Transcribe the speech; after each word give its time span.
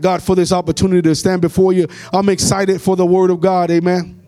God 0.00 0.22
for 0.22 0.34
this 0.34 0.52
opportunity 0.52 1.02
to 1.02 1.14
stand 1.14 1.42
before 1.42 1.72
you. 1.72 1.86
I'm 2.12 2.28
excited 2.28 2.80
for 2.80 2.96
the 2.96 3.06
word 3.06 3.30
of 3.30 3.40
God. 3.40 3.70
Amen. 3.70 4.20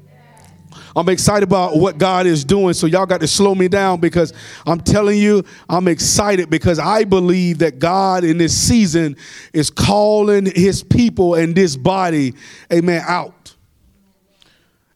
I'm 0.94 1.08
excited 1.08 1.44
about 1.44 1.76
what 1.76 1.98
God 1.98 2.26
is 2.26 2.44
doing. 2.44 2.74
So 2.74 2.86
y'all 2.86 3.06
got 3.06 3.20
to 3.20 3.26
slow 3.26 3.54
me 3.54 3.68
down 3.68 4.00
because 4.00 4.32
I'm 4.66 4.80
telling 4.80 5.18
you, 5.18 5.44
I'm 5.68 5.88
excited 5.88 6.50
because 6.50 6.78
I 6.78 7.04
believe 7.04 7.58
that 7.58 7.78
God 7.78 8.24
in 8.24 8.38
this 8.38 8.56
season 8.56 9.16
is 9.52 9.70
calling 9.70 10.46
his 10.46 10.82
people 10.82 11.34
and 11.34 11.54
this 11.54 11.76
body, 11.76 12.34
amen, 12.72 13.02
out. 13.06 13.54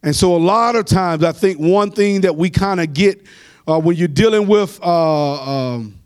And 0.02 0.14
so 0.14 0.36
a 0.36 0.38
lot 0.38 0.77
of 0.77 0.84
times 0.84 1.24
I 1.24 1.32
think 1.32 1.58
one 1.58 1.90
thing 1.90 2.20
that 2.22 2.36
we 2.36 2.50
kind 2.50 2.80
of 2.80 2.93
get 2.93 3.22
uh, 3.66 3.80
when 3.80 3.96
you're 3.96 4.06
dealing 4.06 4.46
with 4.46 4.79
uh, 4.82 5.74
um, 5.74 5.98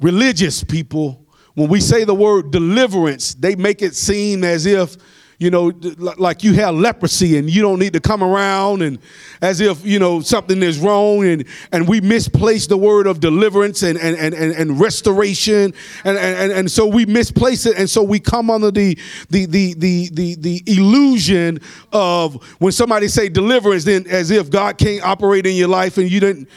religious 0.00 0.62
people, 0.62 1.19
when 1.60 1.68
we 1.68 1.78
say 1.78 2.04
the 2.04 2.14
word 2.14 2.50
deliverance, 2.50 3.34
they 3.34 3.54
make 3.54 3.82
it 3.82 3.94
seem 3.94 4.44
as 4.44 4.64
if 4.64 4.96
you 5.40 5.50
know, 5.50 5.72
like 6.18 6.44
you 6.44 6.52
have 6.52 6.74
leprosy 6.74 7.38
and 7.38 7.48
you 7.48 7.62
don't 7.62 7.78
need 7.78 7.94
to 7.94 8.00
come 8.00 8.22
around 8.22 8.82
and 8.82 8.98
as 9.40 9.62
if, 9.62 9.82
you 9.86 9.98
know, 9.98 10.20
something 10.20 10.62
is 10.62 10.78
wrong 10.78 11.24
and, 11.24 11.46
and 11.72 11.88
we 11.88 11.98
misplace 12.02 12.66
the 12.66 12.76
word 12.76 13.06
of 13.06 13.20
deliverance 13.20 13.82
and, 13.82 13.98
and, 13.98 14.18
and, 14.18 14.34
and 14.34 14.78
restoration. 14.78 15.72
And, 16.04 16.18
and, 16.18 16.52
and 16.52 16.70
so 16.70 16.86
we 16.86 17.06
misplace 17.06 17.64
it. 17.64 17.78
And 17.78 17.88
so 17.88 18.02
we 18.02 18.20
come 18.20 18.50
under 18.50 18.70
the, 18.70 18.98
the, 19.30 19.46
the, 19.46 19.72
the, 19.78 20.10
the, 20.10 20.62
illusion 20.66 21.58
of 21.90 22.34
when 22.60 22.72
somebody 22.72 23.08
say 23.08 23.30
deliverance, 23.30 23.84
then 23.84 24.06
as 24.08 24.30
if 24.30 24.50
God 24.50 24.76
can't 24.76 25.02
operate 25.02 25.46
in 25.46 25.56
your 25.56 25.68
life 25.68 25.96
and 25.96 26.10
you 26.10 26.20
didn't, 26.20 26.50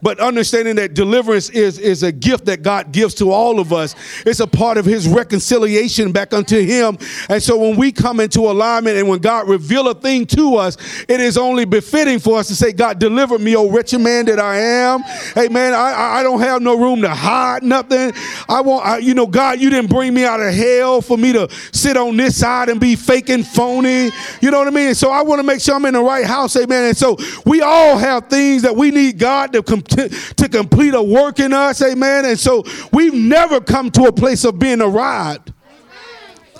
but 0.00 0.20
understanding 0.20 0.76
that 0.76 0.94
deliverance 0.94 1.50
is, 1.50 1.80
is 1.80 2.04
a 2.04 2.12
gift 2.12 2.44
that 2.44 2.62
God 2.62 2.92
gives 2.92 3.14
to 3.14 3.32
all 3.32 3.58
of 3.58 3.72
us. 3.72 3.96
It's 4.24 4.38
a 4.38 4.46
part 4.46 4.78
of 4.78 4.84
his 4.84 5.08
reconciliation 5.08 6.12
back 6.12 6.32
unto 6.32 6.60
him. 6.60 6.98
And 7.28 7.42
so 7.42 7.56
when 7.56 7.76
we 7.76 7.95
come 7.96 8.20
into 8.20 8.40
alignment 8.40 8.96
and 8.96 9.08
when 9.08 9.20
God 9.20 9.48
reveal 9.48 9.88
a 9.88 9.94
thing 9.94 10.26
to 10.26 10.56
us, 10.56 10.76
it 11.08 11.20
is 11.20 11.38
only 11.38 11.64
befitting 11.64 12.18
for 12.18 12.38
us 12.38 12.48
to 12.48 12.54
say, 12.54 12.72
God, 12.72 12.98
deliver 12.98 13.38
me, 13.38 13.56
oh 13.56 13.70
wretched 13.70 14.00
man 14.00 14.26
that 14.26 14.38
I 14.38 14.58
am. 14.58 15.02
Hey, 15.34 15.48
man, 15.48 15.74
I, 15.74 16.18
I 16.18 16.22
don't 16.22 16.40
have 16.40 16.62
no 16.62 16.78
room 16.78 17.02
to 17.02 17.08
hide 17.08 17.62
nothing. 17.62 18.12
I 18.48 18.60
want, 18.60 18.86
I, 18.86 18.98
you 18.98 19.14
know, 19.14 19.26
God, 19.26 19.60
you 19.60 19.70
didn't 19.70 19.90
bring 19.90 20.14
me 20.14 20.24
out 20.24 20.40
of 20.40 20.52
hell 20.54 21.02
for 21.02 21.16
me 21.18 21.32
to 21.32 21.48
sit 21.72 21.96
on 21.96 22.16
this 22.16 22.38
side 22.38 22.68
and 22.68 22.80
be 22.80 22.96
faking 22.96 23.42
phony. 23.42 24.10
You 24.40 24.50
know 24.50 24.58
what 24.58 24.68
I 24.68 24.70
mean? 24.70 24.94
So 24.94 25.10
I 25.10 25.22
want 25.22 25.40
to 25.40 25.46
make 25.46 25.60
sure 25.60 25.74
I'm 25.74 25.84
in 25.86 25.94
the 25.94 26.02
right 26.02 26.24
house, 26.24 26.56
amen. 26.56 26.84
And 26.86 26.96
so 26.96 27.16
we 27.44 27.62
all 27.62 27.98
have 27.98 28.28
things 28.28 28.62
that 28.62 28.74
we 28.74 28.90
need 28.90 29.18
God 29.18 29.52
to, 29.52 29.62
com- 29.62 29.82
to 29.82 30.48
complete 30.48 30.94
a 30.94 31.02
work 31.02 31.40
in 31.40 31.52
us, 31.52 31.82
amen. 31.82 32.24
And 32.24 32.38
so 32.38 32.64
we've 32.92 33.14
never 33.14 33.60
come 33.60 33.90
to 33.92 34.04
a 34.04 34.12
place 34.12 34.44
of 34.44 34.58
being 34.58 34.80
arrived. 34.80 35.52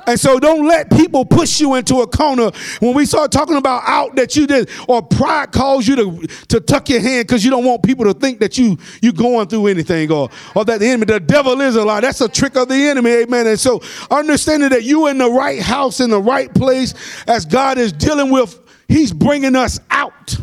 And 0.06 0.18
so 0.18 0.38
don't 0.38 0.66
let 0.66 0.90
people 0.90 1.24
push 1.24 1.60
you 1.60 1.74
into 1.74 2.00
a 2.00 2.06
corner. 2.06 2.50
When 2.80 2.94
we 2.94 3.06
start 3.06 3.32
talking 3.32 3.56
about 3.56 3.82
out 3.86 4.16
that 4.16 4.36
you 4.36 4.46
did, 4.46 4.70
or 4.88 5.02
pride 5.02 5.52
calls 5.52 5.86
you 5.86 5.96
to, 5.96 6.26
to 6.48 6.60
tuck 6.60 6.88
your 6.88 7.00
hand 7.00 7.26
because 7.26 7.44
you 7.44 7.50
don't 7.50 7.64
want 7.64 7.82
people 7.82 8.04
to 8.04 8.14
think 8.14 8.40
that 8.40 8.56
you 8.56 8.78
you 9.02 9.12
going 9.12 9.48
through 9.48 9.66
anything 9.66 10.10
or, 10.12 10.28
or 10.54 10.64
that 10.64 10.80
the 10.80 10.86
enemy, 10.86 11.06
the 11.06 11.20
devil 11.20 11.60
is 11.60 11.76
a 11.76 11.84
lie. 11.84 12.00
That's 12.00 12.20
a 12.20 12.28
trick 12.28 12.56
of 12.56 12.68
the 12.68 12.74
enemy, 12.74 13.10
amen. 13.10 13.46
And 13.46 13.58
so 13.58 13.82
understanding 14.10 14.70
that 14.70 14.84
you're 14.84 15.10
in 15.10 15.18
the 15.18 15.30
right 15.30 15.60
house, 15.60 16.00
in 16.00 16.10
the 16.10 16.20
right 16.20 16.52
place, 16.54 16.94
as 17.26 17.44
God 17.44 17.78
is 17.78 17.92
dealing 17.92 18.30
with, 18.30 18.60
He's 18.88 19.12
bringing 19.12 19.56
us 19.56 19.80
out 19.90 20.36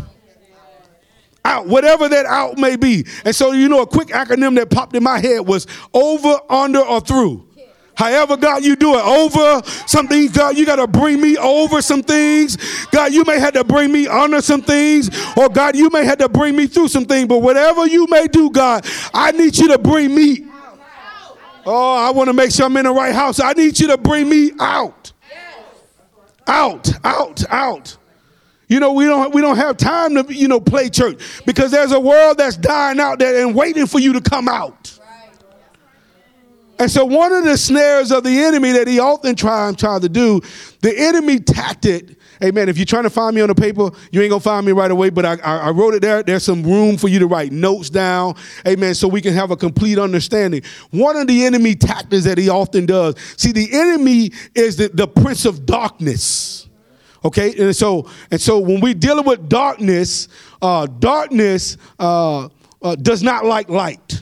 out, 1.45 1.67
whatever 1.67 2.07
that 2.09 2.25
out 2.25 2.57
may 2.57 2.75
be. 2.75 3.05
And 3.25 3.35
so, 3.35 3.51
you 3.51 3.67
know, 3.67 3.81
a 3.81 3.87
quick 3.87 4.09
acronym 4.09 4.55
that 4.55 4.69
popped 4.69 4.95
in 4.95 5.03
my 5.03 5.19
head 5.19 5.41
was 5.41 5.67
over, 5.93 6.39
under, 6.49 6.79
or 6.79 7.01
through. 7.01 7.47
However, 7.95 8.37
God, 8.37 8.63
you 8.63 8.75
do 8.75 8.95
it 8.95 9.05
over 9.05 9.61
some 9.85 10.07
things, 10.07 10.31
God, 10.31 10.57
you 10.57 10.65
got 10.65 10.77
to 10.77 10.87
bring 10.87 11.21
me 11.21 11.37
over 11.37 11.81
some 11.81 12.01
things. 12.01 12.57
God, 12.87 13.13
you 13.13 13.23
may 13.23 13.39
have 13.39 13.53
to 13.53 13.63
bring 13.63 13.91
me 13.91 14.07
under 14.07 14.41
some 14.41 14.61
things, 14.61 15.09
or 15.37 15.47
God, 15.49 15.75
you 15.75 15.89
may 15.91 16.03
have 16.03 16.17
to 16.17 16.29
bring 16.29 16.55
me 16.55 16.67
through 16.67 16.87
some 16.87 17.05
things. 17.05 17.27
But 17.27 17.39
whatever 17.39 17.85
you 17.85 18.07
may 18.07 18.27
do, 18.27 18.49
God, 18.49 18.85
I 19.13 19.31
need 19.31 19.57
you 19.57 19.67
to 19.69 19.77
bring 19.77 20.13
me. 20.13 20.45
Oh, 21.65 21.95
I 21.95 22.11
want 22.11 22.27
to 22.27 22.33
make 22.33 22.51
sure 22.51 22.65
I'm 22.65 22.75
in 22.77 22.85
the 22.85 22.91
right 22.91 23.13
house. 23.13 23.39
I 23.39 23.53
need 23.53 23.79
you 23.79 23.87
to 23.87 23.97
bring 23.97 24.27
me 24.27 24.51
out. 24.59 25.11
Out, 26.45 26.91
out, 27.05 27.43
out. 27.49 27.97
You 28.67 28.79
know, 28.79 28.91
we 28.93 29.05
don't 29.05 29.33
we 29.33 29.41
don't 29.41 29.55
have 29.57 29.77
time 29.77 30.15
to, 30.15 30.33
you 30.33 30.47
know, 30.47 30.59
play 30.59 30.89
church 30.89 31.21
because 31.45 31.71
there's 31.71 31.91
a 31.91 31.99
world 31.99 32.37
that's 32.37 32.57
dying 32.57 32.99
out 32.99 33.19
there 33.19 33.45
and 33.45 33.55
waiting 33.55 33.85
for 33.85 33.99
you 33.99 34.13
to 34.13 34.21
come 34.21 34.49
out. 34.49 34.99
And 36.79 36.89
so, 36.89 37.05
one 37.05 37.31
of 37.31 37.43
the 37.43 37.57
snares 37.57 38.11
of 38.11 38.23
the 38.23 38.39
enemy 38.43 38.71
that 38.71 38.87
he 38.87 38.99
often 38.99 39.35
tries 39.35 39.75
try 39.75 39.99
to 39.99 40.09
do, 40.09 40.41
the 40.81 40.93
enemy 40.97 41.39
tactic. 41.39 42.17
Amen. 42.43 42.67
If 42.67 42.77
you're 42.77 42.85
trying 42.85 43.03
to 43.03 43.09
find 43.09 43.35
me 43.35 43.41
on 43.41 43.47
the 43.47 43.55
paper, 43.55 43.91
you 44.11 44.21
ain't 44.21 44.31
gonna 44.31 44.39
find 44.39 44.65
me 44.65 44.71
right 44.71 44.91
away. 44.91 45.09
But 45.09 45.25
I, 45.25 45.33
I, 45.43 45.57
I 45.57 45.69
wrote 45.69 45.93
it 45.93 46.01
there. 46.01 46.23
There's 46.23 46.43
some 46.43 46.63
room 46.63 46.97
for 46.97 47.07
you 47.07 47.19
to 47.19 47.27
write 47.27 47.51
notes 47.51 47.89
down. 47.89 48.35
Amen. 48.67 48.95
So 48.95 49.07
we 49.07 49.21
can 49.21 49.33
have 49.33 49.51
a 49.51 49.55
complete 49.55 49.99
understanding. 49.99 50.61
One 50.91 51.15
of 51.15 51.27
the 51.27 51.45
enemy 51.45 51.75
tactics 51.75 52.25
that 52.25 52.37
he 52.37 52.49
often 52.49 52.85
does. 52.85 53.15
See, 53.37 53.51
the 53.51 53.69
enemy 53.71 54.31
is 54.55 54.75
the, 54.75 54.89
the 54.89 55.07
prince 55.07 55.45
of 55.45 55.65
darkness. 55.65 56.67
Okay, 57.25 57.53
and 57.57 57.75
so 57.75 58.09
and 58.31 58.41
so 58.41 58.59
when 58.59 58.81
we're 58.81 58.93
dealing 58.93 59.25
with 59.25 59.47
darkness, 59.47 60.27
uh, 60.61 60.87
darkness 60.87 61.77
uh, 61.99 62.49
uh, 62.81 62.95
does 62.95 63.23
not 63.23 63.45
like 63.45 63.69
light. 63.69 64.21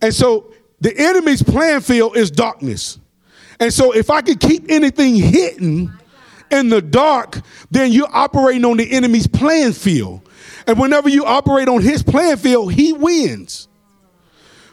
And 0.00 0.12
so 0.12 0.52
the 0.82 0.92
enemy's 0.98 1.44
playing 1.44 1.80
field 1.80 2.16
is 2.16 2.30
darkness. 2.30 2.98
And 3.60 3.72
so 3.72 3.92
if 3.92 4.10
I 4.10 4.20
could 4.20 4.40
keep 4.40 4.64
anything 4.68 5.14
hidden 5.14 5.96
in 6.50 6.68
the 6.70 6.82
dark, 6.82 7.40
then 7.70 7.92
you're 7.92 8.10
operating 8.12 8.64
on 8.64 8.78
the 8.78 8.90
enemy's 8.90 9.28
playing 9.28 9.74
field. 9.74 10.28
And 10.66 10.80
whenever 10.80 11.08
you 11.08 11.24
operate 11.24 11.68
on 11.68 11.82
his 11.82 12.02
playing 12.02 12.38
field, 12.38 12.72
he 12.72 12.92
wins. 12.92 13.68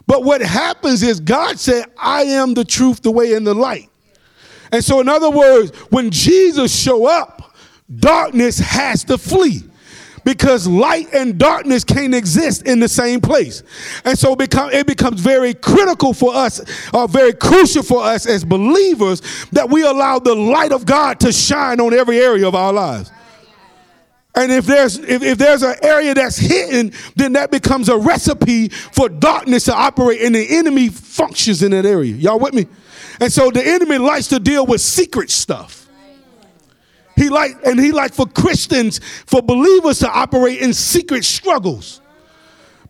But 0.08 0.24
what 0.24 0.42
happens 0.42 1.04
is 1.04 1.20
God 1.20 1.60
said, 1.60 1.86
I 1.96 2.24
am 2.24 2.56
the 2.56 2.66
truth, 2.66 3.04
the 3.04 3.12
way, 3.12 3.36
and 3.36 3.46
the 3.46 3.54
light. 3.54 3.90
And 4.72 4.84
so, 4.84 5.02
in 5.02 5.10
other 5.10 5.30
words, 5.30 5.70
when 5.92 6.10
Jesus 6.10 6.76
show 6.76 7.06
up, 7.06 7.56
darkness 8.00 8.58
has 8.58 9.04
to 9.04 9.20
flee 9.20 9.69
because 10.24 10.68
light 10.68 11.08
and 11.14 11.38
darkness 11.38 11.84
can't 11.84 12.14
exist 12.14 12.64
in 12.64 12.80
the 12.80 12.88
same 12.88 13.22
place. 13.22 13.64
And 14.06 14.18
so 14.18 14.36
become, 14.36 14.72
it 14.72 14.88
becomes 14.88 15.20
very 15.22 15.54
critical 15.54 16.14
for 16.14 16.34
us, 16.36 16.60
or 16.94 17.04
uh, 17.04 17.08
very 17.08 17.34
crucial 17.34 17.84
for 17.84 18.04
us 18.04 18.26
as 18.26 18.44
believers, 18.44 19.22
that 19.52 19.70
we 19.70 19.84
allow 19.84 20.20
the 20.20 20.36
light 20.36 20.72
of 20.72 20.86
God 20.86 21.20
to 21.22 21.32
shine 21.32 21.80
on 21.80 21.94
every 21.94 22.20
area 22.20 22.48
of 22.48 22.56
our 22.56 22.74
lives. 22.74 23.12
And 24.36 24.52
if 24.52 24.66
there's 24.66 24.98
if, 24.98 25.24
if 25.24 25.38
there's 25.38 25.64
an 25.64 25.76
area 25.82 26.14
that's 26.14 26.38
hidden, 26.38 26.94
then 27.16 27.34
that 27.34 27.52
becomes 27.52 27.90
a 27.90 27.98
recipe 27.98 28.70
for 28.70 29.10
darkness 29.10 29.66
to 29.66 29.76
operate, 29.76 30.22
and 30.22 30.36
the 30.36 30.58
enemy 30.58 30.90
functions 30.90 31.64
in 31.64 31.72
that 31.72 31.86
area. 31.86 32.14
Y'all 32.14 32.40
with 32.40 32.54
me? 32.54 32.68
And 33.20 33.34
so 33.34 33.52
the 33.52 33.66
enemy 33.66 33.98
likes 33.98 34.28
to 34.28 34.40
deal 34.40 34.66
with 34.66 34.82
secret 34.82 35.30
stuff. 35.30 35.79
He 37.20 37.28
like 37.28 37.58
and 37.66 37.78
he 37.78 37.92
like 37.92 38.14
for 38.14 38.26
Christians, 38.26 39.02
for 39.26 39.42
believers 39.42 40.00
to 40.00 40.10
operate 40.10 40.62
in 40.62 40.74
secret 40.74 41.26
struggles. 41.26 42.00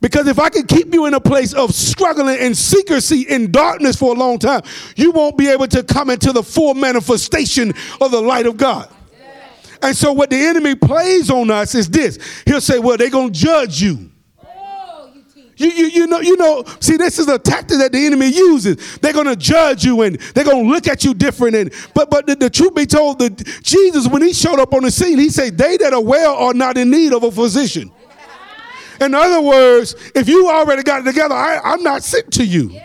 Because 0.02 0.28
if 0.28 0.38
I 0.38 0.50
can 0.50 0.68
keep 0.68 0.94
you 0.94 1.08
in 1.08 1.16
a 1.16 1.20
place 1.20 1.52
of 1.54 1.74
struggling 1.74 2.38
in 2.38 2.54
secrecy, 2.54 3.24
in 3.24 3.52
darkness 3.52 3.96
for 3.96 4.14
a 4.14 4.18
long 4.18 4.38
time, 4.38 4.62
you 4.96 5.10
won't 5.10 5.36
be 5.36 5.48
able 5.48 5.68
to 5.70 5.82
come 5.82 6.12
into 6.12 6.32
the 6.32 6.44
full 6.44 6.76
manifestation 6.76 7.74
of 8.00 8.12
the 8.12 8.22
light 8.22 8.46
of 8.46 8.56
God. 8.56 8.88
And 9.82 9.98
so, 9.98 10.14
what 10.14 10.30
the 10.30 10.38
enemy 10.38 10.76
plays 10.76 11.32
on 11.32 11.50
us 11.50 11.74
is 11.74 11.90
this 11.90 12.20
he'll 12.46 12.62
say, 12.62 12.78
Well, 12.78 12.98
they're 12.98 13.10
going 13.10 13.34
to 13.34 13.40
judge 13.40 13.82
you. 13.82 14.09
You, 15.60 15.68
you, 15.72 15.86
you 15.88 16.08
know, 16.08 16.22
you 16.22 16.38
know, 16.38 16.64
see, 16.80 16.96
this 16.96 17.20
is 17.20 17.28
a 17.28 17.38
tactic 17.38 17.80
that 17.80 17.92
the 17.92 18.06
enemy 18.06 18.28
uses. 18.28 18.98
They're 19.00 19.12
gonna 19.12 19.36
judge 19.36 19.84
you 19.84 20.04
and 20.04 20.18
they're 20.34 20.46
gonna 20.46 20.68
look 20.70 20.88
at 20.88 21.04
you 21.04 21.14
different. 21.14 21.54
And 21.54 21.74
but 21.94 22.10
but 22.10 22.26
the, 22.26 22.36
the 22.36 22.50
truth 22.50 22.74
be 22.76 22.86
told, 22.86 23.20
that 23.20 23.36
Jesus, 23.62 24.08
when 24.08 24.22
he 24.22 24.32
showed 24.32 24.58
up 24.58 24.74
on 24.74 24.84
the 24.84 24.92
scene, 24.92 25.20
he 25.20 25.30
said, 25.30 25.58
They 25.58 25.76
that 25.76 25.94
are 25.94 26.02
well 26.02 26.34
are 26.38 26.54
not 26.54 26.78
in 26.78 26.90
need 26.90 27.12
of 27.12 27.24
a 27.24 27.32
physician. 27.32 27.92
In 29.02 29.14
other 29.14 29.42
words, 29.42 29.96
if 30.16 30.30
you 30.30 30.50
already 30.50 30.82
got 30.84 31.02
it 31.02 31.04
together, 31.04 31.36
I, 31.36 31.60
I'm 31.62 31.84
not 31.84 32.04
sick 32.04 32.30
to 32.32 32.46
you. 32.46 32.80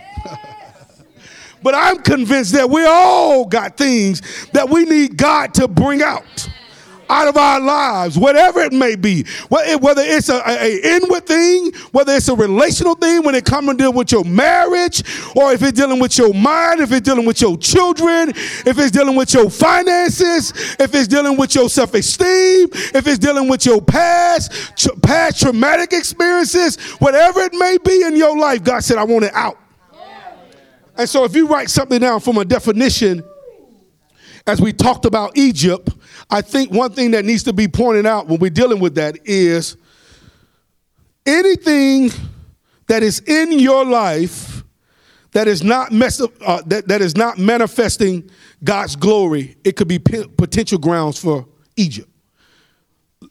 but 1.63 1.75
I'm 1.75 1.99
convinced 1.99 2.51
that 2.53 2.69
we 2.69 2.85
all 2.85 3.45
got 3.45 3.77
things 3.77 4.21
that 4.51 4.69
we 4.69 4.83
need 4.83 5.15
God 5.15 5.53
to 5.55 5.69
bring 5.69 6.01
out 6.01 6.49
out 7.09 7.27
of 7.27 7.37
our 7.37 7.59
lives, 7.59 8.17
whatever 8.17 8.61
it 8.61 8.73
may 8.73 8.95
be. 8.95 9.25
Whether 9.49 10.01
it's 10.01 10.29
a, 10.29 10.41
a, 10.45 10.95
inward 10.95 11.25
thing, 11.25 11.71
whether 11.91 12.13
it's 12.13 12.27
a 12.27 12.35
relational 12.35 12.95
thing, 12.95 13.23
when 13.23 13.35
it 13.35 13.45
comes 13.45 13.67
to 13.69 13.73
deal 13.75 13.93
with 13.93 14.11
your 14.11 14.23
marriage, 14.23 15.03
or 15.35 15.53
if 15.53 15.61
it's 15.61 15.73
dealing 15.73 15.99
with 15.99 16.17
your 16.17 16.33
mind, 16.33 16.81
if 16.81 16.91
it's 16.91 17.01
dealing 17.01 17.25
with 17.25 17.41
your 17.41 17.57
children, 17.57 18.29
if 18.29 18.77
it's 18.77 18.91
dealing 18.91 19.15
with 19.15 19.33
your 19.33 19.49
finances, 19.49 20.51
if 20.79 20.93
it's 20.93 21.07
dealing 21.07 21.37
with 21.37 21.55
your 21.55 21.69
self-esteem, 21.69 22.69
if 22.73 23.07
it's 23.07 23.19
dealing 23.19 23.47
with 23.47 23.65
your 23.65 23.81
past, 23.81 24.51
past 25.01 25.41
traumatic 25.41 25.93
experiences, 25.93 26.77
whatever 26.99 27.41
it 27.41 27.53
may 27.53 27.77
be 27.83 28.03
in 28.03 28.15
your 28.15 28.37
life, 28.37 28.63
God 28.63 28.83
said, 28.83 28.97
I 28.97 29.03
want 29.03 29.25
it 29.25 29.33
out. 29.33 29.59
And 30.97 31.09
so 31.09 31.25
if 31.25 31.35
you 31.35 31.47
write 31.47 31.69
something 31.69 31.99
down 31.99 32.21
from 32.21 32.37
a 32.37 32.45
definition, 32.45 33.23
as 34.47 34.61
we 34.61 34.71
talked 34.71 35.05
about 35.05 35.37
Egypt, 35.37 35.89
I 36.29 36.41
think 36.41 36.71
one 36.71 36.91
thing 36.91 37.11
that 37.11 37.25
needs 37.25 37.43
to 37.43 37.53
be 37.53 37.67
pointed 37.67 38.05
out 38.05 38.27
when 38.27 38.39
we're 38.39 38.49
dealing 38.49 38.79
with 38.79 38.95
that 38.95 39.17
is 39.25 39.77
anything 41.25 42.09
that 42.87 43.03
is 43.03 43.19
in 43.21 43.59
your 43.59 43.85
life 43.85 44.63
that 45.31 45.47
is 45.47 45.63
not 45.63 45.91
mess 45.91 46.21
up, 46.21 46.31
uh, 46.45 46.61
that, 46.65 46.87
that 46.87 47.01
is 47.01 47.15
not 47.15 47.37
manifesting 47.37 48.29
God's 48.63 48.95
glory, 48.95 49.57
it 49.63 49.75
could 49.75 49.87
be 49.87 49.99
p- 49.99 50.25
potential 50.37 50.77
grounds 50.77 51.19
for 51.19 51.45
Egypt. 51.75 52.09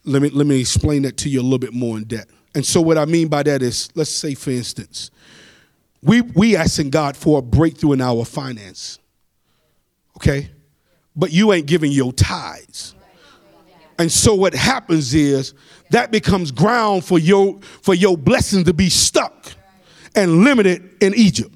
Let 0.03 0.21
me 0.21 0.29
let 0.29 0.45
me 0.45 0.59
explain 0.59 1.01
that 1.01 1.17
to 1.17 1.29
you 1.29 1.41
a 1.41 1.43
little 1.43 1.57
bit 1.57 1.73
more 1.73 1.97
in 1.97 2.03
depth. 2.03 2.31
And 2.53 2.63
so 2.65 2.79
what 2.79 2.97
I 2.97 3.05
mean 3.05 3.27
by 3.27 3.43
that 3.43 3.63
is, 3.63 3.89
let's 3.95 4.11
say 4.11 4.35
for 4.35 4.51
instance, 4.51 5.09
we 6.03 6.21
we 6.21 6.55
asking 6.55 6.91
God 6.91 7.17
for 7.17 7.39
a 7.39 7.41
breakthrough 7.41 7.93
in 7.93 8.01
our 8.01 8.23
finance. 8.23 8.99
Okay? 10.17 10.51
But 11.15 11.31
you 11.31 11.53
ain't 11.53 11.65
giving 11.65 11.91
your 11.91 12.11
tithes. 12.13 12.95
And 13.97 14.11
so 14.11 14.35
what 14.35 14.53
happens 14.53 15.13
is 15.13 15.53
that 15.91 16.11
becomes 16.11 16.51
ground 16.51 17.05
for 17.05 17.17
your 17.17 17.59
for 17.81 17.93
your 17.93 18.17
blessing 18.17 18.65
to 18.65 18.73
be 18.73 18.89
stuck 18.89 19.53
and 20.15 20.43
limited 20.43 20.89
in 21.01 21.13
Egypt. 21.15 21.55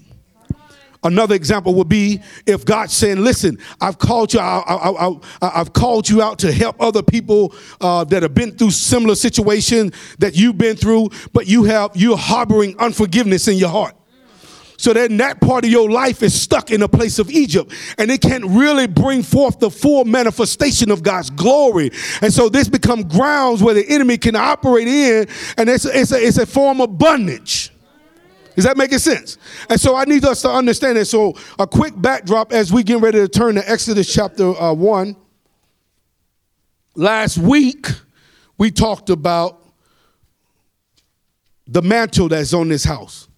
Another 1.02 1.34
example 1.34 1.76
would 1.76 1.88
be 1.88 2.22
if 2.46 2.66
God's 2.66 2.94
saying, 2.94 3.24
"Listen, 3.24 3.58
I've 3.80 4.00
called 4.00 4.34
you. 4.34 4.42
I, 4.42 5.18
have 5.42 5.72
called 5.72 6.10
you 6.10 6.22
out 6.22 6.40
to 6.40 6.52
help 6.52 6.82
other 6.82 7.02
people 7.02 7.54
uh, 7.80 8.04
that 8.06 8.22
have 8.22 8.34
been 8.34 8.52
through 8.58 8.72
similar 8.72 9.16
situations 9.16 9.94
that 10.20 10.36
you've 10.36 10.58
been 10.58 10.76
through, 10.76 11.10
but 11.32 11.48
you 11.48 11.64
have 11.66 11.92
you're 11.96 12.18
harboring 12.18 12.78
unforgiveness 12.80 13.48
in 13.48 13.58
your 13.58 13.70
heart." 13.70 13.96
So 14.80 14.94
then 14.94 15.18
that 15.18 15.42
part 15.42 15.66
of 15.66 15.70
your 15.70 15.92
life 15.92 16.24
is 16.24 16.42
stuck 16.42 16.72
in 16.72 16.82
a 16.84 16.88
place 16.88 17.20
of 17.20 17.30
Egypt 17.30 17.74
and 17.98 18.10
it 18.10 18.22
can't 18.22 18.46
really 18.46 18.88
bring 18.88 19.24
forth 19.24 19.60
the 19.60 19.70
full 19.70 20.06
manifestation 20.06 20.90
of 20.90 21.04
God's 21.04 21.30
glory. 21.30 21.92
And 22.22 22.32
so 22.32 22.48
this 22.48 22.70
become 22.70 23.06
grounds 23.06 23.62
where 23.62 23.74
the 23.74 23.86
enemy 23.90 24.18
can 24.18 24.38
operate 24.38 24.88
in 24.88 25.28
and 25.58 25.70
it's, 25.70 25.84
it's, 25.84 26.14
a, 26.14 26.26
it's 26.26 26.38
a 26.38 26.46
form 26.46 26.80
of 26.80 26.98
bondage. 26.98 27.74
Is 28.56 28.64
that 28.64 28.78
making 28.78 29.00
sense? 29.00 29.38
And 29.70 29.82
so 29.82 29.98
I 29.98 30.06
need 30.06 30.24
us 30.24 30.44
to 30.44 30.50
understand 30.50 30.98
it. 30.98 31.08
So 31.08 31.36
a 31.60 31.68
quick 31.68 32.02
backdrop 32.02 32.54
as 32.54 32.72
we 32.72 32.82
get 32.82 33.02
ready 33.02 33.20
to 33.20 33.28
turn 33.28 33.56
to 33.56 33.70
Exodus 33.70 34.14
chapter 34.14 34.58
uh, 34.58 34.72
1. 34.72 35.14
Last 36.96 37.38
week, 37.38 37.86
we 38.58 38.72
talked 38.72 39.10
about 39.10 39.62
the 41.68 41.82
mantle 41.82 42.30
that's 42.30 42.54
on 42.54 42.70
this 42.70 42.86
house. 42.86 43.29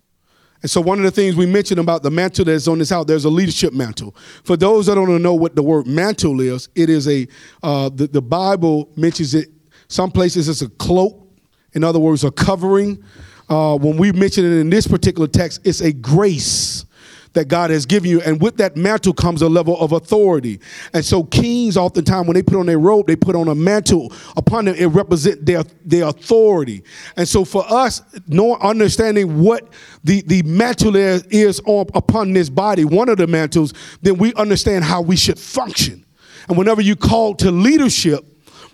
And 0.61 0.69
so, 0.69 0.79
one 0.79 0.99
of 0.99 1.03
the 1.03 1.11
things 1.11 1.35
we 1.35 1.45
mentioned 1.45 1.79
about 1.79 2.03
the 2.03 2.11
mantle 2.11 2.45
that's 2.45 2.67
on 2.67 2.77
this 2.79 2.91
house, 2.91 3.05
there's 3.05 3.25
a 3.25 3.29
leadership 3.29 3.73
mantle. 3.73 4.15
For 4.43 4.55
those 4.55 4.85
that 4.85 4.95
don't 4.95 5.21
know 5.21 5.33
what 5.33 5.55
the 5.55 5.63
word 5.63 5.87
mantle 5.87 6.39
is, 6.39 6.69
it 6.75 6.89
is 6.89 7.07
a, 7.07 7.27
uh, 7.63 7.89
the, 7.89 8.07
the 8.07 8.21
Bible 8.21 8.89
mentions 8.95 9.33
it, 9.33 9.49
some 9.87 10.11
places 10.11 10.47
it's 10.47 10.61
a 10.61 10.69
cloak, 10.69 11.27
in 11.73 11.83
other 11.83 11.99
words, 11.99 12.23
a 12.23 12.31
covering. 12.31 13.03
Uh, 13.49 13.75
when 13.77 13.97
we 13.97 14.11
mention 14.11 14.45
it 14.45 14.59
in 14.59 14.69
this 14.69 14.87
particular 14.87 15.27
text, 15.27 15.61
it's 15.63 15.81
a 15.81 15.91
grace 15.91 16.85
that 17.33 17.47
God 17.47 17.69
has 17.69 17.85
given 17.85 18.09
you. 18.09 18.21
And 18.21 18.41
with 18.41 18.57
that 18.57 18.75
mantle 18.75 19.13
comes 19.13 19.41
a 19.41 19.49
level 19.49 19.79
of 19.79 19.91
authority. 19.91 20.59
And 20.93 21.03
so 21.03 21.23
kings 21.23 21.77
oftentimes 21.77 22.27
when 22.27 22.35
they 22.35 22.43
put 22.43 22.57
on 22.57 22.65
their 22.65 22.79
robe, 22.79 23.07
they 23.07 23.15
put 23.15 23.35
on 23.35 23.47
a 23.47 23.55
mantle 23.55 24.11
upon 24.35 24.65
them. 24.65 24.75
It 24.75 24.87
represents 24.87 25.43
their, 25.43 25.63
their 25.85 26.07
authority. 26.07 26.83
And 27.15 27.27
so 27.27 27.45
for 27.45 27.63
us, 27.67 28.01
knowing, 28.27 28.59
understanding 28.61 29.41
what 29.41 29.69
the, 30.03 30.21
the 30.23 30.43
mantle 30.43 30.95
is, 30.95 31.23
is 31.27 31.61
on, 31.65 31.87
upon 31.93 32.33
this 32.33 32.49
body, 32.49 32.85
one 32.85 33.09
of 33.09 33.17
the 33.17 33.27
mantles, 33.27 33.73
then 34.01 34.17
we 34.17 34.33
understand 34.33 34.83
how 34.83 35.01
we 35.01 35.15
should 35.15 35.39
function. 35.39 36.05
And 36.49 36.57
whenever 36.57 36.81
you 36.81 36.95
call 36.95 37.35
to 37.35 37.51
leadership, 37.51 38.25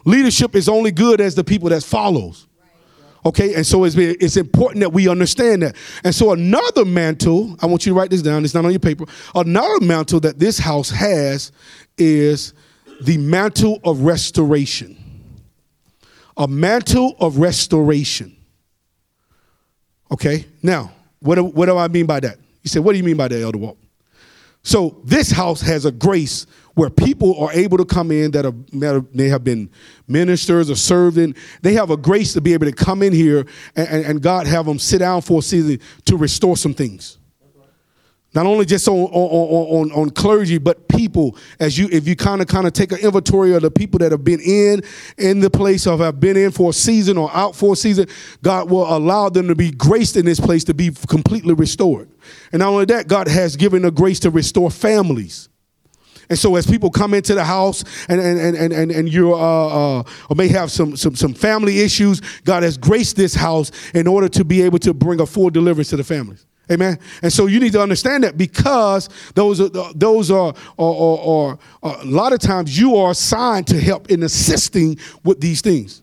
leadership 0.06 0.56
is 0.56 0.68
only 0.68 0.92
good 0.92 1.22
as 1.22 1.36
the 1.36 1.44
people 1.44 1.70
that 1.70 1.84
follows. 1.84 2.48
Okay, 3.28 3.56
and 3.56 3.68
so 3.68 3.84
it's, 3.84 3.98
it's 3.98 4.38
important 4.38 4.80
that 4.80 4.94
we 4.94 5.10
understand 5.10 5.62
that. 5.62 5.76
And 6.06 6.16
so 6.16 6.32
another 6.32 6.86
mantle, 6.86 7.58
I 7.62 7.66
want 7.66 7.86
you 7.86 7.92
to 7.92 8.00
write 8.00 8.10
this 8.10 8.22
down, 8.22 8.46
it's 8.46 8.54
not 8.54 8.64
on 8.64 8.72
your 8.72 8.80
paper. 8.80 9.04
Another 9.36 9.82
mantle 9.82 10.22
that 10.22 10.40
this 10.40 10.58
house 10.58 10.90
has 10.92 11.52
is 11.98 12.54
the 13.02 13.18
mantle 13.18 13.82
of 13.84 14.00
restoration. 14.00 14.96
A 16.38 16.48
mantle 16.48 17.18
of 17.20 17.38
restoration. 17.38 18.34
Okay, 20.10 20.46
now, 20.64 20.94
what 21.20 21.38
what 21.54 21.66
do 21.66 21.78
I 21.78 21.90
mean 21.90 22.06
by 22.06 22.22
that? 22.22 22.38
You 22.64 22.70
say, 22.70 22.80
what 22.80 22.94
do 22.94 22.98
you 22.98 23.04
mean 23.04 23.18
by 23.18 23.28
that, 23.28 23.42
Elder 23.42 23.58
Walt? 23.58 23.78
So 24.64 25.02
this 25.04 25.32
house 25.32 25.60
has 25.62 25.84
a 25.84 25.92
grace 25.92 26.48
where 26.78 26.92
people 26.92 27.36
are 27.40 27.52
able 27.54 27.76
to 27.76 27.86
come 27.86 28.12
in 28.12 28.30
that, 28.30 28.46
are, 28.46 28.52
that 28.52 29.08
they 29.12 29.30
have 29.30 29.44
been 29.44 29.68
ministers 30.08 30.70
or 30.70 30.76
served 30.76 31.18
in. 31.18 31.34
They 31.64 31.74
have 31.74 31.90
a 31.90 31.98
grace 31.98 32.34
to 32.34 32.42
be 32.42 32.54
able 32.54 32.68
to 32.68 32.72
come 32.72 33.02
in 33.02 33.14
here 33.14 33.48
and, 33.76 33.88
and, 33.88 34.06
and 34.06 34.22
God 34.22 34.46
have 34.46 34.68
them 34.68 34.78
sit 34.78 35.00
down 35.00 35.22
for 35.22 35.40
a 35.40 35.42
season 35.42 35.80
to 36.06 36.16
restore 36.16 36.56
some 36.56 36.76
things. 36.76 37.18
Not 38.36 38.46
only 38.46 38.66
just 38.66 38.88
on, 38.88 38.94
on, 38.94 39.10
on, 39.12 39.92
on, 39.92 40.10
clergy 40.12 40.60
but 40.60 40.88
people. 40.88 41.36
As 41.60 41.80
you 41.80 41.90
if 41.92 42.08
you 42.08 42.16
kind 42.16 42.42
of 42.42 42.48
kind 42.48 42.68
of 42.68 42.74
take 42.74 42.92
an 42.92 43.00
inventory 43.00 43.56
of 43.56 43.64
the 43.64 43.72
people 43.72 43.98
that 44.00 44.12
have 44.12 44.24
been 44.24 44.42
in 44.42 44.84
in 45.18 45.40
the 45.40 45.50
place 45.50 45.88
or 45.88 45.98
have 45.98 46.20
been 46.20 46.38
in 46.38 46.52
for 46.52 46.70
a 46.70 46.74
season 46.74 47.18
or 47.18 47.32
out 47.34 47.56
for 47.56 47.74
a 47.74 47.76
season 47.76 48.06
god 48.44 48.70
will 48.70 48.86
allow 48.96 49.30
them 49.30 49.48
to 49.48 49.56
be 49.56 49.72
graced 49.72 50.16
in 50.16 50.26
this 50.26 50.40
place 50.40 50.64
to 50.66 50.76
be 50.76 50.92
completely 51.08 51.56
restored. 51.56 52.12
And 52.52 52.60
not 52.60 52.70
only 52.70 52.86
that 52.86 53.08
god 53.08 53.28
has 53.28 53.56
given 53.56 53.84
a 53.86 53.90
grace 53.90 54.20
to 54.20 54.30
restore 54.30 54.70
families 54.70 55.50
and 56.30 56.38
so 56.38 56.56
as 56.56 56.68
people 56.68 56.90
come 56.90 57.14
into 57.14 57.34
the 57.34 57.44
house 57.44 57.84
and 58.10 58.20
and 58.20 58.56
and 58.56 58.74
and, 58.74 58.92
and 58.92 59.12
you 59.12 59.34
uh, 59.34 60.00
uh, 60.00 60.36
may 60.36 60.48
have 60.50 60.72
some, 60.72 60.98
some 60.98 61.16
some 61.16 61.34
family 61.34 61.80
issues, 61.80 62.22
God 62.44 62.64
has 62.64 62.78
graced 62.78 63.16
this 63.16 63.34
house 63.34 63.72
in 63.94 64.08
order 64.08 64.28
to 64.30 64.44
be 64.44 64.62
able 64.62 64.80
to 64.80 64.94
bring 64.94 65.22
a 65.22 65.26
full 65.26 65.50
deliverance 65.50 65.90
to 65.90 65.98
the 65.98 66.04
families. 66.04 66.46
Amen. 66.70 67.00
And 67.22 67.32
so 67.32 67.46
you 67.46 67.62
need 67.62 67.72
to 67.74 67.82
understand 67.82 68.26
that 68.26 68.38
because 68.38 69.08
those 69.36 69.62
are 69.62 69.70
those 69.94 70.30
are 70.30 70.54
or, 70.78 71.58
a 71.82 72.06
lot 72.06 72.34
of 72.34 72.40
times 72.40 72.78
you 72.78 72.98
are 72.98 73.12
assigned 73.12 73.68
to 73.68 73.80
help 73.80 74.12
in 74.12 74.24
assisting 74.24 74.98
with 75.24 75.40
these 75.40 75.62
things. 75.62 76.02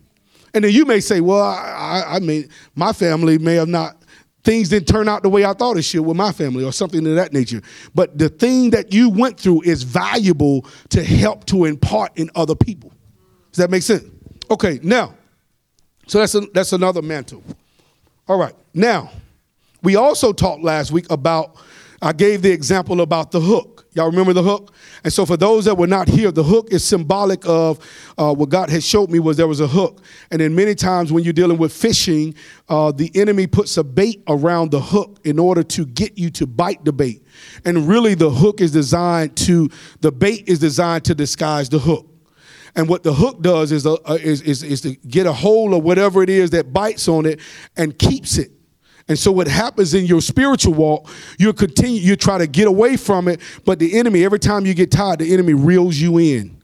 And 0.55 0.65
then 0.65 0.73
you 0.73 0.87
may 0.87 1.01
say, 1.01 1.21
well, 1.21 1.43
I, 1.43 2.05
I 2.07 2.19
mean, 2.21 2.49
my 2.77 2.93
family 2.93 3.39
may 3.39 3.57
have 3.57 3.69
not 3.69 3.97
things 4.45 4.69
didn't 4.69 4.87
turn 4.87 5.09
out 5.09 5.23
the 5.23 5.29
way 5.29 5.45
I 5.45 5.55
thought 5.55 5.77
it 5.77 5.83
should 5.83 6.03
with 6.03 6.17
my 6.17 6.31
family 6.31 6.65
or 6.65 6.73
something 6.73 7.07
of 7.07 7.15
that 7.17 7.33
nature. 7.33 7.63
But 7.95 8.19
the 8.19 8.29
thing 8.29 8.71
that 8.71 8.93
you 8.93 9.09
went 9.09 9.41
through 9.41 9.63
is 9.63 9.83
valuable 9.83 10.67
to 10.91 11.03
help 11.03 11.47
to 11.47 11.65
impart 11.65 12.17
in 12.17 12.31
other 12.35 12.55
people. 12.55 12.93
Does 13.51 13.59
that 13.59 13.71
make 13.71 13.83
sense? 13.83 14.05
Okay, 14.51 14.79
now, 14.83 15.15
so 16.07 16.19
that's, 16.19 16.35
a, 16.35 16.41
that's 16.53 16.73
another 16.73 17.01
mantle. 17.01 17.43
All 18.29 18.39
right, 18.39 18.55
now, 18.75 19.11
we 19.83 19.97
also 19.97 20.33
talked 20.33 20.63
last 20.63 20.93
week 20.93 21.07
about, 21.11 21.57
I 22.03 22.13
gave 22.13 22.43
the 22.43 22.53
example 22.53 23.01
about 23.01 23.31
the 23.31 23.41
hook. 23.41 23.74
Y'all 23.95 24.07
remember 24.07 24.33
the 24.33 24.43
hook? 24.43 24.75
And 25.05 25.13
so, 25.13 25.25
for 25.25 25.37
those 25.37 25.65
that 25.67 25.77
were 25.77 25.87
not 25.87 26.09
here, 26.09 26.33
the 26.33 26.43
hook 26.43 26.69
is 26.73 26.85
symbolic 26.85 27.47
of 27.47 27.79
uh, 28.19 28.35
what 28.35 28.49
God 28.49 28.69
has 28.71 28.85
showed 28.85 29.09
me 29.09 29.21
was 29.21 29.37
there 29.37 29.47
was 29.47 29.61
a 29.61 29.69
hook. 29.69 30.03
And 30.33 30.41
then, 30.41 30.55
many 30.55 30.75
times 30.75 31.13
when 31.13 31.23
you're 31.23 31.33
dealing 31.33 31.59
with 31.59 31.73
fishing, 31.73 32.35
uh, 32.69 32.91
the 32.91 33.11
enemy 33.15 33.47
puts 33.47 33.77
a 33.77 33.85
bait 33.85 34.23
around 34.27 34.73
the 34.73 34.81
hook 34.81 35.21
in 35.25 35.39
order 35.39 35.63
to 35.63 35.87
get 35.87 36.19
you 36.19 36.29
to 36.31 36.47
bite 36.47 36.85
the 36.85 36.93
bait. 36.93 37.23
And 37.65 37.87
really, 37.87 38.15
the 38.15 38.31
hook 38.31 38.61
is 38.61 38.73
designed 38.73 39.37
to, 39.39 39.71
the 40.01 40.11
bait 40.11 40.49
is 40.49 40.59
designed 40.59 41.05
to 41.05 41.15
disguise 41.15 41.69
the 41.69 41.79
hook. 41.79 42.09
And 42.77 42.89
what 42.89 43.05
the 43.05 43.13
hook 43.13 43.41
does 43.43 43.71
is, 43.71 43.87
uh, 43.87 43.97
is, 44.21 44.43
is, 44.43 44.65
is 44.65 44.81
to 44.81 44.97
get 45.07 45.27
a 45.27 45.33
hold 45.33 45.73
of 45.73 45.85
whatever 45.85 46.25
it 46.25 46.31
is 46.31 46.51
that 46.51 46.73
bites 46.73 47.07
on 47.07 47.27
it 47.27 47.39
and 47.77 47.97
keeps 47.97 48.39
it. 48.39 48.51
And 49.07 49.19
so 49.19 49.31
what 49.31 49.47
happens 49.47 49.93
in 49.93 50.07
your 50.07 50.23
spiritual 50.23 50.73
walk, 50.73 51.11
you 51.39 51.53
continue, 51.53 52.01
you 52.01 52.17
try 52.17 52.39
to 52.39 52.47
get 52.47 52.67
away 52.67 52.97
from 52.97 53.29
it, 53.29 53.41
but 53.65 53.79
the 53.79 53.99
enemy, 53.99 54.25
every 54.25 54.39
time 54.39 54.65
you 54.65 54.73
get 54.73 54.91
tired, 54.91 55.19
the 55.19 55.33
enemy 55.33 55.53
reels 55.53 55.97
you 55.97 56.19
in. 56.19 56.63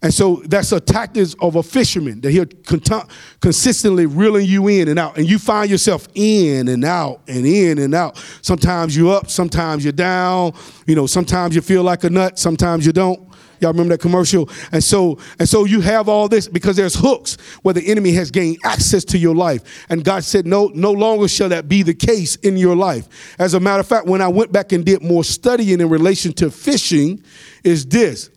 And 0.00 0.14
so 0.14 0.42
that's 0.44 0.70
a 0.70 0.78
tactic 0.78 1.28
of 1.40 1.56
a 1.56 1.62
fisherman 1.62 2.20
that 2.20 2.30
he'll 2.30 2.46
cont- 2.46 3.10
consistently 3.40 4.06
reeling 4.06 4.46
you 4.46 4.68
in 4.68 4.86
and 4.86 4.98
out. 4.98 5.18
And 5.18 5.28
you 5.28 5.40
find 5.40 5.68
yourself 5.68 6.06
in 6.14 6.68
and 6.68 6.84
out 6.84 7.22
and 7.26 7.44
in 7.44 7.78
and 7.78 7.94
out. 7.94 8.16
Sometimes 8.40 8.96
you're 8.96 9.16
up, 9.16 9.28
sometimes 9.28 9.84
you're 9.84 9.92
down. 9.92 10.52
You 10.86 10.94
know, 10.94 11.06
sometimes 11.06 11.56
you 11.56 11.62
feel 11.62 11.82
like 11.82 12.04
a 12.04 12.10
nut, 12.10 12.38
sometimes 12.38 12.86
you 12.86 12.92
don't. 12.92 13.27
Y'all 13.60 13.72
remember 13.72 13.94
that 13.94 14.00
commercial? 14.00 14.48
And 14.72 14.82
so, 14.82 15.18
and 15.38 15.48
so 15.48 15.64
you 15.64 15.80
have 15.80 16.08
all 16.08 16.28
this 16.28 16.48
because 16.48 16.76
there's 16.76 16.94
hooks 16.94 17.36
where 17.62 17.74
the 17.74 17.86
enemy 17.86 18.12
has 18.12 18.30
gained 18.30 18.58
access 18.64 19.04
to 19.06 19.18
your 19.18 19.34
life. 19.34 19.86
And 19.88 20.04
God 20.04 20.24
said, 20.24 20.46
no, 20.46 20.70
no 20.74 20.92
longer 20.92 21.28
shall 21.28 21.48
that 21.48 21.68
be 21.68 21.82
the 21.82 21.94
case 21.94 22.36
in 22.36 22.56
your 22.56 22.76
life. 22.76 23.36
As 23.38 23.54
a 23.54 23.60
matter 23.60 23.80
of 23.80 23.86
fact, 23.86 24.06
when 24.06 24.22
I 24.22 24.28
went 24.28 24.52
back 24.52 24.72
and 24.72 24.84
did 24.84 25.02
more 25.02 25.24
studying 25.24 25.80
in 25.80 25.88
relation 25.88 26.32
to 26.34 26.50
fishing, 26.50 27.22
is 27.64 27.86
this. 27.86 28.30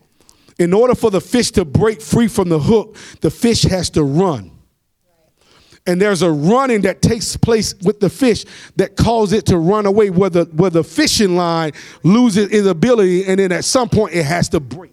In 0.58 0.72
order 0.72 0.94
for 0.94 1.10
the 1.10 1.20
fish 1.20 1.50
to 1.52 1.64
break 1.64 2.00
free 2.00 2.28
from 2.28 2.48
the 2.48 2.58
hook, 2.58 2.96
the 3.20 3.30
fish 3.30 3.62
has 3.62 3.90
to 3.90 4.02
run. 4.02 4.50
and 5.86 6.00
there's 6.00 6.22
a 6.22 6.30
running 6.30 6.82
that 6.82 7.02
takes 7.02 7.36
place 7.36 7.74
with 7.82 7.98
the 8.00 8.08
fish 8.08 8.44
that 8.76 8.96
causes 8.96 9.38
it 9.38 9.46
to 9.46 9.58
run 9.58 9.86
away 9.86 10.10
where 10.10 10.30
the, 10.30 10.44
where 10.52 10.70
the 10.70 10.84
fishing 10.84 11.34
line 11.36 11.72
loses 12.04 12.50
its 12.52 12.66
ability 12.66 13.24
and 13.26 13.40
then 13.40 13.50
at 13.50 13.64
some 13.64 13.88
point 13.88 14.14
it 14.14 14.24
has 14.24 14.48
to 14.48 14.60
break 14.60 14.91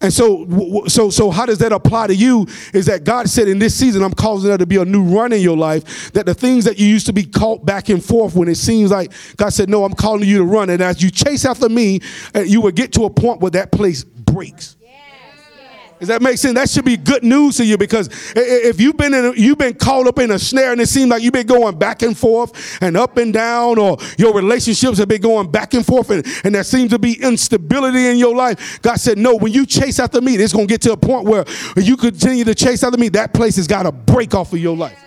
and 0.00 0.12
so, 0.12 0.84
so, 0.88 1.08
so, 1.08 1.30
how 1.30 1.46
does 1.46 1.58
that 1.58 1.72
apply 1.72 2.08
to 2.08 2.14
you? 2.14 2.46
Is 2.74 2.86
that 2.86 3.04
God 3.04 3.28
said 3.28 3.48
in 3.48 3.58
this 3.58 3.74
season, 3.74 4.02
I'm 4.02 4.12
causing 4.12 4.48
there 4.48 4.58
to 4.58 4.66
be 4.66 4.76
a 4.76 4.84
new 4.84 5.02
run 5.02 5.32
in 5.32 5.40
your 5.40 5.56
life. 5.56 6.12
That 6.12 6.26
the 6.26 6.34
things 6.34 6.64
that 6.66 6.78
you 6.78 6.86
used 6.86 7.06
to 7.06 7.12
be 7.12 7.24
caught 7.24 7.64
back 7.64 7.88
and 7.88 8.04
forth 8.04 8.34
when 8.34 8.48
it 8.48 8.56
seems 8.56 8.90
like 8.90 9.12
God 9.36 9.50
said, 9.50 9.70
No, 9.70 9.84
I'm 9.84 9.94
calling 9.94 10.28
you 10.28 10.38
to 10.38 10.44
run. 10.44 10.68
And 10.68 10.82
as 10.82 11.02
you 11.02 11.10
chase 11.10 11.46
after 11.46 11.68
me, 11.68 12.00
you 12.44 12.60
will 12.60 12.72
get 12.72 12.92
to 12.94 13.04
a 13.04 13.10
point 13.10 13.40
where 13.40 13.50
that 13.52 13.72
place 13.72 14.04
breaks. 14.04 14.76
Does 15.98 16.08
that 16.08 16.20
make 16.20 16.36
sense? 16.36 16.54
That 16.54 16.68
should 16.68 16.84
be 16.84 16.98
good 16.98 17.22
news 17.22 17.56
to 17.56 17.64
you 17.64 17.78
because 17.78 18.10
if 18.36 18.80
you've 18.80 18.98
been 18.98 19.14
a, 19.14 19.32
you've 19.32 19.56
been 19.56 19.74
caught 19.74 20.06
up 20.06 20.18
in 20.18 20.30
a 20.30 20.38
snare 20.38 20.72
and 20.72 20.80
it 20.80 20.88
seems 20.88 21.08
like 21.08 21.22
you've 21.22 21.32
been 21.32 21.46
going 21.46 21.78
back 21.78 22.02
and 22.02 22.16
forth 22.16 22.82
and 22.82 22.98
up 22.98 23.16
and 23.16 23.32
down, 23.32 23.78
or 23.78 23.96
your 24.18 24.34
relationships 24.34 24.98
have 24.98 25.08
been 25.08 25.22
going 25.22 25.50
back 25.50 25.72
and 25.72 25.86
forth, 25.86 26.10
and, 26.10 26.26
and 26.44 26.54
there 26.54 26.64
seems 26.64 26.90
to 26.90 26.98
be 26.98 27.14
instability 27.22 28.08
in 28.08 28.18
your 28.18 28.36
life. 28.36 28.80
God 28.82 28.96
said, 28.96 29.16
No, 29.16 29.36
when 29.36 29.52
you 29.52 29.64
chase 29.64 29.98
after 29.98 30.20
me, 30.20 30.34
it's 30.34 30.52
gonna 30.52 30.66
get 30.66 30.82
to 30.82 30.92
a 30.92 30.96
point 30.98 31.26
where 31.26 31.44
you 31.76 31.96
continue 31.96 32.44
to 32.44 32.54
chase 32.54 32.82
after 32.82 32.98
me, 32.98 33.08
that 33.10 33.32
place 33.32 33.56
has 33.56 33.66
got 33.66 33.84
to 33.84 33.92
break 33.92 34.34
off 34.34 34.52
of 34.52 34.58
your 34.58 34.76
life. 34.76 35.02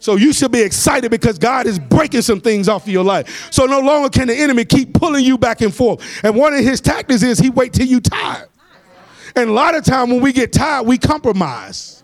So 0.00 0.16
you 0.16 0.34
should 0.34 0.52
be 0.52 0.60
excited 0.60 1.10
because 1.10 1.38
God 1.38 1.66
is 1.66 1.78
breaking 1.78 2.20
some 2.20 2.42
things 2.42 2.68
off 2.68 2.82
of 2.82 2.90
your 2.90 3.04
life. 3.04 3.50
So 3.50 3.64
no 3.64 3.80
longer 3.80 4.10
can 4.10 4.28
the 4.28 4.34
enemy 4.34 4.66
keep 4.66 4.92
pulling 4.92 5.24
you 5.24 5.38
back 5.38 5.62
and 5.62 5.74
forth. 5.74 6.22
And 6.22 6.36
one 6.36 6.52
of 6.52 6.60
his 6.60 6.82
tactics 6.82 7.22
is 7.22 7.38
he 7.38 7.48
wait 7.48 7.72
till 7.72 7.86
you 7.86 8.02
tired. 8.02 8.50
And 9.36 9.50
a 9.50 9.52
lot 9.52 9.74
of 9.74 9.84
time 9.84 10.10
when 10.10 10.20
we 10.20 10.32
get 10.32 10.52
tired, 10.52 10.86
we 10.86 10.98
compromise. 10.98 12.02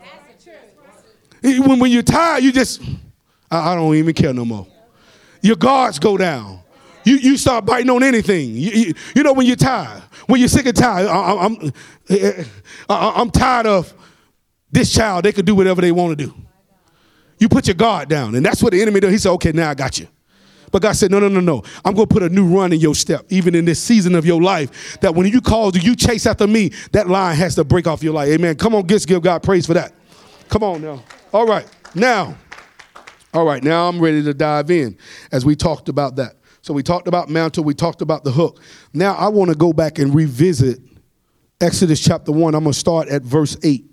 When, 1.42 1.78
when 1.78 1.90
you're 1.90 2.02
tired, 2.02 2.42
you 2.42 2.52
just, 2.52 2.82
I, 3.50 3.72
I 3.72 3.75
don't 3.75 3.94
even 3.94 4.14
care 4.14 4.34
no 4.34 4.44
more. 4.44 4.66
Your 5.40 5.56
guards 5.56 5.99
go 5.99 6.16
down. 6.18 6.60
You, 7.04 7.16
you 7.16 7.37
start 7.38 7.64
biting 7.64 7.88
on 7.88 8.02
anything. 8.02 8.50
You, 8.50 8.70
you, 8.70 8.94
you 9.16 9.22
know 9.22 9.32
when 9.32 9.46
you're 9.46 9.56
tired, 9.56 10.02
when 10.26 10.38
you're 10.38 10.49
sick 10.49 10.66
and 10.66 10.76
tired. 10.76 11.06
I, 11.06 11.46
I'm, 11.46 11.72
I, 12.90 13.12
I'm 13.16 13.30
tired 13.30 13.66
of 13.66 13.94
this 14.70 14.92
child. 14.92 15.25
They 15.25 15.32
could 15.32 15.46
do 15.46 15.54
whatever 15.54 15.80
they 15.80 15.92
want 15.92 16.18
to 16.18 16.26
do. 16.26 16.34
You 17.38 17.49
put 17.49 17.66
your 17.66 17.75
guard 17.75 18.10
down, 18.10 18.34
and 18.34 18.44
that's 18.44 18.62
what 18.62 18.72
the 18.72 18.82
enemy 18.82 19.00
does. 19.00 19.12
He 19.12 19.18
said, 19.18 19.30
"Okay, 19.30 19.52
now 19.52 19.70
I 19.70 19.75
got 19.75 19.99
you." 19.99 20.08
But 20.70 20.82
God 20.82 20.92
said, 20.92 21.10
no, 21.10 21.18
no, 21.18 21.28
no, 21.28 21.40
no. 21.40 21.62
I'm 21.84 21.94
going 21.94 22.06
to 22.06 22.12
put 22.12 22.22
a 22.22 22.28
new 22.28 22.46
run 22.46 22.72
in 22.72 22.80
your 22.80 22.94
step, 22.94 23.26
even 23.28 23.54
in 23.54 23.64
this 23.64 23.82
season 23.82 24.14
of 24.14 24.24
your 24.24 24.40
life. 24.40 24.98
That 25.00 25.14
when 25.14 25.26
you 25.26 25.40
call, 25.40 25.70
do 25.70 25.80
you 25.80 25.96
chase 25.96 26.26
after 26.26 26.46
me, 26.46 26.70
that 26.92 27.08
line 27.08 27.36
has 27.36 27.54
to 27.56 27.64
break 27.64 27.86
off 27.86 28.02
your 28.02 28.14
life. 28.14 28.28
Amen. 28.28 28.56
Come 28.56 28.74
on, 28.74 28.86
just 28.86 29.08
give 29.08 29.22
God 29.22 29.42
praise 29.42 29.66
for 29.66 29.74
that. 29.74 29.92
Come 30.48 30.62
on 30.62 30.82
now. 30.82 31.02
All 31.32 31.46
right. 31.46 31.66
Now, 31.94 32.36
all 33.32 33.44
right, 33.44 33.62
now 33.62 33.88
I'm 33.88 34.00
ready 34.00 34.22
to 34.24 34.34
dive 34.34 34.70
in 34.70 34.96
as 35.30 35.44
we 35.44 35.54
talked 35.54 35.88
about 35.88 36.16
that. 36.16 36.34
So 36.62 36.74
we 36.74 36.82
talked 36.82 37.08
about 37.08 37.28
mantle, 37.28 37.64
we 37.64 37.74
talked 37.74 38.02
about 38.02 38.24
the 38.24 38.32
hook. 38.32 38.60
Now 38.92 39.14
I 39.14 39.28
want 39.28 39.50
to 39.50 39.56
go 39.56 39.72
back 39.72 39.98
and 39.98 40.14
revisit 40.14 40.80
Exodus 41.60 42.02
chapter 42.02 42.32
1. 42.32 42.54
I'm 42.54 42.64
going 42.64 42.72
to 42.72 42.78
start 42.78 43.08
at 43.08 43.22
verse 43.22 43.56
8. 43.62 43.84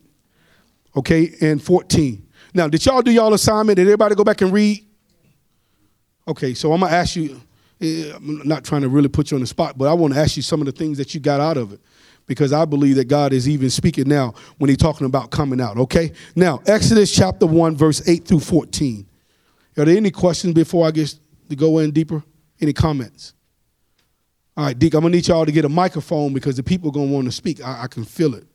Okay, 0.95 1.35
and 1.41 1.61
14. 1.61 2.27
Now, 2.55 2.67
did 2.67 2.83
y'all 2.83 3.03
do 3.03 3.11
y'all 3.11 3.33
assignment? 3.33 3.75
Did 3.75 3.83
everybody 3.83 4.15
go 4.15 4.23
back 4.23 4.41
and 4.41 4.51
read 4.51 4.86
Okay, 6.27 6.53
so 6.53 6.73
I'm 6.73 6.81
gonna 6.81 6.93
ask 6.93 7.15
you. 7.15 7.41
Eh, 7.79 8.11
I'm 8.15 8.41
not 8.47 8.63
trying 8.63 8.81
to 8.81 8.89
really 8.89 9.07
put 9.07 9.29
you 9.29 9.35
on 9.35 9.41
the 9.41 9.47
spot, 9.47 9.77
but 9.77 9.87
I 9.87 9.93
want 9.93 10.13
to 10.13 10.19
ask 10.19 10.35
you 10.35 10.41
some 10.41 10.61
of 10.61 10.65
the 10.65 10.71
things 10.71 10.97
that 10.97 11.13
you 11.13 11.19
got 11.19 11.39
out 11.39 11.57
of 11.57 11.73
it, 11.73 11.79
because 12.25 12.51
I 12.51 12.65
believe 12.65 12.95
that 12.95 13.05
God 13.05 13.33
is 13.33 13.47
even 13.47 13.69
speaking 13.69 14.09
now 14.09 14.33
when 14.57 14.69
He's 14.69 14.79
talking 14.79 15.05
about 15.05 15.29
coming 15.29 15.61
out. 15.61 15.77
Okay, 15.77 16.11
now 16.35 16.59
Exodus 16.65 17.13
chapter 17.13 17.45
one, 17.45 17.75
verse 17.75 18.07
eight 18.07 18.25
through 18.25 18.39
fourteen. 18.39 19.07
Are 19.77 19.85
there 19.85 19.95
any 19.95 20.09
questions 20.09 20.53
before 20.53 20.87
I 20.87 20.91
get 20.91 21.13
to 21.49 21.55
go 21.55 21.77
in 21.77 21.91
deeper? 21.91 22.23
Any 22.59 22.73
comments? 22.73 23.33
All 24.57 24.65
right, 24.65 24.77
Deke, 24.77 24.95
I'm 24.95 25.01
gonna 25.01 25.15
need 25.15 25.27
y'all 25.27 25.45
to 25.45 25.51
get 25.51 25.65
a 25.65 25.69
microphone 25.69 26.33
because 26.33 26.57
the 26.57 26.63
people 26.63 26.89
are 26.89 26.93
gonna 26.93 27.11
want 27.11 27.25
to 27.25 27.31
speak. 27.31 27.63
I, 27.63 27.83
I 27.83 27.87
can 27.87 28.03
feel 28.03 28.33
it. 28.33 28.47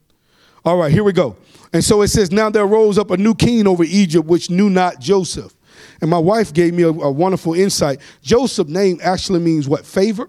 All 0.64 0.76
right, 0.76 0.92
here 0.92 1.04
we 1.04 1.12
go. 1.12 1.36
And 1.72 1.82
so 1.82 2.02
it 2.02 2.08
says, 2.08 2.32
Now 2.32 2.50
there 2.50 2.66
rose 2.66 2.98
up 2.98 3.10
a 3.12 3.16
new 3.16 3.34
king 3.34 3.66
over 3.68 3.84
Egypt, 3.84 4.26
which 4.26 4.50
knew 4.50 4.68
not 4.68 4.98
Joseph. 4.98 5.54
And 6.02 6.10
my 6.10 6.18
wife 6.18 6.52
gave 6.52 6.74
me 6.74 6.82
a, 6.82 6.88
a 6.88 7.10
wonderful 7.10 7.54
insight. 7.54 8.00
Joseph's 8.22 8.68
name 8.68 8.98
actually 9.02 9.38
means 9.38 9.68
what? 9.68 9.86
Favor. 9.86 10.28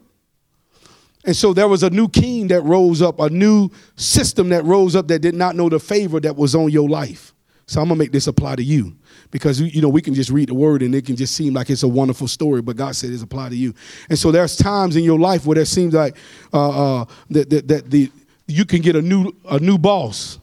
And 1.25 1.35
so 1.35 1.51
there 1.51 1.67
was 1.67 1.83
a 1.83 1.89
new 1.89 2.07
king 2.07 2.47
that 2.49 2.61
rose 2.61 3.01
up, 3.01 3.19
a 3.19 3.29
new 3.29 3.69
system 3.95 4.49
that 4.49 4.63
rose 4.65 4.95
up 4.95 5.07
that 5.07 5.19
did 5.19 5.33
not 5.33 5.55
know 5.55 5.69
the 5.69 5.79
favor 5.79 6.19
that 6.19 6.35
was 6.35 6.53
on 6.53 6.69
your 6.69 6.87
life. 6.87 7.33
So 7.65 7.81
I'm 7.81 7.87
gonna 7.87 7.97
make 7.97 8.11
this 8.11 8.27
apply 8.27 8.57
to 8.57 8.63
you 8.63 8.95
because 9.31 9.59
you 9.61 9.81
know 9.81 9.89
we 9.89 10.01
can 10.01 10.13
just 10.13 10.29
read 10.29 10.49
the 10.49 10.53
word 10.53 10.83
and 10.83 10.93
it 10.93 11.05
can 11.05 11.15
just 11.15 11.33
seem 11.33 11.53
like 11.53 11.69
it's 11.69 11.81
a 11.81 11.87
wonderful 11.87 12.27
story, 12.27 12.61
but 12.61 12.75
God 12.75 12.95
said 12.95 13.09
it's 13.09 13.23
apply 13.23 13.49
to 13.49 13.55
you. 13.55 13.73
And 14.09 14.19
so 14.19 14.31
there's 14.31 14.57
times 14.57 14.95
in 14.95 15.03
your 15.03 15.17
life 15.17 15.45
where 15.45 15.55
there 15.55 15.65
seems 15.65 15.93
like 15.93 16.17
uh, 16.53 17.01
uh, 17.01 17.05
that, 17.29 17.49
that, 17.49 17.67
that 17.69 17.89
the 17.89 18.11
you 18.47 18.65
can 18.65 18.81
get 18.81 18.97
a 18.97 19.01
new 19.01 19.33
a 19.49 19.59
new 19.59 19.77
boss 19.77 20.39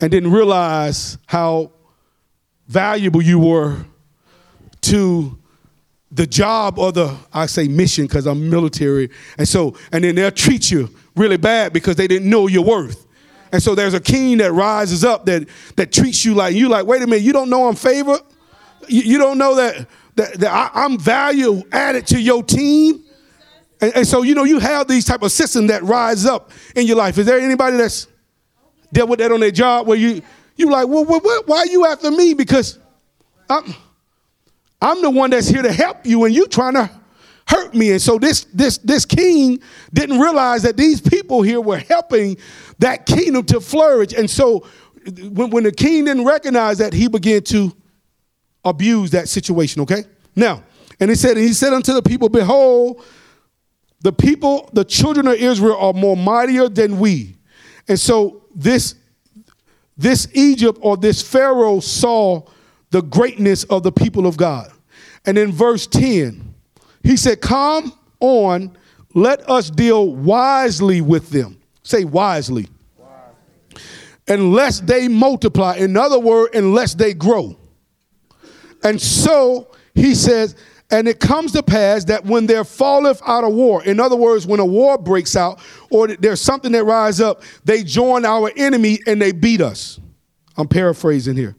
and 0.00 0.10
didn't 0.10 0.30
realize 0.30 1.18
how 1.26 1.72
valuable 2.68 3.20
you 3.20 3.40
were 3.40 3.84
to 4.82 5.38
the 6.10 6.26
job 6.26 6.78
or 6.78 6.92
the 6.92 7.16
I 7.32 7.46
say 7.46 7.68
mission 7.68 8.06
because 8.06 8.26
I'm 8.26 8.48
military, 8.50 9.10
and 9.38 9.48
so 9.48 9.76
and 9.90 10.04
then 10.04 10.14
they'll 10.14 10.30
treat 10.30 10.70
you 10.70 10.90
really 11.16 11.36
bad 11.36 11.72
because 11.72 11.96
they 11.96 12.06
didn't 12.06 12.28
know 12.28 12.46
your 12.46 12.64
worth. 12.64 13.06
And 13.50 13.62
so 13.62 13.74
there's 13.74 13.94
a 13.94 14.00
king 14.00 14.38
that 14.38 14.52
rises 14.52 15.04
up 15.04 15.26
that 15.26 15.48
that 15.76 15.92
treats 15.92 16.24
you 16.24 16.34
like 16.34 16.54
you 16.54 16.68
like. 16.68 16.86
Wait 16.86 17.02
a 17.02 17.06
minute, 17.06 17.22
you 17.22 17.32
don't 17.32 17.50
know 17.50 17.68
I'm 17.68 17.74
favored. 17.74 18.20
You, 18.88 19.02
you 19.02 19.18
don't 19.18 19.38
know 19.38 19.56
that 19.56 19.88
that, 20.16 20.34
that 20.34 20.72
I, 20.74 20.84
am 20.84 20.98
value 20.98 21.62
added 21.72 22.06
to 22.08 22.20
your 22.20 22.42
team. 22.42 23.04
And, 23.80 23.96
and, 23.96 24.06
so 24.06 24.22
you 24.22 24.34
know 24.34 24.44
you 24.44 24.58
have 24.58 24.86
these 24.88 25.04
type 25.04 25.22
of 25.22 25.32
systems 25.32 25.68
that 25.68 25.82
rise 25.82 26.26
up 26.26 26.50
in 26.76 26.86
your 26.86 26.96
life. 26.96 27.18
Is 27.18 27.26
there 27.26 27.38
anybody 27.38 27.76
that's 27.76 28.06
dealt 28.92 29.08
with 29.08 29.18
that 29.18 29.32
on 29.32 29.40
their 29.40 29.50
job 29.50 29.86
where 29.86 29.98
you 29.98 30.22
you 30.56 30.70
like, 30.70 30.86
well, 30.86 31.04
what, 31.04 31.24
what, 31.24 31.48
why 31.48 31.58
are 31.58 31.66
you 31.66 31.86
after 31.86 32.10
me? 32.10 32.34
Because 32.34 32.78
I'm 33.48 33.74
I'm 34.82 35.00
the 35.00 35.10
one 35.10 35.30
that's 35.30 35.48
here 35.48 35.62
to 35.62 35.72
help 35.72 36.04
you, 36.04 36.24
and 36.24 36.34
you 36.34 36.46
trying 36.48 36.74
to 36.74 36.90
hurt 37.46 37.72
me. 37.72 37.92
And 37.92 38.02
so 38.02 38.18
this 38.18 38.44
this 38.52 38.78
this 38.78 39.04
king 39.04 39.60
didn't 39.94 40.18
realize 40.18 40.62
that 40.64 40.76
these 40.76 41.00
people 41.00 41.42
here 41.42 41.60
were 41.60 41.78
helping 41.78 42.36
that 42.80 43.06
kingdom 43.06 43.44
to 43.46 43.60
flourish. 43.60 44.12
And 44.12 44.28
so 44.28 44.66
when, 45.30 45.50
when 45.50 45.64
the 45.64 45.72
king 45.72 46.06
didn't 46.06 46.24
recognize 46.24 46.78
that, 46.78 46.92
he 46.92 47.08
began 47.08 47.42
to 47.44 47.74
abuse 48.64 49.10
that 49.12 49.28
situation. 49.28 49.82
Okay, 49.82 50.02
now 50.34 50.64
and 50.98 51.10
he 51.10 51.16
said, 51.16 51.36
and 51.36 51.46
he 51.46 51.52
said 51.52 51.72
unto 51.72 51.92
the 51.94 52.02
people, 52.02 52.28
Behold, 52.28 53.04
the 54.00 54.12
people, 54.12 54.68
the 54.72 54.84
children 54.84 55.28
of 55.28 55.34
Israel 55.34 55.76
are 55.76 55.92
more 55.92 56.16
mightier 56.16 56.68
than 56.68 56.98
we. 56.98 57.36
And 57.88 57.98
so 57.98 58.42
this 58.54 58.96
this 59.96 60.26
Egypt 60.32 60.78
or 60.80 60.96
this 60.96 61.22
Pharaoh 61.22 61.78
saw 61.80 62.42
the 62.92 63.02
greatness 63.02 63.64
of 63.64 63.82
the 63.82 63.90
people 63.90 64.26
of 64.26 64.36
God. 64.36 64.70
And 65.26 65.36
in 65.38 65.50
verse 65.50 65.86
10, 65.86 66.54
he 67.02 67.16
said, 67.16 67.40
Come 67.40 67.92
on, 68.20 68.76
let 69.14 69.48
us 69.50 69.70
deal 69.70 70.14
wisely 70.14 71.00
with 71.00 71.30
them. 71.30 71.60
Say 71.82 72.04
wisely. 72.04 72.68
Unless 74.28 74.80
they 74.80 75.08
multiply. 75.08 75.76
In 75.76 75.96
other 75.96 76.18
words, 76.18 76.56
unless 76.56 76.94
they 76.94 77.12
grow. 77.12 77.56
And 78.84 79.00
so 79.00 79.72
he 79.94 80.14
says, 80.14 80.54
and 80.90 81.08
it 81.08 81.18
comes 81.18 81.52
to 81.52 81.62
pass 81.62 82.04
that 82.04 82.24
when 82.24 82.46
there 82.46 82.64
falleth 82.64 83.22
out 83.26 83.44
a 83.44 83.48
war, 83.48 83.82
in 83.82 83.98
other 83.98 84.14
words, 84.14 84.46
when 84.46 84.60
a 84.60 84.66
war 84.66 84.98
breaks 84.98 85.34
out 85.34 85.58
or 85.90 86.08
there's 86.08 86.40
something 86.40 86.72
that 86.72 86.84
rise 86.84 87.20
up, 87.20 87.42
they 87.64 87.82
join 87.82 88.26
our 88.26 88.52
enemy 88.56 89.00
and 89.06 89.20
they 89.20 89.32
beat 89.32 89.62
us. 89.62 89.98
I'm 90.56 90.68
paraphrasing 90.68 91.36
here. 91.36 91.56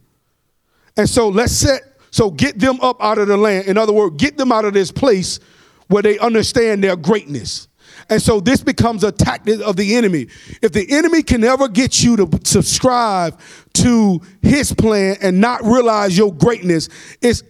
And 0.97 1.09
so 1.09 1.29
let's 1.29 1.53
set 1.53 1.81
so 2.13 2.29
get 2.29 2.59
them 2.59 2.79
up 2.81 3.01
out 3.01 3.17
of 3.17 3.27
the 3.27 3.37
land. 3.37 3.65
In 3.65 3.75
other 3.75 3.91
words, 3.91 4.17
get 4.17 4.37
them 4.37 4.51
out 4.51 4.65
of 4.65 4.73
this 4.73 4.91
place 4.91 5.39
where 5.87 6.03
they 6.03 6.19
understand 6.19 6.83
their 6.83 6.95
greatness. 6.95 7.67
And 8.07 8.21
so 8.21 8.39
this 8.39 8.61
becomes 8.61 9.03
a 9.03 9.11
tactic 9.11 9.61
of 9.61 9.77
the 9.77 9.95
enemy. 9.95 10.27
If 10.61 10.73
the 10.73 10.85
enemy 10.91 11.23
can 11.23 11.43
ever 11.43 11.67
get 11.67 12.03
you 12.03 12.15
to 12.17 12.39
subscribe 12.43 13.39
to 13.73 14.21
his 14.43 14.71
plan 14.73 15.17
and 15.21 15.41
not 15.41 15.63
realize 15.63 16.15
your 16.15 16.31
greatness, 16.31 16.87
it's 17.19 17.41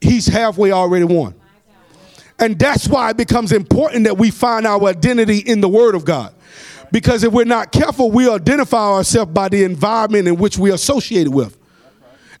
he's 0.00 0.28
halfway 0.28 0.70
already 0.70 1.06
won. 1.06 1.34
And 2.38 2.56
that's 2.56 2.86
why 2.86 3.10
it 3.10 3.16
becomes 3.16 3.50
important 3.50 4.04
that 4.04 4.16
we 4.16 4.30
find 4.30 4.64
our 4.64 4.84
identity 4.84 5.38
in 5.38 5.60
the 5.60 5.68
word 5.68 5.96
of 5.96 6.04
God. 6.04 6.32
Because 6.92 7.24
if 7.24 7.32
we're 7.32 7.44
not 7.44 7.72
careful, 7.72 8.12
we 8.12 8.30
identify 8.30 8.92
ourselves 8.92 9.32
by 9.32 9.48
the 9.48 9.64
environment 9.64 10.28
in 10.28 10.36
which 10.36 10.56
we 10.56 10.70
are 10.70 10.74
associated 10.74 11.34
with. 11.34 11.58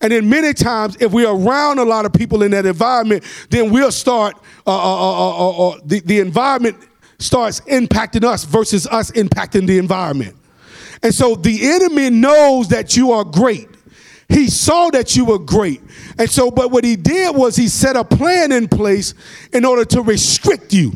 And 0.00 0.12
then 0.12 0.28
many 0.28 0.52
times, 0.52 0.96
if 1.00 1.12
we're 1.12 1.30
around 1.30 1.78
a 1.78 1.84
lot 1.84 2.04
of 2.04 2.12
people 2.12 2.42
in 2.42 2.50
that 2.52 2.66
environment, 2.66 3.24
then 3.50 3.70
we'll 3.70 3.92
start, 3.92 4.36
uh, 4.66 4.70
uh, 4.70 5.48
uh, 5.48 5.68
uh, 5.68 5.78
the, 5.84 6.00
the 6.00 6.20
environment 6.20 6.76
starts 7.18 7.60
impacting 7.60 8.24
us 8.24 8.44
versus 8.44 8.86
us 8.86 9.10
impacting 9.12 9.66
the 9.66 9.78
environment. 9.78 10.36
And 11.02 11.14
so 11.14 11.34
the 11.34 11.72
enemy 11.72 12.10
knows 12.10 12.68
that 12.68 12.96
you 12.96 13.12
are 13.12 13.24
great. 13.24 13.68
He 14.28 14.48
saw 14.48 14.90
that 14.90 15.14
you 15.16 15.26
were 15.26 15.38
great. 15.38 15.82
And 16.18 16.30
so, 16.30 16.50
but 16.50 16.70
what 16.70 16.82
he 16.82 16.96
did 16.96 17.36
was 17.36 17.56
he 17.56 17.68
set 17.68 17.94
a 17.94 18.04
plan 18.04 18.52
in 18.52 18.68
place 18.68 19.14
in 19.52 19.64
order 19.64 19.84
to 19.84 20.02
restrict 20.02 20.72
you. 20.72 20.92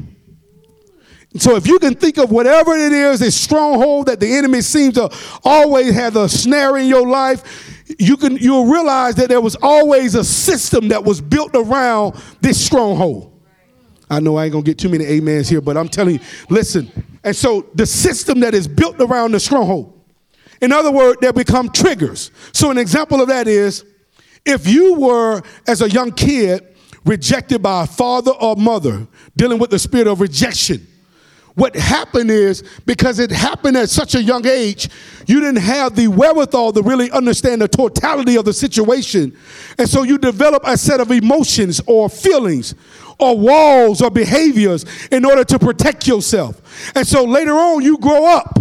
So 1.37 1.57
if 1.57 1.67
you 1.67 1.79
can 1.79 1.95
think 1.95 2.17
of 2.17 2.31
whatever 2.31 2.75
it 2.75 2.93
is, 2.93 3.21
a 3.21 3.31
stronghold 3.31 4.07
that 4.07 4.19
the 4.19 4.35
enemy 4.35 4.63
seems 4.63 4.95
to 4.95 5.11
always 5.45 5.95
have 5.95 6.17
a 6.17 6.29
snare 6.29 6.79
in 6.79 6.87
your 6.87 7.07
life, 7.07 7.78
you 7.99 8.17
can 8.17 8.37
you'll 8.37 8.67
realize 8.67 9.15
that 9.17 9.29
there 9.29 9.41
was 9.41 9.57
always 9.63 10.15
a 10.15 10.25
system 10.25 10.89
that 10.89 11.05
was 11.05 11.21
built 11.21 11.53
around 11.55 12.21
this 12.41 12.65
stronghold. 12.65 13.33
I 14.11 14.21
know 14.21 14.37
I 14.37 14.45
ain't 14.45 14.53
gonna 14.53 14.65
get 14.65 14.79
too 14.79 14.89
many 14.89 15.07
amens 15.07 15.49
here, 15.49 15.61
but 15.61 15.77
I'm 15.77 15.89
telling 15.89 16.15
you, 16.15 16.21
listen. 16.49 16.91
And 17.25 17.35
so 17.35 17.67
the 17.75 17.87
system 17.87 18.41
that 18.41 18.55
is 18.55 18.67
built 18.67 19.01
around 19.01 19.33
the 19.33 19.41
stronghold. 19.41 19.95
In 20.61 20.73
other 20.73 20.91
words, 20.91 21.19
there 21.21 21.33
become 21.33 21.69
triggers. 21.71 22.31
So 22.53 22.71
an 22.71 22.79
example 22.79 23.21
of 23.21 23.29
that 23.29 23.47
is 23.47 23.85
if 24.45 24.67
you 24.67 24.95
were, 24.95 25.43
as 25.67 25.83
a 25.83 25.91
young 25.91 26.11
kid, 26.11 26.75
rejected 27.05 27.63
by 27.63 27.85
a 27.85 27.87
father 27.87 28.33
or 28.33 28.57
mother, 28.57 29.07
dealing 29.37 29.59
with 29.59 29.71
the 29.71 29.79
spirit 29.79 30.07
of 30.07 30.21
rejection 30.21 30.87
what 31.59 31.75
happened 31.75 32.31
is 32.31 32.63
because 32.87 33.19
it 33.19 33.31
happened 33.31 33.77
at 33.77 33.91
such 33.91 34.15
a 34.15 34.23
young 34.23 34.47
age, 34.47 34.89
you 35.27 35.41
didn't 35.41 35.63
have 35.63 35.97
the 35.97 36.07
wherewithal 36.07 36.73
to 36.73 36.83
really 36.83 37.11
understand 37.11 37.61
the 37.61 37.69
totality 37.69 38.37
of 38.37 38.45
the 38.45 38.53
situation. 38.53 39.37
And 39.77 39.89
so 39.89 40.05
you 40.05 40.19
develop 40.19 40.63
a 40.65 40.77
set 40.77 41.01
of 41.01 41.11
emotions 41.11 41.81
or 41.87 42.09
feelings 42.09 42.77
or 43.19 43.37
walls 43.37 44.01
or 44.01 44.11
behaviors 44.11 44.85
in 45.11 45.25
order 45.25 45.43
to 45.45 45.59
protect 45.59 46.07
yourself. 46.07 46.93
And 46.95 47.05
so 47.05 47.25
later 47.25 47.55
on, 47.55 47.83
you 47.83 47.99
grow 47.99 48.25
up 48.25 48.61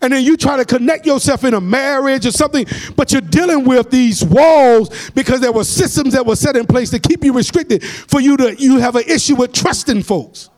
and 0.00 0.12
then 0.12 0.22
you 0.22 0.36
try 0.36 0.56
to 0.56 0.64
connect 0.64 1.04
yourself 1.04 1.42
in 1.42 1.54
a 1.54 1.60
marriage 1.60 2.26
or 2.26 2.30
something, 2.30 2.64
but 2.94 3.10
you're 3.10 3.20
dealing 3.22 3.64
with 3.64 3.90
these 3.90 4.24
walls 4.24 5.10
because 5.10 5.40
there 5.40 5.52
were 5.52 5.64
systems 5.64 6.12
that 6.14 6.24
were 6.24 6.36
set 6.36 6.56
in 6.56 6.66
place 6.66 6.90
to 6.90 7.00
keep 7.00 7.24
you 7.24 7.32
restricted 7.32 7.82
for 7.82 8.20
you 8.20 8.36
to 8.36 8.54
you 8.54 8.78
have 8.78 8.94
an 8.94 9.04
issue 9.08 9.34
with 9.34 9.52
trusting 9.52 10.02
folks. 10.02 10.50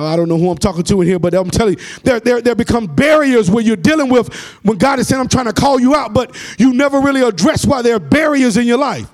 Oh, 0.00 0.06
I 0.06 0.16
don't 0.16 0.30
know 0.30 0.38
who 0.38 0.50
I'm 0.50 0.56
talking 0.56 0.82
to 0.82 1.02
in 1.02 1.06
here, 1.06 1.18
but 1.18 1.34
I'm 1.34 1.50
telling 1.50 1.78
you, 1.78 1.84
there, 2.04 2.20
there, 2.20 2.40
there 2.40 2.54
become 2.54 2.86
barriers 2.86 3.50
where 3.50 3.62
you're 3.62 3.76
dealing 3.76 4.08
with 4.08 4.32
when 4.62 4.78
God 4.78 4.98
is 4.98 5.08
saying, 5.08 5.20
I'm 5.20 5.28
trying 5.28 5.44
to 5.44 5.52
call 5.52 5.78
you 5.78 5.94
out, 5.94 6.14
but 6.14 6.34
you 6.58 6.72
never 6.72 7.00
really 7.00 7.20
address 7.20 7.66
why 7.66 7.82
there 7.82 7.96
are 7.96 8.00
barriers 8.00 8.56
in 8.56 8.66
your 8.66 8.78
life. 8.78 9.06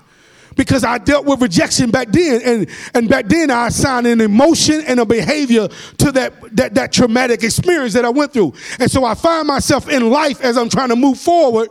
Because 0.55 0.85
I 0.85 0.97
dealt 0.97 1.25
with 1.25 1.41
rejection 1.41 1.91
back 1.91 2.07
then, 2.07 2.41
and, 2.41 2.69
and 2.93 3.09
back 3.09 3.27
then 3.27 3.51
I 3.51 3.67
assigned 3.67 4.07
an 4.07 4.21
emotion 4.21 4.81
and 4.87 5.01
a 5.01 5.05
behavior 5.05 5.67
to 5.67 6.11
that, 6.13 6.55
that, 6.55 6.73
that 6.75 6.93
traumatic 6.93 7.43
experience 7.43 7.93
that 7.93 8.05
I 8.05 8.09
went 8.09 8.31
through. 8.31 8.53
And 8.79 8.89
so 8.89 9.03
I 9.03 9.13
find 9.13 9.45
myself 9.45 9.89
in 9.89 10.09
life 10.09 10.39
as 10.39 10.57
I'm 10.57 10.69
trying 10.69 10.89
to 10.89 10.95
move 10.95 11.19
forward, 11.19 11.67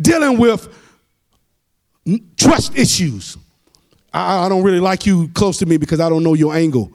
dealing 0.00 0.36
with 0.36 0.68
trust 2.36 2.76
issues. 2.76 3.36
I, 4.12 4.46
I 4.46 4.48
don't 4.48 4.64
really 4.64 4.80
like 4.80 5.06
you 5.06 5.28
close 5.28 5.58
to 5.58 5.66
me 5.66 5.76
because 5.76 6.00
I 6.00 6.08
don't 6.08 6.24
know 6.24 6.34
your 6.34 6.56
angle 6.56 6.92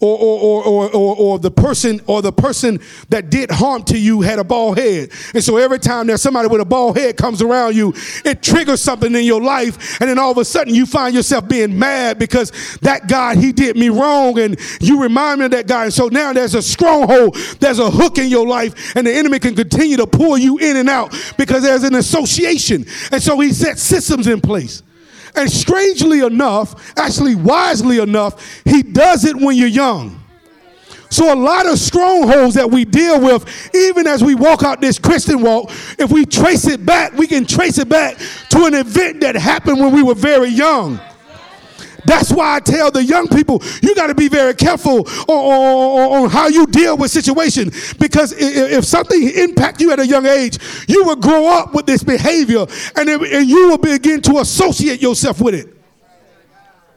or, 0.00 0.18
or, 0.18 0.64
or, 0.64 0.90
or, 0.90 1.16
or, 1.16 1.38
the 1.38 1.50
person 1.50 2.00
or 2.06 2.20
the 2.20 2.32
person 2.32 2.80
that 3.10 3.30
did 3.30 3.50
harm 3.50 3.82
to 3.84 3.98
you 3.98 4.20
had 4.20 4.38
a 4.38 4.44
bald 4.44 4.76
head. 4.76 5.10
And 5.34 5.42
so 5.42 5.56
every 5.56 5.78
time 5.78 6.08
there's 6.08 6.20
somebody 6.20 6.48
with 6.48 6.60
a 6.60 6.64
bald 6.64 6.98
head 6.98 7.16
comes 7.16 7.40
around 7.40 7.76
you, 7.76 7.94
it 8.24 8.42
triggers 8.42 8.82
something 8.82 9.14
in 9.14 9.24
your 9.24 9.40
life. 9.40 10.00
And 10.00 10.10
then 10.10 10.18
all 10.18 10.32
of 10.32 10.38
a 10.38 10.44
sudden 10.44 10.74
you 10.74 10.84
find 10.84 11.14
yourself 11.14 11.48
being 11.48 11.78
mad 11.78 12.18
because 12.18 12.50
that 12.82 13.08
guy, 13.08 13.36
he 13.36 13.52
did 13.52 13.76
me 13.76 13.88
wrong. 13.88 14.38
And 14.38 14.58
you 14.80 15.00
remind 15.00 15.40
me 15.40 15.46
of 15.46 15.52
that 15.52 15.68
guy. 15.68 15.84
And 15.84 15.94
so 15.94 16.08
now 16.08 16.32
there's 16.32 16.54
a 16.54 16.62
stronghold, 16.62 17.36
there's 17.60 17.78
a 17.78 17.90
hook 17.90 18.18
in 18.18 18.28
your 18.28 18.46
life, 18.46 18.96
and 18.96 19.06
the 19.06 19.12
enemy 19.12 19.38
can 19.38 19.54
continue 19.54 19.96
to 19.96 20.06
pull 20.06 20.36
you 20.36 20.58
in 20.58 20.76
and 20.76 20.88
out 20.88 21.14
because 21.38 21.62
there's 21.62 21.84
an 21.84 21.94
association. 21.94 22.84
And 23.12 23.22
so 23.22 23.38
he 23.38 23.52
set 23.52 23.78
systems 23.78 24.26
in 24.26 24.40
place. 24.40 24.82
And 25.36 25.50
strangely 25.50 26.20
enough, 26.20 26.96
actually 26.96 27.34
wisely 27.34 27.98
enough, 27.98 28.62
he 28.64 28.82
does 28.82 29.24
it 29.24 29.36
when 29.36 29.56
you're 29.56 29.68
young. 29.68 30.20
So, 31.10 31.32
a 31.32 31.36
lot 31.36 31.66
of 31.66 31.78
strongholds 31.78 32.56
that 32.56 32.68
we 32.68 32.84
deal 32.84 33.20
with, 33.20 33.46
even 33.72 34.06
as 34.06 34.24
we 34.24 34.34
walk 34.34 34.64
out 34.64 34.80
this 34.80 34.98
Christian 34.98 35.42
walk, 35.42 35.70
if 35.96 36.10
we 36.10 36.26
trace 36.26 36.66
it 36.66 36.84
back, 36.84 37.12
we 37.12 37.28
can 37.28 37.46
trace 37.46 37.78
it 37.78 37.88
back 37.88 38.18
to 38.50 38.64
an 38.64 38.74
event 38.74 39.20
that 39.20 39.36
happened 39.36 39.78
when 39.78 39.92
we 39.92 40.02
were 40.02 40.16
very 40.16 40.48
young. 40.48 40.98
That's 42.04 42.32
why 42.32 42.56
I 42.56 42.60
tell 42.60 42.90
the 42.90 43.02
young 43.02 43.28
people, 43.28 43.62
you 43.82 43.94
got 43.94 44.08
to 44.08 44.14
be 44.14 44.28
very 44.28 44.54
careful 44.54 45.06
on, 45.28 45.28
on, 45.28 46.24
on, 46.24 46.30
how 46.30 46.48
you 46.48 46.66
deal 46.66 46.96
with 46.96 47.10
situations. 47.10 47.94
Because 47.94 48.34
if 48.36 48.84
something 48.84 49.30
impact 49.30 49.80
you 49.80 49.90
at 49.92 50.00
a 50.00 50.06
young 50.06 50.26
age, 50.26 50.58
you 50.88 51.04
will 51.04 51.16
grow 51.16 51.46
up 51.46 51.74
with 51.74 51.86
this 51.86 52.02
behavior 52.02 52.66
and, 52.96 53.08
it, 53.08 53.20
and 53.20 53.48
you 53.48 53.68
will 53.68 53.78
begin 53.78 54.20
to 54.22 54.38
associate 54.38 55.00
yourself 55.00 55.40
with 55.40 55.54
it. 55.54 55.74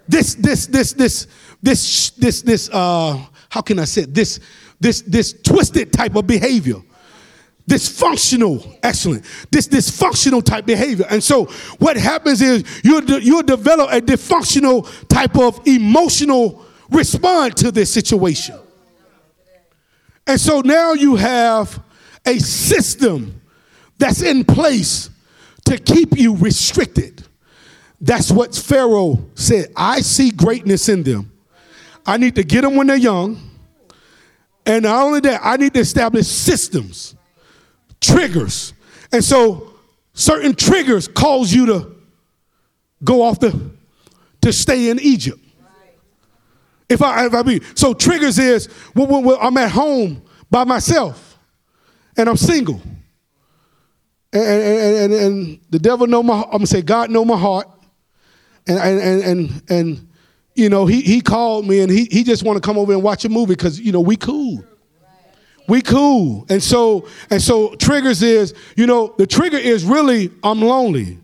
This, 0.08 0.36
this, 0.36 0.68
this, 0.68 0.94
this, 0.94 1.28
this, 1.62 2.10
this, 2.12 2.42
this, 2.42 2.70
uh, 2.72 3.20
how 3.50 3.62
can 3.62 3.80
I 3.80 3.86
say 3.86 4.04
it? 4.04 4.14
This, 4.14 4.40
this, 4.80 5.02
this 5.02 5.34
twisted 5.42 5.92
type 5.92 6.16
of 6.16 6.28
behavior 6.28 6.82
dysfunctional, 7.70 8.78
excellent, 8.82 9.26
this 9.52 9.68
dysfunctional 9.68 10.44
type 10.44 10.66
behavior. 10.66 11.06
And 11.10 11.24
so 11.24 11.46
what 11.80 11.98
happens 11.98 12.42
is 12.42 12.64
you'll, 12.84 13.04
you'll 13.20 13.44
develop 13.44 13.92
a 13.92 14.00
dysfunctional 14.00 14.88
type 15.10 15.38
of 15.38 15.60
emotional 15.68 16.66
response 16.90 17.56
to 17.62 17.72
this 17.72 17.94
situation. 17.94 18.58
And 20.26 20.40
so 20.40 20.62
now 20.62 20.94
you 20.94 21.16
have 21.16 21.82
a 22.26 22.40
system 22.40 23.42
that's 23.98 24.22
in 24.22 24.46
place 24.46 25.10
to 25.66 25.78
keep 25.78 26.18
you 26.18 26.36
restricted. 26.36 27.24
That's 28.00 28.32
what 28.32 28.56
Pharaoh 28.56 29.28
said. 29.36 29.72
I 29.76 30.02
see 30.02 30.32
greatness 30.32 30.88
in 30.88 31.04
them. 31.04 31.32
I 32.06 32.18
need 32.18 32.36
to 32.36 32.44
get 32.44 32.62
them 32.62 32.76
when 32.76 32.88
they're 32.88 32.96
young. 32.96 33.42
And 34.66 34.84
not 34.84 35.04
only 35.04 35.20
that, 35.22 35.42
I 35.44 35.58
need 35.58 35.74
to 35.74 35.80
establish 35.80 36.28
systems 36.28 37.16
triggers. 38.02 38.74
And 39.12 39.24
so 39.24 39.74
certain 40.14 40.56
triggers 40.56 41.08
cause 41.08 41.54
you 41.54 41.66
to 41.68 41.96
go 43.04 43.22
off 43.22 43.40
the 43.40 43.72
to 44.42 44.54
stay 44.54 44.90
in 44.90 45.00
Egypt. 45.00 45.40
If 46.90 47.02
I 47.02 47.26
if 47.26 47.34
I 47.34 47.42
be 47.44 47.62
so 47.76 47.94
triggers 47.94 48.40
is 48.40 48.68
when, 48.94 49.10
when, 49.10 49.24
when 49.24 49.38
I'm 49.42 49.58
at 49.58 49.72
home 49.72 50.24
by 50.50 50.64
myself 50.64 51.38
and 52.16 52.30
I'm 52.30 52.38
single. 52.38 52.82
And, 54.34 54.44
and, 54.44 54.96
and, 54.96 55.14
and 55.14 55.60
the 55.70 55.80
devil 55.80 56.08
know 56.08 56.22
my 56.24 56.42
I'm 56.44 56.52
gonna 56.52 56.68
say 56.68 56.82
God 56.82 57.10
know 57.10 57.26
my 57.26 57.38
heart. 57.38 57.68
And 58.68 58.78
and 58.78 59.24
and 59.24 59.64
and, 59.70 60.08
you 60.56 60.70
know, 60.70 60.86
he 60.86 61.02
he 61.02 61.22
called 61.22 61.68
me 61.68 61.80
and 61.82 61.92
he 61.92 62.06
he 62.06 62.24
just 62.24 62.44
want 62.44 62.62
to 62.62 62.66
come 62.66 62.78
over 62.78 62.94
and 62.94 63.04
watch 63.04 63.24
a 63.26 63.30
movie 63.30 63.56
because 63.56 63.80
you 63.80 63.92
know 63.92 64.02
we 64.02 64.16
cool 64.16 64.64
we 65.68 65.82
cool. 65.82 66.46
And 66.50 66.64
so, 66.64 67.08
and 67.30 67.42
so 67.42 67.76
triggers 67.76 68.24
is, 68.24 68.54
you 68.76 68.88
know, 68.88 69.14
the 69.18 69.28
trigger 69.28 69.58
is 69.58 69.84
really, 69.84 70.32
I'm 70.44 70.62
lonely. 70.62 71.20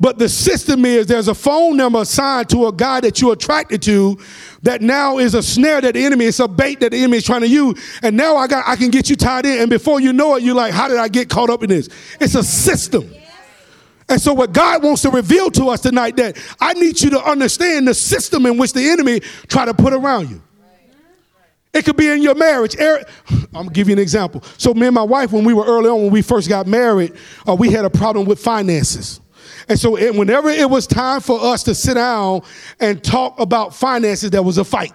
But 0.00 0.18
the 0.18 0.28
system 0.28 0.84
is 0.84 1.06
there's 1.06 1.28
a 1.28 1.34
phone 1.34 1.76
number 1.76 2.00
assigned 2.00 2.48
to 2.50 2.66
a 2.66 2.72
guy 2.72 3.00
that 3.00 3.20
you're 3.20 3.32
attracted 3.32 3.80
to 3.82 4.18
that 4.62 4.82
now 4.82 5.18
is 5.18 5.34
a 5.34 5.42
snare 5.42 5.80
that 5.80 5.94
the 5.94 6.04
enemy, 6.04 6.26
it's 6.26 6.40
a 6.40 6.48
bait 6.48 6.80
that 6.80 6.90
the 6.90 6.98
enemy 6.98 7.18
is 7.18 7.24
trying 7.24 7.42
to 7.42 7.48
use. 7.48 7.80
And 8.02 8.16
now 8.16 8.36
I 8.36 8.46
got 8.46 8.66
I 8.66 8.76
can 8.76 8.90
get 8.90 9.08
you 9.08 9.16
tied 9.16 9.46
in. 9.46 9.60
And 9.60 9.70
before 9.70 10.00
you 10.00 10.12
know 10.12 10.34
it, 10.34 10.42
you're 10.42 10.54
like, 10.54 10.72
how 10.72 10.88
did 10.88 10.98
I 10.98 11.08
get 11.08 11.28
caught 11.28 11.48
up 11.48 11.62
in 11.62 11.70
this? 11.70 11.88
It's 12.20 12.34
a 12.34 12.42
system. 12.42 13.08
And 14.08 14.20
so 14.20 14.34
what 14.34 14.52
God 14.52 14.82
wants 14.82 15.02
to 15.02 15.10
reveal 15.10 15.50
to 15.52 15.70
us 15.70 15.80
tonight 15.80 16.16
that 16.16 16.36
I 16.60 16.74
need 16.74 17.00
you 17.00 17.10
to 17.10 17.22
understand 17.22 17.88
the 17.88 17.94
system 17.94 18.46
in 18.46 18.58
which 18.58 18.72
the 18.72 18.90
enemy 18.90 19.20
try 19.48 19.64
to 19.64 19.72
put 19.72 19.92
around 19.92 20.28
you. 20.28 20.42
It 21.74 21.84
could 21.84 21.96
be 21.96 22.08
in 22.08 22.22
your 22.22 22.36
marriage. 22.36 22.76
I'm 22.80 23.04
gonna 23.52 23.70
give 23.70 23.88
you 23.88 23.94
an 23.94 23.98
example. 23.98 24.42
So 24.58 24.72
me 24.72 24.86
and 24.86 24.94
my 24.94 25.02
wife, 25.02 25.32
when 25.32 25.44
we 25.44 25.52
were 25.52 25.66
early 25.66 25.88
on, 25.88 26.02
when 26.02 26.12
we 26.12 26.22
first 26.22 26.48
got 26.48 26.68
married, 26.68 27.12
uh, 27.48 27.54
we 27.54 27.70
had 27.70 27.84
a 27.84 27.90
problem 27.90 28.26
with 28.26 28.38
finances. 28.38 29.20
And 29.68 29.78
so 29.78 29.96
it, 29.96 30.14
whenever 30.14 30.50
it 30.50 30.70
was 30.70 30.86
time 30.86 31.20
for 31.20 31.42
us 31.42 31.64
to 31.64 31.74
sit 31.74 31.94
down 31.94 32.42
and 32.78 33.02
talk 33.02 33.40
about 33.40 33.74
finances, 33.74 34.30
there 34.30 34.42
was 34.42 34.58
a 34.58 34.64
fight. 34.64 34.92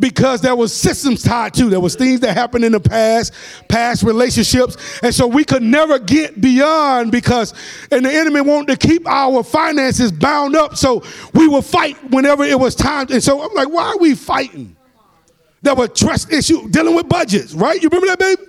Because 0.00 0.40
there 0.40 0.54
was 0.54 0.72
systems 0.72 1.24
tied 1.24 1.54
to. 1.54 1.68
There 1.68 1.80
was 1.80 1.96
things 1.96 2.20
that 2.20 2.36
happened 2.36 2.64
in 2.64 2.70
the 2.70 2.80
past, 2.80 3.34
past 3.68 4.04
relationships. 4.04 4.76
And 5.02 5.12
so 5.12 5.26
we 5.26 5.44
could 5.44 5.62
never 5.62 5.98
get 5.98 6.40
beyond 6.40 7.10
because 7.10 7.52
and 7.90 8.04
the 8.04 8.12
enemy 8.12 8.40
wanted 8.40 8.80
to 8.80 8.88
keep 8.88 9.08
our 9.08 9.42
finances 9.42 10.12
bound 10.12 10.54
up. 10.54 10.76
So 10.76 11.02
we 11.34 11.48
would 11.48 11.64
fight 11.64 11.96
whenever 12.10 12.44
it 12.44 12.58
was 12.58 12.76
time. 12.76 13.08
And 13.10 13.22
so 13.22 13.42
I'm 13.42 13.52
like, 13.54 13.68
why 13.70 13.86
are 13.86 13.98
we 13.98 14.14
fighting? 14.14 14.76
There 15.62 15.74
were 15.74 15.88
trust 15.88 16.32
issue 16.32 16.68
dealing 16.68 16.94
with 16.94 17.08
budgets, 17.08 17.54
right? 17.54 17.82
You 17.82 17.88
remember 17.88 18.06
that, 18.08 18.18
baby? 18.18 18.42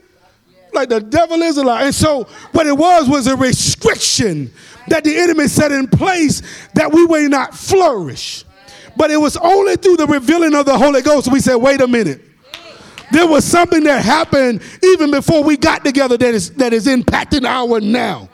Like 0.74 0.90
the 0.90 1.00
devil 1.02 1.42
is 1.42 1.58
a 1.58 1.64
lie. 1.64 1.84
And 1.86 1.96
so 1.96 2.26
what 2.52 2.68
it 2.68 2.78
was 2.78 3.10
was 3.10 3.28
a 3.28 3.36
restriction 3.36 4.52
that 4.88 5.04
the 5.04 5.18
enemy 5.18 5.48
set 5.48 5.72
in 5.72 5.88
place 5.88 6.42
that 6.76 6.92
we 6.92 7.06
may 7.08 7.28
not 7.28 7.56
flourish. 7.56 8.46
But 8.96 9.12
it 9.12 9.18
was 9.18 9.38
only 9.38 9.76
through 9.76 9.98
the 9.98 10.08
revealing 10.08 10.54
of 10.56 10.66
the 10.66 10.78
Holy 10.78 11.02
Ghost 11.02 11.32
we 11.32 11.40
said, 11.40 11.56
wait 11.56 11.82
a 11.82 11.88
minute. 11.88 12.22
There 13.12 13.26
was 13.26 13.44
something 13.44 13.84
that 13.86 14.04
happened 14.04 14.62
even 14.84 15.10
before 15.10 15.44
we 15.44 15.58
got 15.58 15.84
together 15.84 16.16
that 16.18 16.34
is 16.34 16.52
that 16.52 16.74
is 16.74 16.86
impacting 16.86 17.44
our 17.44 17.80
now. 17.80 18.30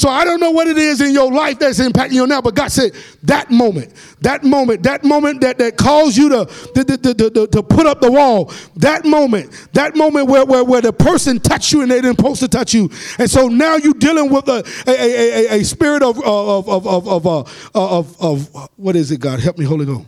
So 0.00 0.08
I 0.08 0.24
don't 0.24 0.40
know 0.40 0.50
what 0.50 0.66
it 0.66 0.78
is 0.78 1.02
in 1.02 1.12
your 1.12 1.30
life 1.30 1.58
that's 1.58 1.78
impacting 1.78 2.12
you 2.12 2.26
now, 2.26 2.40
but 2.40 2.54
God 2.54 2.72
said 2.72 2.92
that 3.24 3.50
moment, 3.50 3.92
that 4.22 4.42
moment, 4.42 4.82
that 4.84 5.04
moment 5.04 5.42
that, 5.42 5.58
that 5.58 5.76
caused 5.76 6.16
you 6.16 6.30
to, 6.30 6.46
to, 6.46 6.84
to, 6.96 7.14
to, 7.30 7.46
to 7.46 7.62
put 7.62 7.84
up 7.84 8.00
the 8.00 8.10
wall, 8.10 8.50
that 8.76 9.04
moment, 9.04 9.68
that 9.74 9.94
moment 9.96 10.26
where, 10.26 10.46
where, 10.46 10.64
where 10.64 10.80
the 10.80 10.90
person 10.90 11.38
touched 11.38 11.72
you 11.72 11.82
and 11.82 11.90
they 11.90 12.00
didn't 12.00 12.16
supposed 12.16 12.40
to 12.40 12.48
touch 12.48 12.72
you. 12.72 12.88
And 13.18 13.30
so 13.30 13.48
now 13.48 13.76
you're 13.76 13.92
dealing 13.92 14.30
with 14.30 14.48
a, 14.48 14.64
a, 14.86 14.92
a, 14.92 15.60
a, 15.60 15.64
spirit 15.64 16.02
of, 16.02 16.16
of, 16.24 16.66
of, 16.66 16.86
of, 16.86 17.06
of, 17.06 17.26
uh, 17.26 17.40
of, 17.74 18.22
of, 18.22 18.56
of, 18.56 18.68
what 18.76 18.96
is 18.96 19.10
it, 19.10 19.20
God? 19.20 19.38
Help 19.38 19.58
me, 19.58 19.66
Holy 19.66 19.84
Ghost 19.84 20.06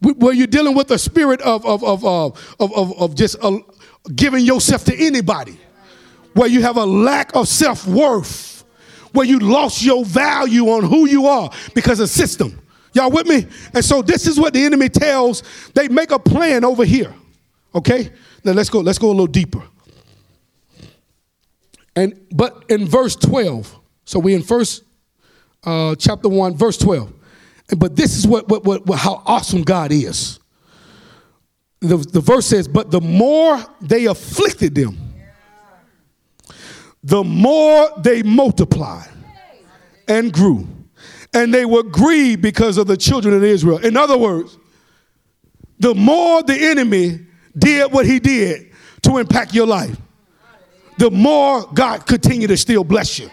where 0.00 0.34
you're 0.34 0.48
dealing 0.48 0.74
with 0.74 0.90
a 0.90 0.98
spirit 0.98 1.40
of, 1.42 1.64
of, 1.64 1.82
of, 1.84 2.04
of, 2.04 2.58
of, 2.58 3.00
of 3.00 3.14
just 3.14 3.36
uh, 3.40 3.56
giving 4.14 4.44
yourself 4.44 4.84
to 4.84 4.94
anybody, 4.96 5.58
where 6.34 6.48
you 6.48 6.60
have 6.60 6.76
a 6.76 6.84
lack 6.84 7.34
of 7.34 7.48
self 7.48 7.86
worth, 7.86 8.53
where 9.14 9.26
you 9.26 9.38
lost 9.38 9.82
your 9.82 10.04
value 10.04 10.66
on 10.68 10.84
who 10.84 11.08
you 11.08 11.26
are 11.26 11.50
because 11.74 12.00
of 12.00 12.10
system. 12.10 12.60
Y'all 12.92 13.10
with 13.10 13.26
me? 13.26 13.46
And 13.72 13.84
so 13.84 14.02
this 14.02 14.26
is 14.26 14.38
what 14.38 14.52
the 14.52 14.64
enemy 14.64 14.88
tells. 14.88 15.42
They 15.72 15.88
make 15.88 16.10
a 16.10 16.18
plan 16.18 16.64
over 16.64 16.84
here. 16.84 17.14
Okay? 17.74 18.10
Now 18.44 18.52
let's 18.52 18.68
go, 18.68 18.80
let's 18.80 18.98
go 18.98 19.08
a 19.08 19.10
little 19.10 19.26
deeper. 19.26 19.62
And 21.96 22.26
but 22.32 22.64
in 22.68 22.86
verse 22.86 23.14
12, 23.16 23.78
so 24.04 24.18
we 24.18 24.34
in 24.34 24.42
first 24.42 24.82
uh, 25.64 25.94
chapter 25.94 26.28
1, 26.28 26.56
verse 26.56 26.76
12. 26.78 27.12
But 27.78 27.96
this 27.96 28.16
is 28.16 28.26
what, 28.26 28.48
what, 28.48 28.64
what, 28.64 28.98
how 28.98 29.22
awesome 29.24 29.62
God 29.62 29.92
is. 29.92 30.38
The, 31.80 31.96
the 31.96 32.20
verse 32.20 32.46
says, 32.46 32.68
But 32.68 32.90
the 32.90 33.00
more 33.00 33.58
they 33.80 34.06
afflicted 34.06 34.74
them, 34.74 35.03
the 37.04 37.22
more 37.22 37.90
they 37.98 38.22
multiplied 38.22 39.08
and 40.08 40.32
grew. 40.32 40.66
And 41.34 41.52
they 41.52 41.66
were 41.66 41.82
grieved 41.82 42.40
because 42.40 42.78
of 42.78 42.86
the 42.86 42.96
children 42.96 43.34
of 43.34 43.44
Israel. 43.44 43.78
In 43.78 43.96
other 43.96 44.16
words, 44.16 44.56
the 45.78 45.94
more 45.94 46.42
the 46.42 46.54
enemy 46.54 47.20
did 47.56 47.92
what 47.92 48.06
he 48.06 48.18
did 48.18 48.72
to 49.02 49.18
impact 49.18 49.52
your 49.52 49.66
life, 49.66 49.96
the 50.96 51.10
more 51.10 51.66
God 51.74 52.06
continued 52.06 52.48
to 52.48 52.56
still 52.56 52.84
bless 52.84 53.18
you. 53.18 53.28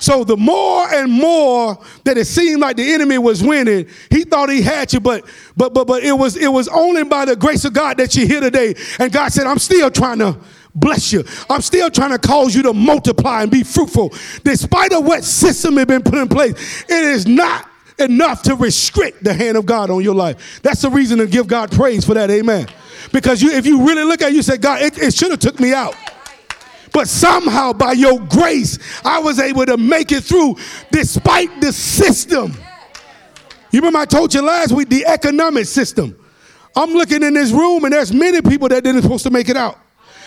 So 0.00 0.24
the 0.24 0.36
more 0.36 0.92
and 0.92 1.12
more 1.12 1.78
that 2.04 2.16
it 2.16 2.24
seemed 2.26 2.60
like 2.60 2.76
the 2.76 2.92
enemy 2.92 3.18
was 3.18 3.42
winning, 3.42 3.86
he 4.10 4.24
thought 4.24 4.48
he 4.48 4.62
had 4.62 4.92
you, 4.92 5.00
but 5.00 5.24
but 5.56 5.74
but 5.74 5.86
but 5.86 6.02
it 6.02 6.12
was 6.12 6.36
it 6.36 6.48
was 6.48 6.68
only 6.68 7.04
by 7.04 7.26
the 7.26 7.36
grace 7.36 7.66
of 7.66 7.74
God 7.74 7.98
that 7.98 8.16
you're 8.16 8.26
here 8.26 8.40
today. 8.40 8.74
And 8.98 9.12
God 9.12 9.30
said, 9.30 9.46
I'm 9.46 9.58
still 9.58 9.90
trying 9.90 10.18
to 10.20 10.38
bless 10.74 11.12
you. 11.12 11.24
I'm 11.48 11.62
still 11.62 11.90
trying 11.90 12.10
to 12.10 12.18
cause 12.18 12.54
you 12.54 12.62
to 12.64 12.72
multiply 12.72 13.42
and 13.42 13.50
be 13.50 13.62
fruitful. 13.62 14.12
Despite 14.44 14.92
of 14.92 15.04
what 15.04 15.24
system 15.24 15.76
has 15.76 15.86
been 15.86 16.02
put 16.02 16.14
in 16.14 16.28
place, 16.28 16.82
it 16.82 17.04
is 17.04 17.26
not 17.26 17.68
enough 17.98 18.42
to 18.42 18.54
restrict 18.54 19.22
the 19.22 19.34
hand 19.34 19.56
of 19.56 19.66
God 19.66 19.90
on 19.90 20.02
your 20.02 20.14
life. 20.14 20.60
That's 20.62 20.82
the 20.82 20.90
reason 20.90 21.18
to 21.18 21.26
give 21.26 21.46
God 21.46 21.70
praise 21.70 22.04
for 22.04 22.14
that. 22.14 22.30
Amen. 22.30 22.66
Because 23.12 23.42
you, 23.42 23.50
if 23.50 23.66
you 23.66 23.86
really 23.86 24.04
look 24.04 24.22
at 24.22 24.30
it, 24.30 24.34
you 24.34 24.42
say, 24.42 24.56
God, 24.56 24.82
it, 24.82 24.98
it 24.98 25.14
should 25.14 25.30
have 25.30 25.40
took 25.40 25.60
me 25.60 25.72
out. 25.72 25.94
But 26.92 27.08
somehow, 27.08 27.72
by 27.72 27.92
your 27.92 28.18
grace, 28.18 28.78
I 29.04 29.20
was 29.20 29.38
able 29.38 29.64
to 29.66 29.76
make 29.76 30.10
it 30.12 30.24
through 30.24 30.56
despite 30.90 31.60
the 31.60 31.72
system. 31.72 32.54
You 33.70 33.78
remember 33.80 34.00
I 34.00 34.04
told 34.06 34.34
you 34.34 34.42
last 34.42 34.72
week 34.72 34.88
the 34.88 35.06
economic 35.06 35.66
system. 35.66 36.16
I'm 36.76 36.90
looking 36.90 37.22
in 37.22 37.34
this 37.34 37.52
room, 37.52 37.84
and 37.84 37.92
there's 37.92 38.12
many 38.12 38.42
people 38.42 38.68
that 38.68 38.82
didn't 38.82 39.02
supposed 39.02 39.24
to 39.24 39.30
make 39.30 39.48
it 39.48 39.56
out. 39.56 39.78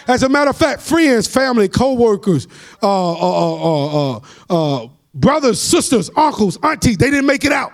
As 0.08 0.24
a 0.24 0.30
matter 0.30 0.50
of 0.50 0.58
fact, 0.58 0.82
friends, 0.82 1.28
family, 1.28 1.68
co-workers, 1.70 2.48
uh, 2.82 3.14
uh, 3.14 4.16
uh, 4.18 4.20
uh, 4.50 4.88
brothers, 5.14 5.62
sisters, 5.62 6.10
uncles, 6.16 6.58
aunties, 6.64 6.98
they 6.98 7.10
didn't 7.10 7.26
make 7.26 7.46
it 7.46 7.52
out. 7.52 7.72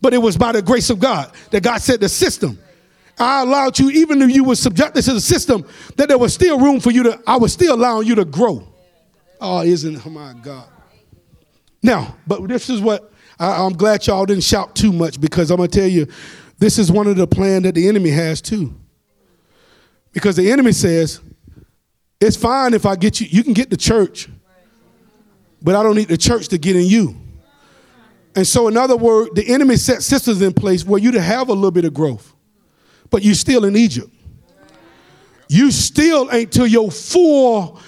But 0.00 0.14
it 0.14 0.18
was 0.18 0.36
by 0.36 0.52
the 0.52 0.62
grace 0.62 0.90
of 0.90 0.98
God 0.98 1.32
that 1.50 1.62
God 1.62 1.80
set 1.80 2.00
the 2.00 2.08
system 2.08 2.58
I 3.18 3.42
allowed 3.42 3.78
you, 3.78 3.90
even 3.90 4.20
if 4.22 4.30
you 4.30 4.44
were 4.44 4.56
subjected 4.56 5.02
to 5.04 5.14
the 5.14 5.20
system, 5.20 5.66
that 5.96 6.08
there 6.08 6.18
was 6.18 6.34
still 6.34 6.60
room 6.60 6.80
for 6.80 6.90
you 6.90 7.02
to, 7.04 7.20
I 7.26 7.36
was 7.36 7.52
still 7.52 7.74
allowing 7.74 8.06
you 8.06 8.14
to 8.16 8.24
grow. 8.24 8.66
Oh, 9.40 9.62
isn't, 9.62 10.06
oh 10.06 10.10
my 10.10 10.34
God. 10.34 10.68
Now, 11.82 12.16
but 12.26 12.46
this 12.48 12.68
is 12.68 12.80
what, 12.80 13.12
I, 13.38 13.64
I'm 13.64 13.72
glad 13.72 14.06
y'all 14.06 14.26
didn't 14.26 14.44
shout 14.44 14.74
too 14.74 14.92
much 14.92 15.20
because 15.20 15.50
I'm 15.50 15.56
going 15.56 15.70
to 15.70 15.78
tell 15.78 15.88
you, 15.88 16.06
this 16.58 16.78
is 16.78 16.90
one 16.90 17.06
of 17.06 17.16
the 17.16 17.26
plan 17.26 17.62
that 17.62 17.74
the 17.74 17.88
enemy 17.88 18.10
has 18.10 18.40
too. 18.40 18.74
Because 20.16 20.36
the 20.36 20.50
enemy 20.50 20.72
says, 20.72 21.20
it's 22.20 22.36
fine 22.36 22.72
if 22.72 22.86
I 22.86 22.96
get 22.96 23.20
you, 23.20 23.26
you 23.30 23.44
can 23.44 23.52
get 23.52 23.68
the 23.68 23.76
church, 23.76 24.28
but 25.60 25.74
I 25.74 25.82
don't 25.82 25.94
need 25.94 26.08
the 26.08 26.16
church 26.16 26.48
to 26.48 26.58
get 26.58 26.74
in 26.74 26.86
you. 26.86 27.14
And 28.34 28.46
so, 28.46 28.66
in 28.68 28.76
other 28.76 28.96
words, 28.96 29.30
the 29.34 29.46
enemy 29.46 29.76
set 29.76 30.02
systems 30.02 30.40
in 30.40 30.54
place 30.54 30.84
where 30.84 31.00
you 31.00 31.12
to 31.12 31.20
have 31.20 31.50
a 31.50 31.52
little 31.52 31.70
bit 31.70 31.84
of 31.84 31.92
growth 31.92 32.32
but 33.10 33.22
you're 33.22 33.34
still 33.34 33.64
in 33.64 33.76
Egypt. 33.76 34.12
You 35.48 35.70
still 35.70 36.28
ain't 36.32 36.52
to 36.52 36.68
your 36.68 36.90
full 36.90 37.80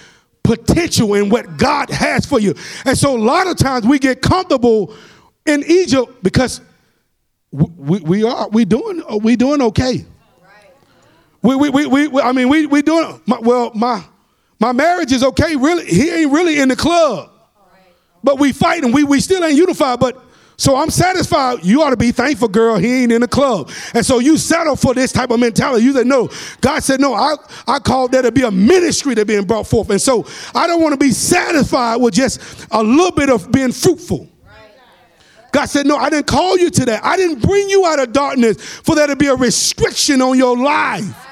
potential 0.43 1.13
in 1.13 1.29
what 1.29 1.57
God 1.57 1.89
has 1.89 2.25
for 2.25 2.39
you. 2.39 2.55
And 2.85 2.97
so 2.97 3.17
a 3.17 3.19
lot 3.19 3.47
of 3.47 3.57
times 3.57 3.85
we 3.85 3.99
get 3.99 4.21
comfortable 4.21 4.95
in 5.45 5.63
Egypt 5.67 6.23
because 6.23 6.61
we, 7.51 7.99
we 7.99 8.23
are 8.23 8.47
we 8.49 8.63
doing 8.65 9.03
we 9.21 9.35
doing 9.35 9.61
okay. 9.61 10.05
We, 11.41 11.55
we, 11.55 11.69
we, 11.69 12.07
we, 12.07 12.21
I 12.21 12.31
mean 12.31 12.49
we 12.49 12.65
we 12.65 12.81
doing 12.81 13.21
my, 13.25 13.39
well 13.39 13.71
my 13.73 14.03
my 14.59 14.71
marriage 14.73 15.11
is 15.11 15.23
okay 15.23 15.55
really 15.55 15.85
he 15.85 16.09
ain't 16.09 16.31
really 16.31 16.59
in 16.59 16.69
the 16.69 16.75
club. 16.75 17.31
But 18.23 18.39
we 18.39 18.51
fighting 18.51 18.91
we 18.91 19.03
we 19.03 19.19
still 19.21 19.43
ain't 19.43 19.55
unified 19.55 19.99
but 19.99 20.21
so 20.59 20.75
I'm 20.75 20.89
satisfied. 20.89 21.63
You 21.63 21.83
ought 21.83 21.91
to 21.91 21.97
be 21.97 22.11
thankful, 22.11 22.49
girl. 22.49 22.75
He 22.75 23.03
ain't 23.03 23.13
in 23.13 23.21
the 23.21 23.29
club. 23.29 23.71
And 23.93 24.05
so 24.05 24.19
you 24.19 24.37
settle 24.37 24.75
for 24.75 24.93
this 24.93 25.13
type 25.13 25.31
of 25.31 25.39
mentality. 25.39 25.85
You 25.85 25.93
say, 25.93 26.03
no. 26.03 26.29
God 26.59 26.83
said, 26.83 26.99
no, 26.99 27.13
I, 27.13 27.35
I 27.65 27.79
called 27.79 28.11
there 28.11 28.23
to 28.23 28.31
be 28.33 28.41
a 28.41 28.51
ministry 28.51 29.13
that 29.13 29.25
being 29.25 29.45
brought 29.45 29.67
forth. 29.67 29.89
And 29.89 30.01
so 30.01 30.25
I 30.53 30.67
don't 30.67 30.81
want 30.81 30.91
to 30.91 30.97
be 30.97 31.11
satisfied 31.11 31.95
with 32.01 32.13
just 32.13 32.67
a 32.71 32.83
little 32.83 33.13
bit 33.13 33.29
of 33.29 33.49
being 33.53 33.71
fruitful. 33.71 34.27
God 35.53 35.65
said, 35.65 35.87
No, 35.87 35.95
I 35.95 36.09
didn't 36.09 36.27
call 36.27 36.57
you 36.57 36.69
to 36.69 36.85
that. 36.85 37.03
I 37.03 37.17
didn't 37.17 37.41
bring 37.41 37.69
you 37.69 37.85
out 37.85 37.99
of 37.99 38.13
darkness 38.13 38.63
for 38.63 38.95
there 38.95 39.07
to 39.07 39.15
be 39.15 39.27
a 39.27 39.35
restriction 39.35 40.21
on 40.21 40.37
your 40.37 40.57
life. 40.57 41.28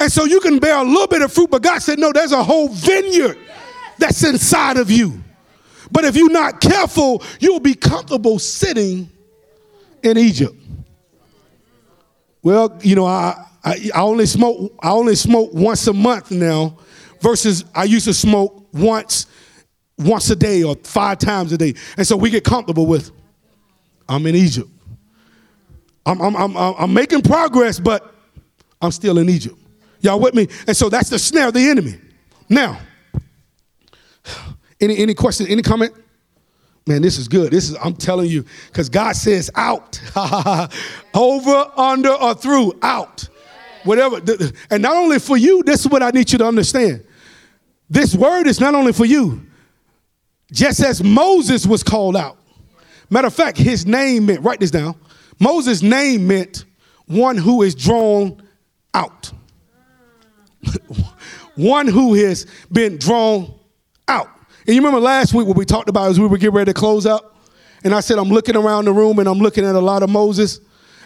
And 0.00 0.10
so 0.10 0.24
you 0.24 0.40
can 0.40 0.58
bear 0.58 0.78
a 0.78 0.82
little 0.82 1.06
bit 1.06 1.20
of 1.20 1.30
fruit, 1.30 1.50
but 1.50 1.62
God 1.62 1.80
said, 1.80 1.98
No, 1.98 2.10
there's 2.10 2.32
a 2.32 2.42
whole 2.42 2.68
vineyard 2.68 3.38
that's 3.98 4.24
inside 4.24 4.78
of 4.78 4.90
you. 4.90 5.22
But 5.92 6.04
if 6.04 6.16
you're 6.16 6.30
not 6.30 6.60
careful, 6.60 7.22
you'll 7.38 7.60
be 7.60 7.74
comfortable 7.74 8.38
sitting 8.38 9.10
in 10.02 10.16
Egypt. 10.16 10.54
Well, 12.42 12.78
you 12.80 12.96
know, 12.96 13.04
I, 13.04 13.44
I, 13.62 13.90
I, 13.94 14.00
only 14.00 14.24
smoke 14.24 14.72
I 14.82 14.90
only 14.90 15.14
smoke 15.14 15.50
once 15.52 15.86
a 15.86 15.92
month 15.92 16.30
now, 16.30 16.78
versus 17.20 17.66
I 17.74 17.84
used 17.84 18.06
to 18.06 18.14
smoke 18.14 18.68
once 18.72 19.26
once 19.98 20.30
a 20.30 20.36
day 20.36 20.62
or 20.62 20.76
five 20.76 21.18
times 21.18 21.52
a 21.52 21.58
day, 21.58 21.74
and 21.98 22.06
so 22.06 22.16
we 22.16 22.30
get 22.30 22.44
comfortable 22.44 22.86
with. 22.86 23.10
I'm 24.08 24.26
in 24.26 24.34
Egypt. 24.34 24.70
I'm 26.06 26.22
I'm 26.22 26.34
I'm, 26.34 26.56
I'm 26.56 26.94
making 26.94 27.20
progress, 27.20 27.78
but 27.78 28.14
I'm 28.80 28.92
still 28.92 29.18
in 29.18 29.28
Egypt. 29.28 29.58
Y'all 30.00 30.20
with 30.20 30.34
me? 30.34 30.48
And 30.66 30.76
so 30.76 30.88
that's 30.88 31.10
the 31.10 31.18
snare 31.18 31.48
of 31.48 31.54
the 31.54 31.68
enemy. 31.68 31.98
Now, 32.48 32.80
any 34.80 34.96
any 34.98 35.14
question? 35.14 35.46
Any 35.46 35.62
comment? 35.62 35.92
Man, 36.86 37.02
this 37.02 37.18
is 37.18 37.28
good. 37.28 37.52
This 37.52 37.68
is 37.68 37.76
I'm 37.82 37.94
telling 37.94 38.28
you 38.28 38.44
because 38.68 38.88
God 38.88 39.14
says 39.14 39.50
out, 39.54 40.00
over, 41.14 41.70
under, 41.76 42.10
or 42.10 42.34
through, 42.34 42.78
out, 42.82 43.28
whatever. 43.84 44.20
And 44.70 44.82
not 44.82 44.96
only 44.96 45.18
for 45.18 45.36
you. 45.36 45.62
This 45.62 45.80
is 45.80 45.88
what 45.88 46.02
I 46.02 46.10
need 46.10 46.32
you 46.32 46.38
to 46.38 46.46
understand. 46.46 47.04
This 47.88 48.14
word 48.14 48.46
is 48.46 48.60
not 48.60 48.74
only 48.74 48.92
for 48.92 49.04
you. 49.04 49.46
Just 50.52 50.80
as 50.80 51.02
Moses 51.02 51.66
was 51.66 51.82
called 51.82 52.16
out. 52.16 52.38
Matter 53.10 53.26
of 53.26 53.34
fact, 53.34 53.58
his 53.58 53.86
name 53.86 54.26
meant. 54.26 54.42
Write 54.42 54.60
this 54.60 54.70
down. 54.70 54.94
Moses' 55.38 55.82
name 55.82 56.26
meant 56.26 56.64
one 57.06 57.36
who 57.36 57.62
is 57.62 57.74
drawn 57.74 58.42
out. 58.94 59.32
one 61.56 61.86
who 61.86 62.14
has 62.14 62.46
been 62.70 62.98
drawn 62.98 63.54
out. 64.08 64.28
And 64.66 64.74
you 64.74 64.80
remember 64.80 65.00
last 65.00 65.34
week 65.34 65.46
what 65.46 65.56
we 65.56 65.64
talked 65.64 65.88
about 65.88 66.10
as 66.10 66.20
we 66.20 66.26
were 66.26 66.38
getting 66.38 66.54
ready 66.54 66.72
to 66.72 66.78
close 66.78 67.06
up? 67.06 67.36
And 67.82 67.94
I 67.94 68.00
said, 68.00 68.18
I'm 68.18 68.28
looking 68.28 68.56
around 68.56 68.84
the 68.84 68.92
room 68.92 69.18
and 69.18 69.28
I'm 69.28 69.38
looking 69.38 69.64
at 69.64 69.74
a 69.74 69.80
lot 69.80 70.02
of 70.02 70.10
Moses. 70.10 70.60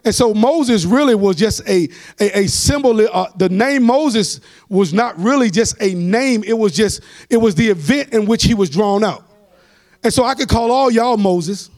And 0.04 0.14
so 0.14 0.34
Moses 0.34 0.84
really 0.84 1.14
was 1.14 1.36
just 1.36 1.66
a, 1.68 1.88
a, 2.20 2.40
a 2.40 2.46
symbol. 2.46 3.00
Uh, 3.00 3.28
the 3.36 3.48
name 3.48 3.84
Moses 3.84 4.40
was 4.68 4.92
not 4.92 5.18
really 5.18 5.50
just 5.50 5.80
a 5.80 5.94
name. 5.94 6.44
It 6.44 6.58
was 6.58 6.74
just, 6.74 7.00
it 7.30 7.38
was 7.38 7.54
the 7.54 7.68
event 7.68 8.12
in 8.12 8.26
which 8.26 8.44
he 8.44 8.54
was 8.54 8.68
drawn 8.68 9.02
out. 9.02 9.24
And 10.02 10.12
so 10.12 10.24
I 10.24 10.34
could 10.34 10.48
call 10.48 10.70
all 10.70 10.90
y'all 10.90 11.16
Moses 11.16 11.70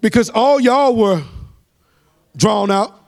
because 0.00 0.30
all 0.30 0.58
y'all 0.60 0.96
were 0.96 1.22
drawn 2.36 2.70
out. 2.70 2.99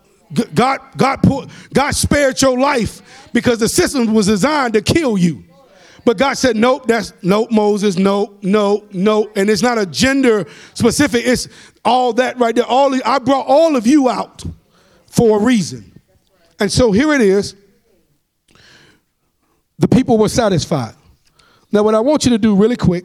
God, 0.54 0.80
God, 0.96 1.22
put, 1.22 1.50
God 1.72 1.94
spared 1.94 2.40
your 2.40 2.58
life 2.58 3.30
because 3.32 3.58
the 3.58 3.68
system 3.68 4.12
was 4.14 4.26
designed 4.26 4.74
to 4.74 4.82
kill 4.82 5.18
you. 5.18 5.44
But 6.04 6.18
God 6.18 6.34
said, 6.34 6.56
nope, 6.56 6.86
that's 6.86 7.12
nope, 7.22 7.50
Moses, 7.52 7.96
nope, 7.96 8.38
no, 8.42 8.84
no. 8.92 9.30
And 9.36 9.48
it's 9.48 9.62
not 9.62 9.78
a 9.78 9.86
gender 9.86 10.46
specific, 10.74 11.24
it's 11.24 11.48
all 11.84 12.12
that 12.14 12.38
right 12.38 12.54
there. 12.54 12.64
All 12.64 12.92
I 13.04 13.18
brought 13.18 13.46
all 13.46 13.76
of 13.76 13.86
you 13.86 14.08
out 14.08 14.42
for 15.06 15.40
a 15.40 15.42
reason. 15.42 16.00
And 16.58 16.70
so 16.70 16.92
here 16.92 17.12
it 17.12 17.20
is. 17.20 17.54
The 19.78 19.88
people 19.88 20.18
were 20.18 20.28
satisfied. 20.28 20.94
Now, 21.70 21.82
what 21.82 21.94
I 21.94 22.00
want 22.00 22.24
you 22.24 22.30
to 22.30 22.38
do 22.38 22.54
really 22.54 22.76
quick, 22.76 23.04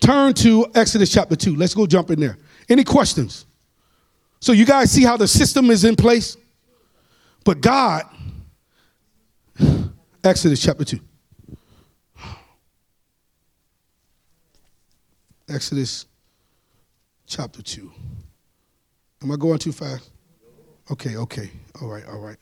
turn 0.00 0.34
to 0.34 0.66
Exodus 0.74 1.12
chapter 1.12 1.36
2. 1.36 1.54
Let's 1.56 1.74
go 1.74 1.86
jump 1.86 2.10
in 2.10 2.18
there. 2.18 2.38
Any 2.68 2.82
questions? 2.82 3.46
So 4.40 4.52
you 4.52 4.64
guys 4.64 4.90
see 4.90 5.04
how 5.04 5.16
the 5.16 5.28
system 5.28 5.70
is 5.70 5.84
in 5.84 5.96
place? 5.96 6.36
But 7.44 7.60
God, 7.60 8.04
Exodus 10.24 10.62
chapter 10.62 10.84
2. 10.84 11.00
Exodus 15.48 16.06
chapter 17.26 17.60
2. 17.60 17.90
Am 19.22 19.32
I 19.32 19.36
going 19.36 19.58
too 19.58 19.72
fast? 19.72 20.10
Okay, 20.90 21.16
okay. 21.16 21.50
All 21.82 21.88
right, 21.88 22.04
all 22.06 22.18
right. 22.18 22.36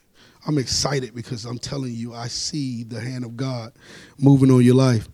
I'm 0.47 0.57
excited 0.57 1.13
because 1.13 1.45
I'm 1.45 1.59
telling 1.59 1.93
you, 1.93 2.13
I 2.13 2.27
see 2.27 2.83
the 2.83 2.99
hand 2.99 3.25
of 3.25 3.35
God 3.35 3.73
moving 4.17 4.51
on 4.51 4.63
your 4.63 4.75
life. 4.75 5.09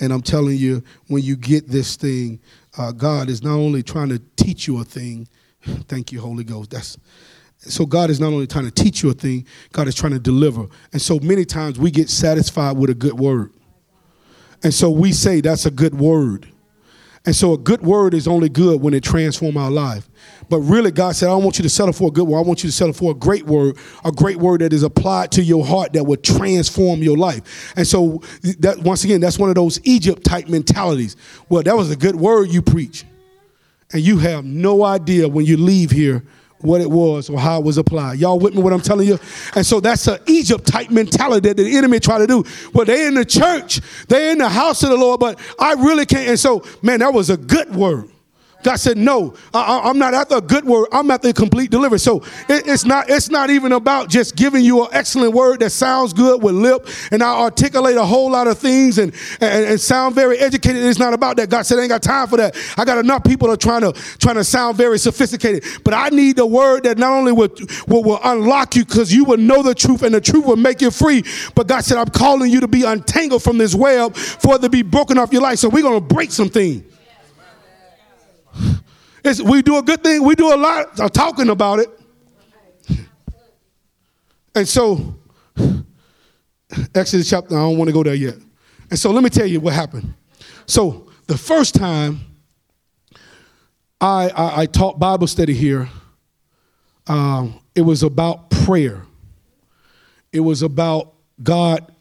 And 0.00 0.12
I'm 0.12 0.20
telling 0.20 0.58
you, 0.58 0.82
when 1.08 1.22
you 1.22 1.36
get 1.36 1.68
this 1.68 1.96
thing, 1.96 2.40
uh, 2.76 2.92
God 2.92 3.30
is 3.30 3.42
not 3.42 3.54
only 3.54 3.82
trying 3.82 4.10
to 4.10 4.20
teach 4.36 4.66
you 4.66 4.78
a 4.80 4.84
thing, 4.84 5.26
thank 5.88 6.12
you, 6.12 6.20
Holy 6.20 6.44
Ghost. 6.44 6.70
That's 6.70 6.98
so 7.58 7.86
God 7.86 8.10
is 8.10 8.20
not 8.20 8.28
only 8.28 8.46
trying 8.46 8.66
to 8.66 8.70
teach 8.70 9.02
you 9.02 9.10
a 9.10 9.14
thing, 9.14 9.46
God 9.72 9.88
is 9.88 9.94
trying 9.94 10.12
to 10.12 10.18
deliver. 10.18 10.66
And 10.92 11.00
so 11.00 11.18
many 11.20 11.44
times 11.44 11.78
we 11.78 11.90
get 11.90 12.10
satisfied 12.10 12.76
with 12.76 12.90
a 12.90 12.94
good 12.94 13.18
word. 13.18 13.50
And 14.62 14.72
so 14.72 14.90
we 14.90 15.12
say 15.12 15.40
that's 15.40 15.66
a 15.66 15.70
good 15.70 15.98
word. 15.98 16.48
And 17.24 17.34
so 17.34 17.54
a 17.54 17.58
good 17.58 17.82
word 17.82 18.14
is 18.14 18.28
only 18.28 18.48
good 18.48 18.80
when 18.80 18.94
it 18.94 19.02
transforms 19.02 19.56
our 19.56 19.70
life. 19.70 20.08
But 20.48 20.60
really, 20.60 20.92
God 20.92 21.16
said, 21.16 21.26
I 21.26 21.32
don't 21.32 21.42
want 21.42 21.58
you 21.58 21.64
to 21.64 21.68
settle 21.68 21.92
for 21.92 22.08
a 22.08 22.10
good 22.12 22.28
word. 22.28 22.38
I 22.38 22.42
want 22.42 22.62
you 22.62 22.70
to 22.70 22.76
settle 22.76 22.92
for 22.92 23.10
a 23.10 23.14
great 23.14 23.46
word, 23.46 23.78
a 24.04 24.12
great 24.12 24.36
word 24.36 24.60
that 24.60 24.72
is 24.72 24.84
applied 24.84 25.32
to 25.32 25.42
your 25.42 25.66
heart 25.66 25.92
that 25.94 26.04
will 26.04 26.18
transform 26.18 27.02
your 27.02 27.16
life. 27.16 27.74
And 27.74 27.84
so 27.84 28.22
that 28.60 28.78
once 28.78 29.02
again, 29.02 29.20
that's 29.20 29.40
one 29.40 29.48
of 29.48 29.56
those 29.56 29.80
Egypt 29.82 30.22
type 30.22 30.46
mentalities. 30.46 31.16
Well, 31.48 31.64
that 31.64 31.76
was 31.76 31.90
a 31.90 31.96
good 31.96 32.14
word 32.14 32.50
you 32.50 32.62
preach. 32.62 33.04
And 33.92 34.02
you 34.02 34.18
have 34.18 34.44
no 34.44 34.84
idea 34.84 35.28
when 35.28 35.46
you 35.46 35.56
leave 35.56 35.90
here 35.90 36.24
what 36.58 36.80
it 36.80 36.90
was 36.90 37.28
or 37.30 37.38
how 37.38 37.58
it 37.58 37.64
was 37.64 37.78
applied. 37.78 38.18
Y'all 38.18 38.38
with 38.38 38.54
me 38.54 38.62
what 38.62 38.72
I'm 38.72 38.80
telling 38.80 39.06
you? 39.06 39.18
And 39.54 39.64
so 39.64 39.78
that's 39.80 40.06
an 40.06 40.18
Egypt 40.26 40.66
type 40.66 40.90
mentality 40.90 41.48
that 41.48 41.56
the 41.56 41.76
enemy 41.76 42.00
try 42.00 42.18
to 42.18 42.26
do. 42.26 42.44
Well, 42.72 42.84
they 42.84 43.06
in 43.06 43.14
the 43.14 43.24
church, 43.24 43.80
they 44.08 44.32
in 44.32 44.38
the 44.38 44.48
house 44.48 44.82
of 44.82 44.90
the 44.90 44.96
Lord, 44.96 45.20
but 45.20 45.38
I 45.58 45.74
really 45.74 46.06
can't. 46.06 46.28
And 46.28 46.38
so, 46.38 46.64
man, 46.82 47.00
that 47.00 47.12
was 47.12 47.30
a 47.30 47.36
good 47.36 47.74
word. 47.74 48.10
God 48.62 48.76
said, 48.76 48.96
"No, 48.96 49.34
I, 49.54 49.88
am 49.88 49.98
not 49.98 50.14
after 50.14 50.36
a 50.36 50.40
good 50.40 50.64
word. 50.64 50.88
I'm 50.90 51.10
after 51.10 51.28
a 51.28 51.32
complete 51.32 51.70
deliverance." 51.70 52.02
So 52.02 52.22
it, 52.48 52.66
it's 52.66 52.84
not. 52.84 53.08
It's 53.08 53.30
not 53.30 53.50
even 53.50 53.72
about 53.72 54.08
just 54.08 54.34
giving 54.34 54.64
you 54.64 54.84
an 54.84 54.88
excellent 54.92 55.34
word 55.34 55.60
that 55.60 55.70
sounds 55.70 56.12
good 56.12 56.42
with 56.42 56.54
lip 56.54 56.88
and 57.12 57.22
I 57.22 57.38
articulate 57.38 57.96
a 57.96 58.04
whole 58.04 58.30
lot 58.30 58.48
of 58.48 58.58
things 58.58 58.98
and, 58.98 59.12
and, 59.40 59.66
and 59.66 59.80
sound 59.80 60.14
very 60.14 60.38
educated. 60.38 60.84
It's 60.84 60.98
not 60.98 61.12
about 61.12 61.36
that. 61.36 61.50
God 61.50 61.62
said, 61.62 61.78
"I 61.78 61.82
ain't 61.82 61.90
got 61.90 62.02
time 62.02 62.28
for 62.28 62.38
that. 62.38 62.56
I 62.76 62.84
got 62.84 62.98
enough 62.98 63.24
people 63.24 63.50
are 63.50 63.56
trying 63.56 63.82
to 63.82 63.92
trying 64.18 64.36
to 64.36 64.44
sound 64.44 64.76
very 64.76 64.98
sophisticated. 64.98 65.64
But 65.84 65.94
I 65.94 66.08
need 66.08 66.36
the 66.36 66.46
word 66.46 66.84
that 66.84 66.98
not 66.98 67.12
only 67.12 67.32
will 67.32 67.50
will, 67.86 68.02
will 68.02 68.20
unlock 68.24 68.74
you 68.74 68.84
because 68.84 69.12
you 69.12 69.24
will 69.24 69.38
know 69.38 69.62
the 69.62 69.74
truth 69.74 70.02
and 70.02 70.14
the 70.14 70.20
truth 70.20 70.44
will 70.44 70.56
make 70.56 70.80
you 70.80 70.90
free. 70.90 71.22
But 71.54 71.68
God 71.68 71.84
said, 71.84 71.98
"I'm 71.98 72.08
calling 72.08 72.50
you 72.50 72.60
to 72.60 72.68
be 72.68 72.82
untangled 72.82 73.42
from 73.42 73.58
this 73.58 73.74
web 73.74 74.16
for 74.16 74.56
it 74.56 74.62
to 74.62 74.68
be 74.68 74.82
broken 74.82 75.18
off 75.18 75.32
your 75.32 75.42
life." 75.42 75.58
So 75.58 75.68
we're 75.68 75.82
gonna 75.82 76.00
break 76.00 76.32
some 76.32 76.48
things. 76.48 76.82
It's, 79.26 79.42
we 79.42 79.60
do 79.60 79.76
a 79.76 79.82
good 79.82 80.02
thing, 80.04 80.22
we 80.22 80.34
do 80.34 80.54
a 80.54 80.56
lot 80.56 81.00
of 81.00 81.12
talking 81.12 81.48
about 81.48 81.80
it. 81.80 81.88
And 84.54 84.66
so, 84.66 85.16
Exodus 86.94 87.28
chapter, 87.28 87.56
I 87.56 87.60
don't 87.60 87.76
want 87.76 87.88
to 87.88 87.92
go 87.92 88.02
there 88.02 88.14
yet. 88.14 88.36
And 88.88 88.98
so, 88.98 89.10
let 89.10 89.22
me 89.22 89.30
tell 89.30 89.46
you 89.46 89.60
what 89.60 89.74
happened. 89.74 90.14
So, 90.66 91.10
the 91.26 91.36
first 91.36 91.74
time 91.74 92.20
I, 94.00 94.28
I, 94.30 94.60
I 94.62 94.66
taught 94.66 94.98
Bible 94.98 95.26
study 95.26 95.54
here, 95.54 95.88
um, 97.08 97.60
it 97.74 97.82
was 97.82 98.02
about 98.02 98.50
prayer. 98.50 99.02
It 100.32 100.40
was 100.40 100.62
about 100.62 101.14
God 101.42 101.92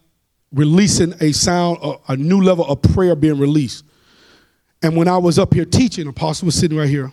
releasing 0.52 1.14
a 1.22 1.32
sound, 1.32 1.80
a, 1.82 1.96
a 2.10 2.16
new 2.16 2.42
level 2.42 2.66
of 2.66 2.82
prayer 2.82 3.16
being 3.16 3.38
released. 3.38 3.84
And 4.86 4.96
when 4.96 5.08
I 5.08 5.18
was 5.18 5.40
up 5.40 5.56
here 5.56 5.66
teaching, 5.66 6.08
Apostle 6.08 6.46
was 6.46 6.54
sitting 6.54 6.78
right 6.78 6.88
here, 6.88 7.12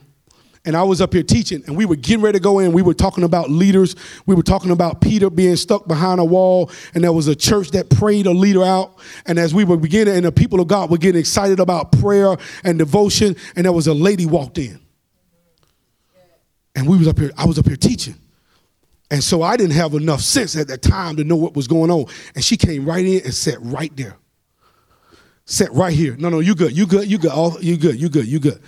and 0.66 0.76
I 0.76 0.82
was 0.82 1.00
up 1.00 1.14
here 1.14 1.22
teaching, 1.22 1.64
and 1.66 1.74
we 1.74 1.86
were 1.86 1.96
getting 1.96 2.20
ready 2.20 2.38
to 2.38 2.42
go 2.42 2.58
in. 2.58 2.70
We 2.72 2.82
were 2.82 2.92
talking 2.92 3.24
about 3.24 3.48
leaders. 3.48 3.96
We 4.26 4.34
were 4.34 4.42
talking 4.42 4.72
about 4.72 5.00
Peter 5.00 5.30
being 5.30 5.56
stuck 5.56 5.88
behind 5.88 6.20
a 6.20 6.24
wall, 6.26 6.70
and 6.92 7.02
there 7.02 7.14
was 7.14 7.28
a 7.28 7.34
church 7.34 7.70
that 7.70 7.88
prayed 7.88 8.26
a 8.26 8.30
leader 8.30 8.62
out. 8.62 8.98
And 9.24 9.38
as 9.38 9.54
we 9.54 9.64
were 9.64 9.78
beginning, 9.78 10.16
and 10.16 10.26
the 10.26 10.32
people 10.32 10.60
of 10.60 10.68
God 10.68 10.90
were 10.90 10.98
getting 10.98 11.18
excited 11.18 11.60
about 11.60 11.92
prayer 11.92 12.36
and 12.62 12.78
devotion, 12.78 13.36
and 13.56 13.64
there 13.64 13.72
was 13.72 13.86
a 13.86 13.94
lady 13.94 14.26
walked 14.26 14.58
in. 14.58 14.78
And 16.74 16.86
we 16.86 16.98
was 16.98 17.08
up 17.08 17.18
here, 17.18 17.30
I 17.38 17.46
was 17.46 17.58
up 17.58 17.66
here 17.66 17.76
teaching. 17.76 18.16
And 19.10 19.24
so 19.24 19.40
I 19.40 19.56
didn't 19.56 19.76
have 19.76 19.94
enough 19.94 20.20
sense 20.20 20.56
at 20.56 20.68
that 20.68 20.82
time 20.82 21.16
to 21.16 21.24
know 21.24 21.36
what 21.36 21.56
was 21.56 21.68
going 21.68 21.90
on. 21.90 22.04
And 22.34 22.44
she 22.44 22.58
came 22.58 22.84
right 22.84 23.06
in 23.06 23.22
and 23.24 23.32
sat 23.32 23.56
right 23.62 23.96
there. 23.96 24.18
Sat 25.44 25.72
right 25.72 25.92
here. 25.92 26.16
No, 26.16 26.28
no, 26.28 26.40
you 26.40 26.54
good, 26.54 26.76
you 26.76 26.86
good, 26.86 27.10
you 27.10 27.18
good, 27.18 27.30
all 27.30 27.56
you 27.60 27.76
good, 27.76 28.00
you 28.00 28.08
good, 28.08 28.26
you 28.26 28.38
good. 28.38 28.60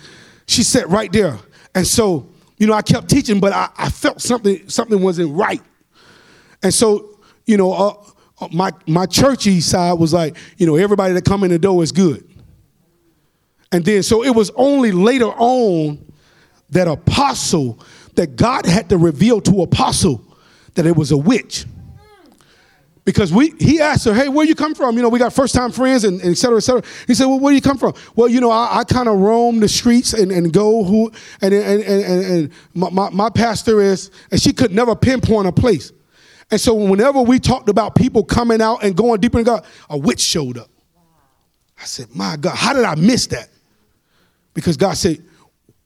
She 0.47 0.63
sat 0.63 0.89
right 0.89 1.11
there. 1.11 1.37
And 1.73 1.85
so, 1.85 2.29
you 2.57 2.67
know, 2.67 2.73
I 2.73 2.81
kept 2.81 3.09
teaching, 3.09 3.39
but 3.39 3.53
I, 3.53 3.69
I 3.77 3.89
felt 3.89 4.21
something, 4.21 4.67
something 4.69 5.01
wasn't 5.01 5.35
right. 5.35 5.61
And 6.61 6.73
so, 6.73 7.19
you 7.45 7.57
know, 7.57 7.73
uh, 7.73 7.93
uh, 8.39 8.47
my 8.51 8.71
my 8.87 9.05
churchy 9.05 9.61
side 9.61 9.93
was 9.93 10.13
like, 10.13 10.35
you 10.57 10.65
know, 10.65 10.75
everybody 10.75 11.13
that 11.13 11.25
come 11.25 11.43
in 11.43 11.51
the 11.51 11.59
door 11.59 11.83
is 11.83 11.91
good. 11.91 12.27
And 13.71 13.83
then 13.85 14.03
so 14.03 14.23
it 14.23 14.35
was 14.35 14.51
only 14.55 14.91
later 14.91 15.27
on 15.27 15.99
that 16.69 16.87
apostle 16.87 17.79
that 18.15 18.35
God 18.35 18.65
had 18.65 18.89
to 18.89 18.97
reveal 18.97 19.41
to 19.41 19.61
apostle 19.61 20.21
that 20.73 20.85
it 20.85 20.95
was 20.95 21.11
a 21.11 21.17
witch 21.17 21.65
because 23.05 23.31
we 23.31 23.53
he 23.59 23.79
asked 23.79 24.05
her, 24.05 24.13
hey, 24.13 24.27
where 24.27 24.45
you 24.45 24.55
come 24.55 24.75
from? 24.75 24.97
You 24.97 25.03
know, 25.03 25.09
we 25.09 25.19
got 25.19 25.31
first 25.31 25.55
time 25.55 25.71
friends 25.71 26.03
and, 26.03 26.19
and 26.21 26.31
et 26.31 26.37
cetera, 26.37 26.57
et 26.57 26.61
cetera. 26.61 26.81
He 27.07 27.13
said, 27.13 27.25
well, 27.27 27.39
where 27.39 27.51
do 27.51 27.55
you 27.55 27.61
come 27.61 27.77
from? 27.77 27.93
Well, 28.15 28.27
you 28.27 28.41
know, 28.41 28.49
I, 28.49 28.79
I 28.79 28.83
kind 28.83 29.07
of 29.07 29.19
roam 29.19 29.59
the 29.59 29.69
streets 29.69 30.13
and, 30.13 30.31
and 30.31 30.51
go 30.51 30.83
who 30.83 31.11
and 31.41 31.53
and 31.53 31.83
and, 31.83 32.03
and, 32.03 32.25
and 32.25 32.51
my, 32.73 32.89
my, 32.89 33.09
my 33.11 33.29
pastor 33.29 33.79
is, 33.79 34.11
and 34.31 34.41
she 34.41 34.51
could 34.51 34.71
never 34.73 34.95
pinpoint 34.95 35.47
a 35.47 35.51
place. 35.51 35.93
And 36.51 36.59
so 36.59 36.73
whenever 36.73 37.21
we 37.21 37.39
talked 37.39 37.69
about 37.69 37.95
people 37.95 38.23
coming 38.23 38.61
out 38.61 38.83
and 38.83 38.95
going 38.95 39.21
deeper 39.21 39.39
in 39.39 39.45
God, 39.45 39.65
a 39.89 39.97
witch 39.97 40.21
showed 40.21 40.57
up. 40.57 40.69
I 41.79 41.85
said, 41.85 42.15
my 42.15 42.37
God, 42.37 42.55
how 42.55 42.73
did 42.73 42.85
I 42.85 42.95
miss 42.95 43.27
that? 43.27 43.49
Because 44.53 44.77
God 44.77 44.95
said, 44.95 45.23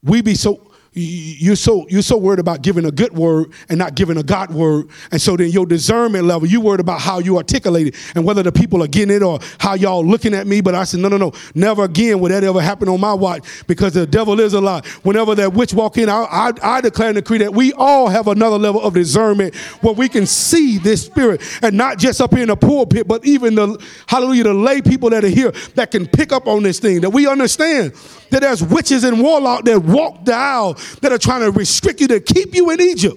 we 0.02 0.22
be 0.22 0.34
so 0.34 0.69
you're 0.92 1.54
so 1.54 1.86
you're 1.88 2.02
so 2.02 2.16
worried 2.16 2.40
about 2.40 2.62
giving 2.62 2.84
a 2.84 2.90
good 2.90 3.12
word 3.12 3.52
and 3.68 3.78
not 3.78 3.94
giving 3.94 4.16
a 4.16 4.24
God 4.24 4.52
word, 4.52 4.88
and 5.12 5.22
so 5.22 5.36
then 5.36 5.50
your 5.50 5.64
discernment 5.64 6.24
level, 6.24 6.48
you 6.48 6.60
worried 6.60 6.80
about 6.80 7.00
how 7.00 7.20
you 7.20 7.36
articulate 7.36 7.88
it 7.88 7.96
and 8.16 8.24
whether 8.24 8.42
the 8.42 8.50
people 8.50 8.82
are 8.82 8.88
getting 8.88 9.14
it 9.14 9.22
or 9.22 9.38
how 9.58 9.74
y'all 9.74 10.04
looking 10.04 10.34
at 10.34 10.48
me. 10.48 10.60
But 10.60 10.74
I 10.74 10.82
said, 10.82 10.98
no, 10.98 11.08
no, 11.08 11.16
no, 11.16 11.32
never 11.54 11.84
again 11.84 12.18
would 12.18 12.32
that 12.32 12.42
ever 12.42 12.60
happen 12.60 12.88
on 12.88 13.00
my 13.00 13.14
watch 13.14 13.44
because 13.68 13.94
the 13.94 14.04
devil 14.04 14.40
is 14.40 14.52
a 14.52 14.60
lie. 14.60 14.82
Whenever 15.04 15.36
that 15.36 15.52
witch 15.52 15.72
walk 15.72 15.96
in, 15.96 16.08
I, 16.08 16.24
I, 16.24 16.52
I 16.62 16.80
declare 16.80 17.10
and 17.10 17.16
decree 17.16 17.38
that 17.38 17.54
we 17.54 17.72
all 17.74 18.08
have 18.08 18.26
another 18.26 18.58
level 18.58 18.82
of 18.82 18.94
discernment 18.94 19.54
where 19.82 19.94
we 19.94 20.08
can 20.08 20.26
see 20.26 20.78
this 20.78 21.04
spirit 21.06 21.40
and 21.62 21.76
not 21.76 21.98
just 21.98 22.20
up 22.20 22.32
here 22.32 22.42
in 22.42 22.48
the 22.48 22.56
pulpit, 22.56 23.06
but 23.06 23.24
even 23.24 23.54
the 23.54 23.80
hallelujah, 24.08 24.44
the 24.44 24.54
lay 24.54 24.82
people 24.82 25.10
that 25.10 25.24
are 25.24 25.28
here 25.28 25.52
that 25.76 25.92
can 25.92 26.08
pick 26.08 26.32
up 26.32 26.48
on 26.48 26.64
this 26.64 26.80
thing 26.80 27.00
that 27.02 27.10
we 27.10 27.28
understand 27.28 27.92
that 28.30 28.40
there's 28.40 28.62
witches 28.62 29.04
and 29.04 29.20
warlocks 29.20 29.62
that 29.64 29.80
walk 29.80 30.24
the 30.24 30.34
aisle 30.34 30.76
that 31.00 31.12
are 31.12 31.18
trying 31.18 31.40
to 31.40 31.50
restrict 31.50 32.00
you 32.00 32.08
to 32.08 32.20
keep 32.20 32.54
you 32.54 32.70
in 32.70 32.80
Egypt. 32.80 33.16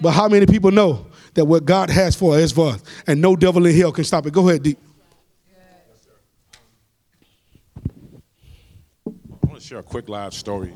But 0.00 0.12
how 0.12 0.28
many 0.28 0.46
people 0.46 0.70
know 0.70 1.06
that 1.34 1.44
what 1.44 1.64
God 1.64 1.90
has 1.90 2.14
for 2.14 2.34
us 2.34 2.40
is 2.40 2.52
for 2.52 2.70
us, 2.70 2.82
and 3.06 3.20
no 3.20 3.36
devil 3.36 3.64
in 3.66 3.74
hell 3.74 3.92
can 3.92 4.04
stop 4.04 4.26
it? 4.26 4.32
Go 4.32 4.48
ahead, 4.48 4.62
Deep. 4.62 4.78
I 9.06 9.46
want 9.46 9.60
to 9.60 9.66
share 9.66 9.78
a 9.78 9.82
quick 9.82 10.08
live 10.08 10.34
story. 10.34 10.72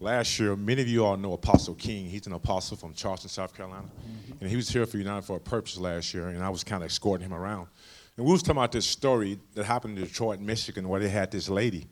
Last 0.00 0.38
year, 0.38 0.56
many 0.56 0.82
of 0.82 0.88
you 0.88 1.04
all 1.04 1.16
know 1.16 1.32
Apostle 1.32 1.74
King. 1.74 2.06
He's 2.06 2.26
an 2.26 2.34
apostle 2.34 2.76
from 2.76 2.92
Charleston, 2.92 3.30
South 3.30 3.56
Carolina. 3.56 3.86
Mm-hmm. 3.86 4.32
And 4.40 4.50
he 4.50 4.56
was 4.56 4.68
here 4.68 4.84
for 4.84 4.98
United 4.98 5.24
for 5.24 5.36
a 5.36 5.40
purpose 5.40 5.78
last 5.78 6.12
year, 6.12 6.28
and 6.28 6.42
I 6.42 6.50
was 6.50 6.62
kind 6.62 6.82
of 6.82 6.90
escorting 6.90 7.26
him 7.26 7.32
around. 7.32 7.68
And 8.16 8.26
we 8.26 8.32
was 8.32 8.42
talking 8.42 8.58
about 8.58 8.72
this 8.72 8.86
story 8.86 9.38
that 9.54 9.64
happened 9.64 9.98
in 9.98 10.04
Detroit, 10.04 10.40
Michigan, 10.40 10.88
where 10.88 11.00
they 11.00 11.08
had 11.08 11.30
this 11.30 11.48
lady 11.48 11.86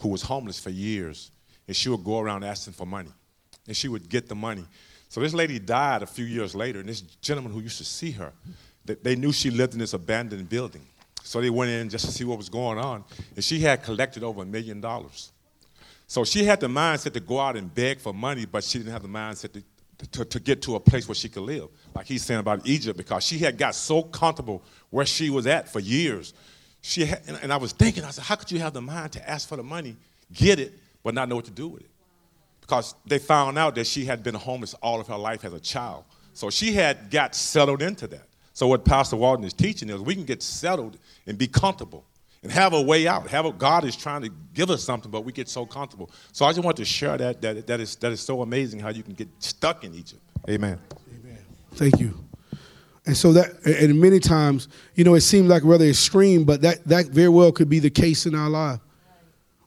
who 0.00 0.08
was 0.08 0.22
homeless 0.22 0.58
for 0.58 0.70
years, 0.70 1.30
and 1.68 1.76
she 1.76 1.88
would 1.88 2.02
go 2.02 2.18
around 2.18 2.42
asking 2.42 2.72
for 2.72 2.86
money, 2.86 3.12
and 3.68 3.76
she 3.76 3.86
would 3.86 4.08
get 4.08 4.28
the 4.28 4.34
money. 4.34 4.64
So 5.08 5.20
this 5.20 5.32
lady 5.32 5.60
died 5.60 6.02
a 6.02 6.06
few 6.06 6.24
years 6.24 6.54
later, 6.54 6.80
and 6.80 6.88
this 6.88 7.02
gentleman 7.02 7.52
who 7.52 7.60
used 7.60 7.78
to 7.78 7.84
see 7.84 8.10
her, 8.12 8.32
they 8.84 9.14
knew 9.14 9.32
she 9.32 9.50
lived 9.50 9.74
in 9.74 9.78
this 9.78 9.92
abandoned 9.92 10.48
building. 10.48 10.82
So 11.22 11.40
they 11.42 11.50
went 11.50 11.70
in 11.70 11.90
just 11.90 12.06
to 12.06 12.10
see 12.10 12.24
what 12.24 12.38
was 12.38 12.48
going 12.48 12.78
on. 12.78 13.04
And 13.34 13.44
she 13.44 13.60
had 13.60 13.82
collected 13.82 14.22
over 14.22 14.42
a 14.42 14.46
million 14.46 14.80
dollars. 14.80 15.30
So 16.06 16.24
she 16.24 16.44
had 16.44 16.58
the 16.58 16.68
mindset 16.68 17.12
to 17.12 17.20
go 17.20 17.38
out 17.38 17.54
and 17.54 17.72
beg 17.72 18.00
for 18.00 18.14
money, 18.14 18.46
but 18.46 18.64
she 18.64 18.78
didn't 18.78 18.92
have 18.92 19.02
the 19.02 19.08
mindset 19.08 19.52
to, 19.52 20.06
to, 20.10 20.24
to 20.24 20.40
get 20.40 20.62
to 20.62 20.76
a 20.76 20.80
place 20.80 21.06
where 21.06 21.14
she 21.14 21.28
could 21.28 21.42
live. 21.42 21.68
Like 21.94 22.06
he's 22.06 22.24
saying 22.24 22.40
about 22.40 22.66
Egypt, 22.66 22.96
because 22.96 23.24
she 23.24 23.38
had 23.38 23.58
got 23.58 23.74
so 23.74 24.02
comfortable 24.02 24.62
where 24.88 25.04
she 25.04 25.28
was 25.28 25.46
at 25.46 25.68
for 25.68 25.80
years. 25.80 26.32
She 26.80 27.04
had, 27.04 27.20
and, 27.26 27.38
and 27.42 27.52
I 27.52 27.58
was 27.58 27.72
thinking, 27.72 28.04
I 28.04 28.10
said, 28.10 28.24
how 28.24 28.36
could 28.36 28.50
you 28.50 28.60
have 28.60 28.72
the 28.72 28.80
mind 28.80 29.12
to 29.12 29.28
ask 29.28 29.46
for 29.46 29.56
the 29.56 29.62
money, 29.62 29.96
get 30.32 30.58
it, 30.58 30.72
but 31.02 31.14
not 31.14 31.28
know 31.28 31.36
what 31.36 31.44
to 31.46 31.50
do 31.50 31.68
with 31.68 31.82
it? 31.82 31.90
Because 32.60 32.94
they 33.06 33.18
found 33.18 33.58
out 33.58 33.74
that 33.76 33.86
she 33.86 34.04
had 34.04 34.22
been 34.22 34.34
homeless 34.34 34.74
all 34.74 35.00
of 35.00 35.06
her 35.08 35.16
life 35.16 35.44
as 35.44 35.54
a 35.54 35.60
child. 35.60 36.04
So 36.34 36.50
she 36.50 36.72
had 36.72 37.10
got 37.10 37.34
settled 37.34 37.82
into 37.82 38.06
that. 38.08 38.26
So 38.52 38.66
what 38.66 38.84
Pastor 38.84 39.16
Walton 39.16 39.44
is 39.44 39.52
teaching 39.52 39.88
is 39.88 40.00
we 40.00 40.14
can 40.14 40.24
get 40.24 40.42
settled 40.42 40.98
and 41.26 41.38
be 41.38 41.46
comfortable 41.46 42.04
and 42.42 42.52
have 42.52 42.72
a 42.72 42.82
way 42.82 43.06
out. 43.06 43.28
Have 43.28 43.46
a, 43.46 43.52
God 43.52 43.84
is 43.84 43.96
trying 43.96 44.22
to 44.22 44.30
give 44.54 44.70
us 44.70 44.82
something, 44.84 45.10
but 45.10 45.24
we 45.24 45.32
get 45.32 45.48
so 45.48 45.66
comfortable. 45.66 46.10
So 46.32 46.44
I 46.44 46.52
just 46.52 46.64
want 46.64 46.76
to 46.78 46.84
share 46.84 47.16
that 47.18 47.40
that 47.42 47.66
that 47.66 47.80
is 47.80 47.96
that 47.96 48.12
is 48.12 48.20
so 48.20 48.42
amazing 48.42 48.80
how 48.80 48.90
you 48.90 49.02
can 49.02 49.14
get 49.14 49.28
stuck 49.38 49.84
in 49.84 49.94
Egypt. 49.94 50.22
Amen. 50.48 50.78
Amen. 51.20 51.38
Thank 51.72 52.00
you. 52.00 52.24
And 53.06 53.16
so 53.16 53.32
that, 53.32 53.64
and 53.64 53.98
many 53.98 54.20
times, 54.20 54.68
you 54.94 55.02
know, 55.02 55.14
it 55.14 55.22
seems 55.22 55.48
like 55.48 55.62
rather 55.64 55.86
extreme, 55.86 56.44
but 56.44 56.60
that 56.60 56.84
that 56.86 57.06
very 57.06 57.30
well 57.30 57.52
could 57.52 57.68
be 57.68 57.78
the 57.78 57.90
case 57.90 58.26
in 58.26 58.34
our 58.34 58.50
life. 58.50 58.80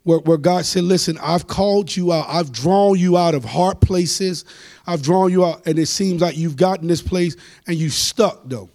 Where, 0.03 0.19
where 0.19 0.37
God 0.37 0.65
said, 0.65 0.83
Listen, 0.83 1.17
I've 1.21 1.47
called 1.47 1.95
you 1.95 2.11
out. 2.11 2.25
I've 2.27 2.51
drawn 2.51 2.97
you 2.97 3.17
out 3.17 3.35
of 3.35 3.45
hard 3.45 3.81
places. 3.81 4.45
I've 4.87 5.01
drawn 5.01 5.31
you 5.31 5.45
out. 5.45 5.65
And 5.67 5.77
it 5.77 5.87
seems 5.87 6.21
like 6.21 6.37
you've 6.37 6.55
gotten 6.55 6.87
this 6.87 7.01
place 7.01 7.35
and 7.67 7.75
you 7.75 7.89
stuck, 7.89 8.41
though 8.45 8.69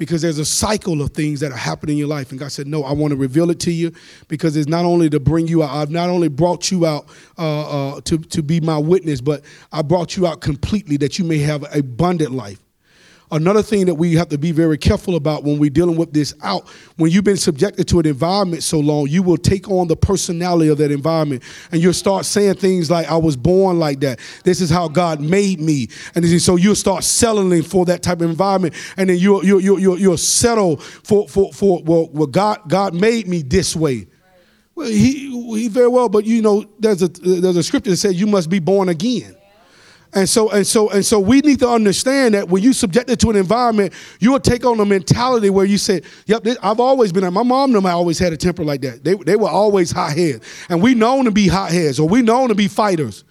because 0.00 0.22
there's 0.22 0.38
a 0.38 0.46
cycle 0.46 1.02
of 1.02 1.10
things 1.10 1.40
that 1.40 1.52
are 1.52 1.58
happening 1.58 1.96
in 1.96 1.98
your 1.98 2.08
life. 2.08 2.30
And 2.30 2.40
God 2.40 2.50
said, 2.50 2.66
No, 2.66 2.84
I 2.84 2.92
want 2.92 3.10
to 3.10 3.16
reveal 3.16 3.50
it 3.50 3.60
to 3.60 3.70
you 3.70 3.92
because 4.28 4.56
it's 4.56 4.66
not 4.66 4.86
only 4.86 5.10
to 5.10 5.20
bring 5.20 5.46
you 5.46 5.62
out, 5.62 5.70
I've 5.70 5.90
not 5.90 6.08
only 6.08 6.28
brought 6.28 6.70
you 6.70 6.86
out 6.86 7.06
uh, 7.38 7.96
uh, 7.96 8.00
to, 8.06 8.16
to 8.16 8.42
be 8.42 8.60
my 8.60 8.78
witness, 8.78 9.20
but 9.20 9.44
I 9.70 9.82
brought 9.82 10.16
you 10.16 10.26
out 10.26 10.40
completely 10.40 10.96
that 10.96 11.18
you 11.18 11.26
may 11.26 11.36
have 11.40 11.66
abundant 11.76 12.32
life. 12.32 12.58
Another 13.32 13.62
thing 13.62 13.86
that 13.86 13.94
we 13.94 14.14
have 14.14 14.28
to 14.30 14.38
be 14.38 14.50
very 14.50 14.76
careful 14.76 15.14
about 15.14 15.44
when 15.44 15.58
we're 15.58 15.70
dealing 15.70 15.96
with 15.96 16.12
this 16.12 16.34
out, 16.42 16.68
when 16.96 17.12
you've 17.12 17.22
been 17.22 17.36
subjected 17.36 17.86
to 17.88 18.00
an 18.00 18.06
environment 18.06 18.64
so 18.64 18.80
long, 18.80 19.06
you 19.06 19.22
will 19.22 19.36
take 19.36 19.70
on 19.70 19.86
the 19.86 19.96
personality 19.96 20.68
of 20.68 20.78
that 20.78 20.90
environment 20.90 21.44
and 21.70 21.80
you'll 21.80 21.92
start 21.92 22.24
saying 22.24 22.54
things 22.54 22.90
like, 22.90 23.08
I 23.08 23.16
was 23.16 23.36
born 23.36 23.78
like 23.78 24.00
that. 24.00 24.18
This 24.42 24.60
is 24.60 24.68
how 24.68 24.88
God 24.88 25.20
made 25.20 25.60
me. 25.60 25.88
And 26.16 26.26
so 26.40 26.56
you'll 26.56 26.74
start 26.74 27.04
settling 27.04 27.62
for 27.62 27.84
that 27.84 28.02
type 28.02 28.20
of 28.20 28.28
environment. 28.28 28.74
And 28.96 29.08
then 29.08 29.18
you'll, 29.18 29.44
you'll, 29.44 29.60
you'll, 29.60 29.98
you'll 29.98 30.16
settle 30.16 30.78
for, 30.78 31.28
for, 31.28 31.52
for 31.52 31.82
well, 31.84 32.08
well, 32.12 32.26
God, 32.26 32.68
God 32.68 32.94
made 32.94 33.28
me 33.28 33.42
this 33.42 33.76
way. 33.76 34.08
Well, 34.74 34.88
he, 34.88 35.30
he 35.56 35.68
very 35.68 35.88
well, 35.88 36.08
but 36.08 36.24
you 36.24 36.42
know, 36.42 36.64
there's 36.80 37.02
a, 37.02 37.08
there's 37.08 37.56
a 37.56 37.62
scripture 37.62 37.90
that 37.90 37.96
says 37.96 38.18
you 38.18 38.26
must 38.26 38.50
be 38.50 38.58
born 38.58 38.88
again. 38.88 39.36
And 40.12 40.28
so, 40.28 40.50
and 40.50 40.66
so, 40.66 40.90
and 40.90 41.06
so 41.06 41.20
we 41.20 41.40
need 41.40 41.60
to 41.60 41.68
understand 41.68 42.34
that 42.34 42.48
when 42.48 42.62
you 42.62 42.72
subjected 42.72 43.20
to 43.20 43.30
an 43.30 43.36
environment, 43.36 43.92
you 44.18 44.32
will 44.32 44.40
take 44.40 44.66
on 44.66 44.80
a 44.80 44.84
mentality 44.84 45.50
where 45.50 45.64
you 45.64 45.78
say, 45.78 46.02
Yep, 46.26 46.46
I've 46.62 46.80
always 46.80 47.12
been 47.12 47.22
my 47.32 47.44
mom 47.44 47.70
and 47.70 47.76
them 47.76 47.86
always 47.86 48.18
had 48.18 48.32
a 48.32 48.36
temper 48.36 48.64
like 48.64 48.80
that. 48.80 49.04
They, 49.04 49.14
they 49.14 49.36
were 49.36 49.48
always 49.48 49.92
hot 49.92 50.16
heads. 50.16 50.44
And 50.68 50.82
we 50.82 50.94
known 50.94 51.26
to 51.26 51.30
be 51.30 51.46
hot 51.46 51.70
heads, 51.70 52.00
or 52.00 52.08
we 52.08 52.22
known 52.22 52.48
to 52.48 52.56
be 52.56 52.66
fighters. 52.66 53.24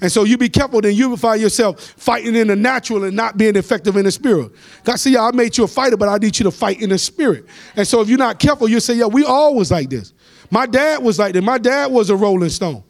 And 0.00 0.10
so 0.10 0.24
you 0.24 0.38
be 0.38 0.48
careful, 0.48 0.80
then 0.80 0.94
you 0.94 1.10
will 1.10 1.16
find 1.16 1.40
yourself 1.40 1.80
fighting 1.80 2.34
in 2.34 2.48
the 2.48 2.56
natural 2.56 3.04
and 3.04 3.14
not 3.14 3.36
being 3.36 3.54
effective 3.54 3.96
in 3.96 4.04
the 4.04 4.10
spirit. 4.10 4.50
God 4.82 4.96
see, 4.96 5.16
I 5.16 5.30
made 5.32 5.56
you 5.56 5.64
a 5.64 5.68
fighter, 5.68 5.96
but 5.96 6.08
I 6.08 6.16
need 6.16 6.38
you 6.38 6.44
to 6.44 6.50
fight 6.50 6.80
in 6.80 6.90
the 6.90 6.98
spirit. 6.98 7.44
And 7.76 7.86
so 7.86 8.00
if 8.00 8.08
you're 8.08 8.18
not 8.18 8.40
careful, 8.40 8.68
you'll 8.68 8.80
say, 8.80 8.94
Yeah, 8.94 9.06
we 9.06 9.24
always 9.24 9.70
like 9.70 9.90
this. 9.90 10.14
My 10.50 10.64
dad 10.64 11.02
was 11.02 11.18
like 11.18 11.34
that. 11.34 11.42
My 11.42 11.58
dad 11.58 11.92
was 11.92 12.08
a 12.08 12.16
rolling 12.16 12.48
stone. 12.48 12.82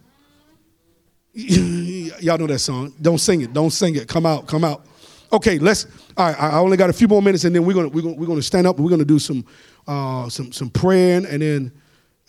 Y'all 2.21 2.39
know 2.39 2.47
that 2.47 2.59
song. 2.59 2.95
Don't 3.01 3.19
sing 3.19 3.43
it. 3.43 3.53
Don't 3.53 3.71
sing 3.71 3.97
it. 3.97 4.09
Come 4.09 4.27
out. 4.27 4.47
Come 4.47 4.65
out. 4.65 4.87
Okay, 5.33 5.59
let's. 5.59 5.87
All 6.17 6.27
right, 6.27 6.41
I 6.41 6.59
only 6.59 6.77
got 6.77 6.91
a 6.91 6.93
few 6.93 7.09
more 7.09 7.23
minutes, 7.23 7.45
and 7.45 7.55
then 7.55 7.65
we're 7.65 7.75
gonna 7.75 7.89
we're 7.89 8.03
gonna 8.03 8.17
we're 8.17 8.27
gonna 8.27 8.43
stand 8.43 8.67
up. 8.67 8.79
We're 8.79 8.91
gonna 8.91 9.05
do 9.05 9.19
some 9.19 9.45
uh, 9.87 10.29
some 10.29 10.53
some 10.53 10.71
praying, 10.71 11.27
and 11.27 11.41
then, 11.41 11.73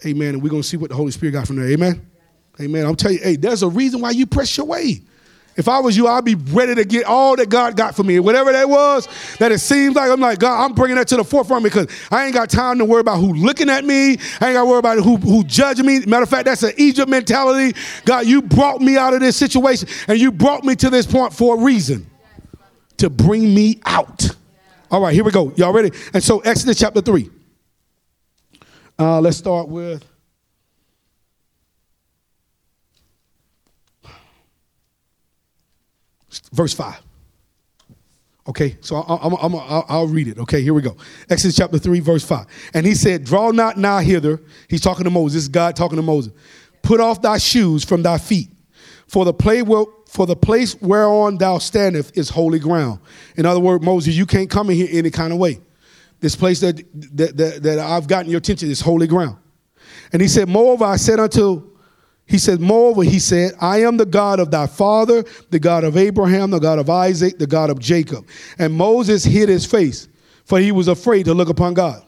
Amen. 0.06 0.36
And 0.36 0.44
we're 0.44 0.50
gonna 0.50 0.64
see 0.64 0.78
what 0.78 0.90
the 0.90 0.96
Holy 0.96 1.12
Spirit 1.12 1.34
got 1.34 1.48
from 1.48 1.58
there. 1.58 1.70
Amen. 1.70 2.06
Amen. 2.62 2.86
I'm 2.86 2.96
telling 2.96 3.18
you, 3.18 3.24
hey, 3.24 3.36
there's 3.36 3.64
a 3.64 3.68
reason 3.68 4.02
why 4.02 4.12
you 4.12 4.26
press 4.26 4.56
your 4.58 4.66
way. 4.68 5.02
If 5.56 5.68
I 5.68 5.80
was 5.80 5.96
you, 5.96 6.08
I'd 6.08 6.26
be 6.26 6.36
ready 6.36 6.74
to 6.76 6.84
get 6.84 7.06
all 7.06 7.36
that 7.36 7.50
God 7.50 7.78
got 7.78 7.96
for 7.96 8.04
me. 8.04 8.20
Whatever 8.20 8.52
that 8.52 8.68
was, 8.68 9.08
that 9.38 9.52
it 9.52 9.60
seems 9.60 9.96
like, 9.96 10.10
I'm 10.10 10.20
like, 10.20 10.40
God, 10.40 10.66
I'm 10.66 10.74
bringing 10.74 10.96
that 10.96 11.08
to 11.10 11.18
the 11.18 11.24
forefront 11.24 11.64
because 11.64 11.88
I 12.12 12.26
ain't 12.26 12.34
got 12.34 12.50
time 12.50 12.80
to 12.80 12.86
worry 12.86 13.02
about 13.02 13.18
who 13.18 13.34
looking 13.34 13.70
at 13.70 13.86
me. 13.86 14.18
I 14.42 14.48
ain't 14.48 14.54
got 14.54 14.62
to 14.62 14.66
worry 14.66 14.80
about 14.80 14.98
who, 15.00 15.18
who 15.18 15.44
judging 15.44 15.86
me. 15.86 16.00
Matter 16.06 16.24
of 16.24 16.30
fact, 16.30 16.46
that's 16.46 16.64
an 16.64 16.74
Egypt 16.78 17.08
mentality. 17.08 17.78
God, 18.06 18.26
you 18.26 18.42
brought 18.42 18.82
me 18.82 18.98
out 18.98 19.14
of 19.14 19.20
this 19.20 19.38
situation 19.38 19.88
and 20.08 20.20
you 20.20 20.32
brought 20.32 20.64
me 20.64 20.76
to 20.76 20.90
this 20.90 21.06
point 21.06 21.34
for 21.34 21.58
a 21.58 21.64
reason 21.64 22.08
to 22.98 23.10
bring 23.10 23.54
me 23.54 23.80
out. 23.86 24.36
All 24.90 25.02
right, 25.02 25.14
here 25.14 25.24
we 25.24 25.32
go. 25.32 25.54
Y'all 25.56 25.74
ready? 25.74 25.92
And 26.14 26.24
so, 26.24 26.40
Exodus 26.40 26.80
chapter 26.80 27.02
3. 27.02 27.30
Uh, 29.00 29.20
let's 29.20 29.38
start 29.38 29.68
with 29.68 30.04
verse 36.52 36.74
5. 36.74 37.02
Okay, 38.46 38.78
so 38.82 38.98
I'm, 38.98 39.34
I'm, 39.34 39.54
I'm, 39.54 39.84
I'll 39.88 40.08
read 40.08 40.28
it. 40.28 40.38
Okay, 40.38 40.62
here 40.62 40.74
we 40.74 40.82
go. 40.82 40.98
Exodus 41.30 41.56
chapter 41.56 41.78
3, 41.78 42.02
verse 42.02 42.26
5. 42.26 42.46
And 42.74 42.86
he 42.86 42.94
said, 42.94 43.24
Draw 43.24 43.52
not 43.52 43.78
nigh 43.78 44.04
hither. 44.04 44.42
He's 44.68 44.82
talking 44.82 45.06
to 45.06 45.10
Moses. 45.10 45.34
This 45.34 45.44
is 45.44 45.50
God 45.50 45.78
talking 45.78 45.96
to 45.96 46.02
Moses. 46.02 46.34
Put 46.82 47.00
off 47.00 47.22
thy 47.22 47.38
shoes 47.38 47.86
from 47.86 48.04
thy 48.04 48.18
feet, 48.18 48.50
for 49.08 49.24
the, 49.24 49.34
play 49.34 49.62
for 49.62 50.26
the 50.26 50.36
place 50.36 50.76
whereon 50.82 51.38
thou 51.38 51.58
standest 51.58 52.18
is 52.18 52.30
holy 52.30 52.60
ground. 52.60 53.00
In 53.38 53.46
other 53.46 53.62
words, 53.62 53.84
Moses, 53.84 54.16
you 54.16 54.26
can't 54.26 54.50
come 54.50 54.70
in 54.70 54.76
here 54.76 54.90
any 54.92 55.10
kind 55.10 55.32
of 55.32 55.40
way. 55.40 55.62
This 56.20 56.36
place 56.36 56.60
that, 56.60 56.78
that, 57.16 57.38
that, 57.38 57.64
that 57.64 57.80
I've 57.80 58.08
gotten 58.08 58.30
your 58.30 58.40
attention 58.40 58.70
is 58.70 58.82
holy 58.82 59.08
ground. 59.08 59.38
And 60.12 60.22
he 60.22 60.28
said, 60.28 60.50
Moreover, 60.50 60.84
I 60.84 60.98
said 60.98 61.20
unto 61.20 61.73
he 62.28 62.38
said, 62.38 62.60
Moreover, 62.62 63.04
he 63.04 63.20
said, 63.20 63.54
I 63.60 63.82
am 63.84 63.98
the 63.98 64.06
God 64.06 64.40
of 64.40 64.50
thy 64.50 64.68
father, 64.68 65.24
the 65.50 65.60
God 65.60 65.84
of 65.84 65.98
Abraham, 65.98 66.52
the 66.52 66.60
God 66.60 66.80
of 66.80 66.90
Isaac, 66.90 67.38
the 67.38 67.48
God 67.48 67.70
of 67.70 67.80
Jacob. 67.80 68.28
And 68.58 68.74
Moses 68.74 69.24
hid 69.24 69.50
his 69.50 69.66
face, 69.66 70.08
for 70.46 70.60
he 70.60 70.72
was 70.72 70.88
afraid 70.88 71.24
to 71.26 71.34
look 71.34 71.50
upon 71.50 71.74
God. 71.74 72.04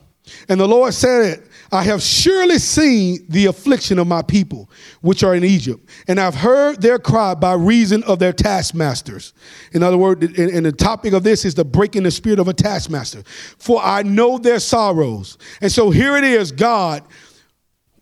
And 0.50 0.60
the 0.60 0.68
Lord 0.68 0.94
said, 0.94 1.48
I 1.72 1.84
have 1.84 2.02
surely 2.02 2.58
seen 2.58 3.26
the 3.30 3.48
affliction 3.48 4.00
of 4.00 4.08
my 4.08 4.22
people, 4.22 4.70
which 5.02 5.24
are 5.24 5.36
in 5.36 5.44
Egypt, 5.44 5.88
and 6.08 6.20
I've 6.20 6.36
heard 6.36 6.82
their 6.82 6.98
cry 6.98 7.36
by 7.36 7.54
reason 7.54 8.04
of 8.04 8.20
their 8.20 8.34
taskmasters. 8.34 9.34
In 9.74 9.84
other 9.84 9.98
words, 9.98 10.24
and 10.38 10.66
the 10.66 10.72
topic 10.72 11.14
of 11.14 11.24
this 11.24 11.44
is 11.44 11.56
the 11.56 11.66
breaking 11.66 12.04
the 12.04 12.12
spirit 12.12 12.40
of 12.40 12.48
a 12.48 12.54
taskmaster. 12.54 13.24
For 13.58 13.82
I 13.84 14.04
know 14.04 14.38
their 14.38 14.60
sorrows. 14.60 15.38
And 15.62 15.72
so 15.72 15.90
here 15.90 16.16
it 16.18 16.24
is, 16.24 16.52
God 16.52 17.04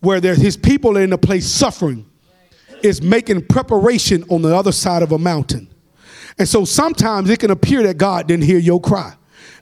where 0.04 0.20
there's 0.20 0.38
his 0.38 0.56
people 0.56 0.96
are 0.98 1.02
in 1.02 1.12
a 1.12 1.18
place 1.18 1.46
suffering 1.46 2.08
is 2.82 3.02
making 3.02 3.46
preparation 3.46 4.24
on 4.30 4.42
the 4.42 4.54
other 4.54 4.72
side 4.72 5.02
of 5.02 5.12
a 5.12 5.18
mountain. 5.18 5.68
And 6.38 6.48
so 6.48 6.64
sometimes 6.64 7.30
it 7.30 7.40
can 7.40 7.50
appear 7.50 7.82
that 7.84 7.96
God 7.96 8.28
didn't 8.28 8.44
hear 8.44 8.58
your 8.58 8.80
cry. 8.80 9.14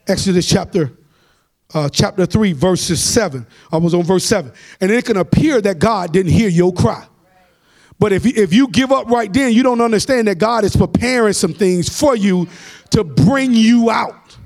Exodus 0.07 0.47
chapter 0.47 0.91
uh, 1.73 1.89
chapter 1.89 2.25
3, 2.25 2.53
verses 2.53 3.01
7. 3.01 3.47
I 3.71 3.77
was 3.77 3.93
on 3.93 4.03
verse 4.03 4.25
7. 4.25 4.51
And 4.79 4.91
it 4.91 5.05
can 5.05 5.17
appear 5.17 5.59
that 5.61 5.79
God 5.79 6.13
didn't 6.13 6.31
hear 6.31 6.49
your 6.49 6.73
cry. 6.73 7.07
But 7.99 8.11
if 8.11 8.25
if 8.25 8.53
you 8.53 8.67
give 8.67 8.91
up 8.91 9.07
right 9.07 9.31
then, 9.31 9.53
you 9.53 9.63
don't 9.63 9.79
understand 9.79 10.27
that 10.27 10.37
God 10.37 10.63
is 10.63 10.75
preparing 10.75 11.33
some 11.33 11.53
things 11.53 11.87
for 11.87 12.15
you 12.15 12.49
to 12.89 13.03
bring 13.03 13.53
you 13.53 13.89
out. 13.89 14.37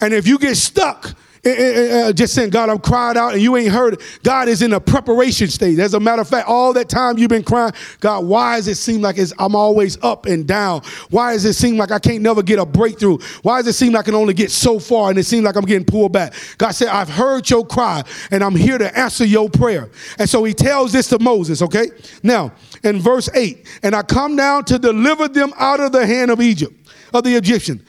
And 0.00 0.14
if 0.14 0.26
you 0.26 0.38
get 0.38 0.56
stuck, 0.56 1.14
uh, 1.44 2.12
just 2.12 2.34
saying, 2.34 2.50
God, 2.50 2.68
I'm 2.68 2.78
crying 2.78 3.16
out 3.16 3.34
and 3.34 3.42
you 3.42 3.56
ain't 3.56 3.72
heard 3.72 3.94
it. 3.94 4.20
God 4.22 4.48
is 4.48 4.62
in 4.62 4.72
a 4.72 4.80
preparation 4.80 5.48
stage. 5.48 5.78
As 5.78 5.94
a 5.94 6.00
matter 6.00 6.22
of 6.22 6.28
fact, 6.28 6.48
all 6.48 6.72
that 6.72 6.88
time 6.88 7.18
you've 7.18 7.28
been 7.28 7.44
crying, 7.44 7.72
God, 8.00 8.24
why 8.24 8.56
does 8.56 8.68
it 8.68 8.76
seem 8.76 9.00
like 9.00 9.18
I'm 9.38 9.54
always 9.54 10.02
up 10.02 10.26
and 10.26 10.46
down? 10.46 10.82
Why 11.10 11.32
does 11.32 11.44
it 11.44 11.54
seem 11.54 11.76
like 11.76 11.90
I 11.90 11.98
can't 11.98 12.22
never 12.22 12.42
get 12.42 12.58
a 12.58 12.66
breakthrough? 12.66 13.18
Why 13.42 13.58
does 13.58 13.68
it 13.68 13.72
seem 13.74 13.92
like 13.92 14.02
I 14.02 14.04
can 14.06 14.14
only 14.14 14.34
get 14.34 14.50
so 14.50 14.78
far 14.78 15.10
and 15.10 15.18
it 15.18 15.24
seems 15.24 15.44
like 15.44 15.56
I'm 15.56 15.64
getting 15.64 15.86
pulled 15.86 16.12
back? 16.12 16.34
God 16.58 16.70
said, 16.70 16.88
I've 16.88 17.08
heard 17.08 17.48
your 17.48 17.66
cry 17.66 18.02
and 18.30 18.42
I'm 18.42 18.56
here 18.56 18.78
to 18.78 18.98
answer 18.98 19.24
your 19.24 19.48
prayer. 19.48 19.90
And 20.18 20.28
so 20.28 20.44
he 20.44 20.54
tells 20.54 20.92
this 20.92 21.08
to 21.08 21.18
Moses, 21.18 21.62
okay? 21.62 21.88
Now, 22.22 22.52
in 22.84 23.00
verse 23.00 23.28
8, 23.34 23.66
and 23.82 23.94
I 23.94 24.02
come 24.02 24.36
down 24.36 24.64
to 24.66 24.78
deliver 24.78 25.28
them 25.28 25.52
out 25.56 25.80
of 25.80 25.92
the 25.92 26.06
hand 26.06 26.30
of 26.30 26.40
Egypt, 26.40 26.74
of 27.12 27.24
the 27.24 27.34
Egyptian. 27.34 27.84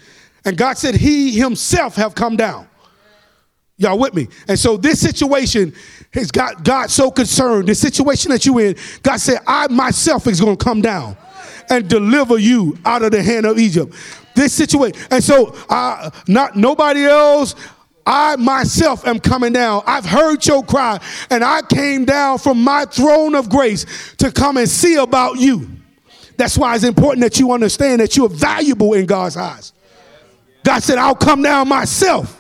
And 0.46 0.58
God 0.58 0.78
said, 0.78 0.96
He 0.96 1.32
himself 1.32 1.96
have 1.96 2.16
come 2.16 2.36
down. 2.36 2.68
Y'all 3.80 3.98
with 3.98 4.14
me? 4.14 4.28
And 4.50 4.60
so 4.60 4.76
this 4.76 5.00
situation 5.00 5.74
has 6.14 6.32
got 6.32 6.66
God 6.66 6.92
so 6.92 7.10
concerned. 7.10 7.70
The 7.70 7.76
situation 7.76 8.30
that 8.32 8.46
you 8.46 8.60
in, 8.60 8.76
God 9.04 9.22
said, 9.22 9.40
I 9.48 9.68
myself 9.70 10.28
is 10.28 10.42
going 10.42 10.58
to 10.58 10.64
come 10.64 10.82
down 10.82 11.16
and 11.70 11.90
deliver 11.90 12.38
you 12.38 12.78
out 12.84 13.04
of 13.04 13.12
the 13.12 13.24
hand 13.24 13.46
of 13.46 13.58
Egypt. 13.58 13.96
This 14.36 14.52
situation. 14.52 15.02
And 15.10 15.24
so 15.24 15.56
uh, 15.70 16.10
not 16.28 16.58
nobody 16.58 17.06
else. 17.06 17.56
I 18.06 18.36
myself 18.36 19.08
am 19.08 19.20
coming 19.20 19.54
down. 19.54 19.84
I've 19.86 20.06
heard 20.06 20.46
your 20.46 20.64
cry, 20.64 21.00
and 21.30 21.44
I 21.44 21.62
came 21.62 22.06
down 22.06 22.40
from 22.40 22.62
my 22.62 22.86
throne 22.86 23.36
of 23.36 23.50
grace 23.50 24.16
to 24.18 24.32
come 24.32 24.58
and 24.58 24.68
see 24.68 24.96
about 24.96 25.38
you. 25.38 25.70
That's 26.36 26.58
why 26.58 26.74
it's 26.76 26.84
important 26.84 27.22
that 27.22 27.40
you 27.40 27.52
understand 27.52 28.02
that 28.02 28.18
you 28.18 28.26
are 28.26 28.30
valuable 28.30 28.94
in 28.94 29.06
God's 29.06 29.38
eyes. 29.38 29.74
God 30.66 30.82
said, 30.82 30.98
I'll 30.98 31.16
come 31.16 31.44
down 31.44 31.68
myself. 31.70 32.39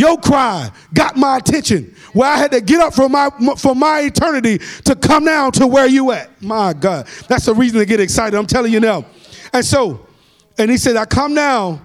Your 0.00 0.16
cry 0.16 0.70
got 0.94 1.18
my 1.18 1.36
attention. 1.36 1.94
Where 2.14 2.26
I 2.26 2.38
had 2.38 2.52
to 2.52 2.62
get 2.62 2.80
up 2.80 2.94
from 2.94 3.12
my 3.12 3.28
from 3.58 3.78
my 3.78 4.00
eternity 4.00 4.56
to 4.86 4.96
come 4.96 5.26
down 5.26 5.52
to 5.52 5.66
where 5.66 5.86
you 5.86 6.10
at. 6.12 6.40
My 6.40 6.72
God. 6.72 7.06
That's 7.28 7.48
a 7.48 7.52
reason 7.52 7.80
to 7.80 7.84
get 7.84 8.00
excited. 8.00 8.34
I'm 8.34 8.46
telling 8.46 8.72
you 8.72 8.80
now. 8.80 9.04
And 9.52 9.62
so, 9.62 10.06
and 10.56 10.70
he 10.70 10.78
said, 10.78 10.96
I 10.96 11.04
come 11.04 11.34
now 11.34 11.82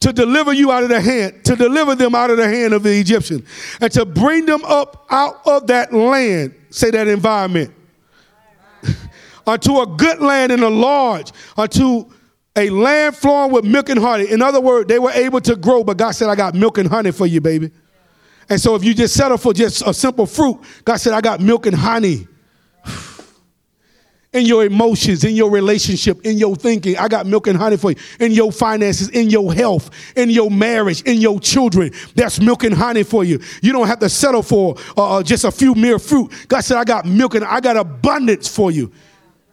to 0.00 0.10
deliver 0.14 0.54
you 0.54 0.72
out 0.72 0.84
of 0.84 0.88
the 0.88 1.02
hand, 1.02 1.44
to 1.44 1.54
deliver 1.54 1.94
them 1.94 2.14
out 2.14 2.30
of 2.30 2.38
the 2.38 2.48
hand 2.48 2.72
of 2.72 2.82
the 2.82 2.98
Egyptian, 2.98 3.44
and 3.78 3.92
to 3.92 4.06
bring 4.06 4.46
them 4.46 4.64
up 4.64 5.04
out 5.10 5.46
of 5.46 5.66
that 5.66 5.92
land, 5.92 6.54
say 6.70 6.90
that 6.92 7.08
environment, 7.08 7.74
unto 9.46 9.80
a 9.80 9.86
good 9.86 10.20
land 10.20 10.50
and 10.50 10.62
a 10.62 10.70
large, 10.70 11.30
unto 11.58 12.10
a 12.56 12.70
land 12.70 13.16
flowing 13.16 13.52
with 13.52 13.64
milk 13.64 13.88
and 13.88 13.98
honey. 14.00 14.30
In 14.30 14.40
other 14.40 14.60
words, 14.60 14.88
they 14.88 14.98
were 14.98 15.10
able 15.10 15.40
to 15.40 15.56
grow, 15.56 15.82
but 15.82 15.96
God 15.96 16.12
said, 16.12 16.28
I 16.28 16.36
got 16.36 16.54
milk 16.54 16.78
and 16.78 16.88
honey 16.88 17.10
for 17.10 17.26
you, 17.26 17.40
baby. 17.40 17.70
And 18.48 18.60
so 18.60 18.74
if 18.74 18.84
you 18.84 18.94
just 18.94 19.14
settle 19.14 19.38
for 19.38 19.52
just 19.52 19.82
a 19.86 19.94
simple 19.94 20.26
fruit, 20.26 20.60
God 20.84 20.96
said, 20.96 21.14
I 21.14 21.20
got 21.20 21.40
milk 21.40 21.66
and 21.66 21.74
honey. 21.74 22.28
In 24.32 24.46
your 24.46 24.64
emotions, 24.64 25.22
in 25.22 25.36
your 25.36 25.48
relationship, 25.48 26.26
in 26.26 26.38
your 26.38 26.56
thinking, 26.56 26.98
I 26.98 27.06
got 27.06 27.24
milk 27.24 27.46
and 27.46 27.56
honey 27.56 27.76
for 27.76 27.92
you. 27.92 27.96
In 28.18 28.32
your 28.32 28.50
finances, 28.50 29.08
in 29.10 29.30
your 29.30 29.54
health, 29.54 29.92
in 30.16 30.28
your 30.28 30.50
marriage, 30.50 31.02
in 31.02 31.18
your 31.18 31.38
children, 31.38 31.92
that's 32.16 32.40
milk 32.40 32.64
and 32.64 32.74
honey 32.74 33.04
for 33.04 33.22
you. 33.22 33.40
You 33.62 33.72
don't 33.72 33.86
have 33.86 34.00
to 34.00 34.08
settle 34.08 34.42
for 34.42 34.74
uh, 34.96 35.18
uh 35.18 35.22
just 35.22 35.44
a 35.44 35.52
few 35.52 35.76
mere 35.76 36.00
fruit. 36.00 36.32
God 36.48 36.62
said, 36.62 36.78
I 36.78 36.82
got 36.82 37.06
milk 37.06 37.36
and 37.36 37.44
I 37.44 37.60
got 37.60 37.76
abundance 37.76 38.48
for 38.48 38.72
you. 38.72 38.90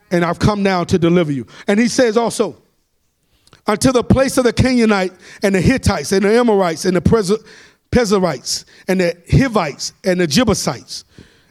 And 0.10 0.26
I've 0.26 0.39
come 0.39 0.64
now 0.64 0.84
to 0.86 0.97
deliver 0.97 1.32
you. 1.32 1.45
And 1.68 1.80
He 1.80 1.88
says 1.88 2.18
also, 2.18 2.61
until 3.68 3.93
the 3.93 4.03
place 4.03 4.38
of 4.38 4.43
the 4.43 4.53
Canaanite 4.53 5.14
and 5.43 5.55
the 5.55 5.62
Hittites 5.62 6.12
and 6.12 6.24
the 6.24 6.34
Amorites 6.34 6.86
and 6.86 6.95
the 6.95 7.01
Perizzites 7.01 8.66
and 8.88 8.99
the 8.99 9.18
Hivites 9.32 9.93
and 10.03 10.20
the 10.20 10.28
Jebusites. 10.28 11.05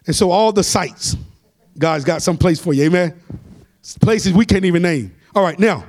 And 0.06 0.16
so 0.16 0.30
all 0.30 0.52
the 0.52 0.64
sites, 0.64 1.16
God's 1.78 2.04
got 2.04 2.22
some 2.22 2.36
place 2.36 2.61
for 2.61 2.74
you, 2.74 2.84
amen? 2.84 3.20
Places 4.00 4.32
we 4.32 4.44
can't 4.44 4.64
even 4.64 4.82
name. 4.82 5.14
All 5.34 5.42
right, 5.42 5.58
now, 5.58 5.84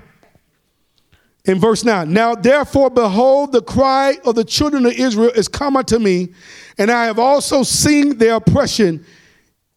in 1.46 1.60
verse 1.60 1.84
9, 1.84 2.14
now 2.14 2.36
therefore, 2.36 2.92
behold, 2.92 3.52
the 3.52 3.64
cry 3.64 4.16
of 4.24 4.36
the 4.36 4.44
children 4.46 4.86
of 4.86 4.94
Israel 4.94 5.32
is 5.36 5.48
come 5.48 5.76
unto 5.76 5.98
me, 5.98 6.34
and 6.78 6.92
I 6.92 7.06
have 7.06 7.18
also 7.18 7.64
seen 7.64 8.20
their 8.20 8.36
oppression 8.36 9.04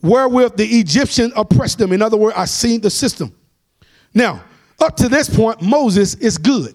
wherewith 0.02 0.56
the 0.56 0.66
Egyptian 0.66 1.32
oppressed 1.34 1.78
them. 1.78 1.90
In 1.92 2.02
other 2.02 2.18
words, 2.18 2.36
I 2.36 2.44
seen 2.44 2.82
the 2.82 2.90
system. 2.90 3.34
Now, 4.12 4.42
up 4.84 4.96
to 4.96 5.08
this 5.08 5.34
point, 5.34 5.60
Moses 5.62 6.14
is 6.14 6.38
good. 6.38 6.74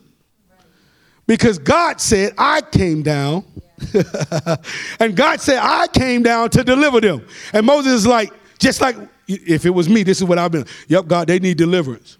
Because 1.25 1.59
God 1.59 2.01
said, 2.01 2.33
I 2.37 2.61
came 2.61 3.03
down. 3.03 3.45
and 4.99 5.15
God 5.15 5.39
said, 5.39 5.59
I 5.61 5.87
came 5.87 6.23
down 6.23 6.49
to 6.51 6.63
deliver 6.63 6.99
them. 6.99 7.25
And 7.53 7.65
Moses 7.65 7.93
is 7.93 8.07
like, 8.07 8.33
just 8.57 8.81
like 8.81 8.95
if 9.27 9.65
it 9.65 9.69
was 9.69 9.87
me, 9.87 10.03
this 10.03 10.17
is 10.17 10.23
what 10.25 10.37
I've 10.37 10.51
been. 10.51 10.65
Yep, 10.87 11.07
God, 11.07 11.27
they 11.27 11.39
need 11.39 11.57
deliverance. 11.57 12.18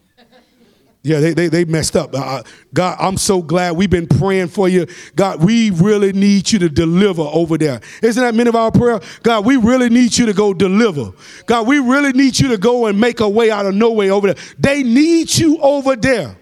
Yeah, 1.02 1.22
they, 1.22 1.34
they, 1.34 1.48
they 1.48 1.64
messed 1.64 1.96
up. 1.96 2.14
Uh, 2.14 2.44
God, 2.74 2.98
I'm 3.00 3.16
so 3.16 3.42
glad 3.42 3.78
we've 3.78 3.90
been 3.90 4.08
praying 4.08 4.50
for 4.50 4.68
you. 4.68 4.86
God, 5.16 5.42
we 5.42 5.70
really 5.70 6.12
need 6.12 6.52
you 6.52 6.60
to 6.60 6.68
deliver 6.68 7.22
over 7.22 7.58
there. 7.58 7.80
Isn't 8.04 8.22
that 8.22 8.36
many 8.36 8.50
of 8.50 8.56
our 8.56 8.70
prayer? 8.70 9.00
God, 9.24 9.46
we 9.46 9.56
really 9.56 9.88
need 9.90 10.18
you 10.18 10.26
to 10.26 10.34
go 10.34 10.54
deliver. 10.54 11.14
God, 11.46 11.68
we 11.68 11.80
really 11.80 12.12
need 12.12 12.38
you 12.38 12.50
to 12.50 12.58
go 12.58 12.88
and 12.88 13.00
make 13.00 13.22
a 13.22 13.30
way 13.30 13.50
out 13.50 13.66
of 13.66 13.76
no 13.76 13.94
way 13.94 14.10
over 14.10 14.34
there. 14.34 14.44
They 14.58 14.84
need 14.84 15.34
you 15.38 15.58
over 15.60 15.96
there. 15.96 16.36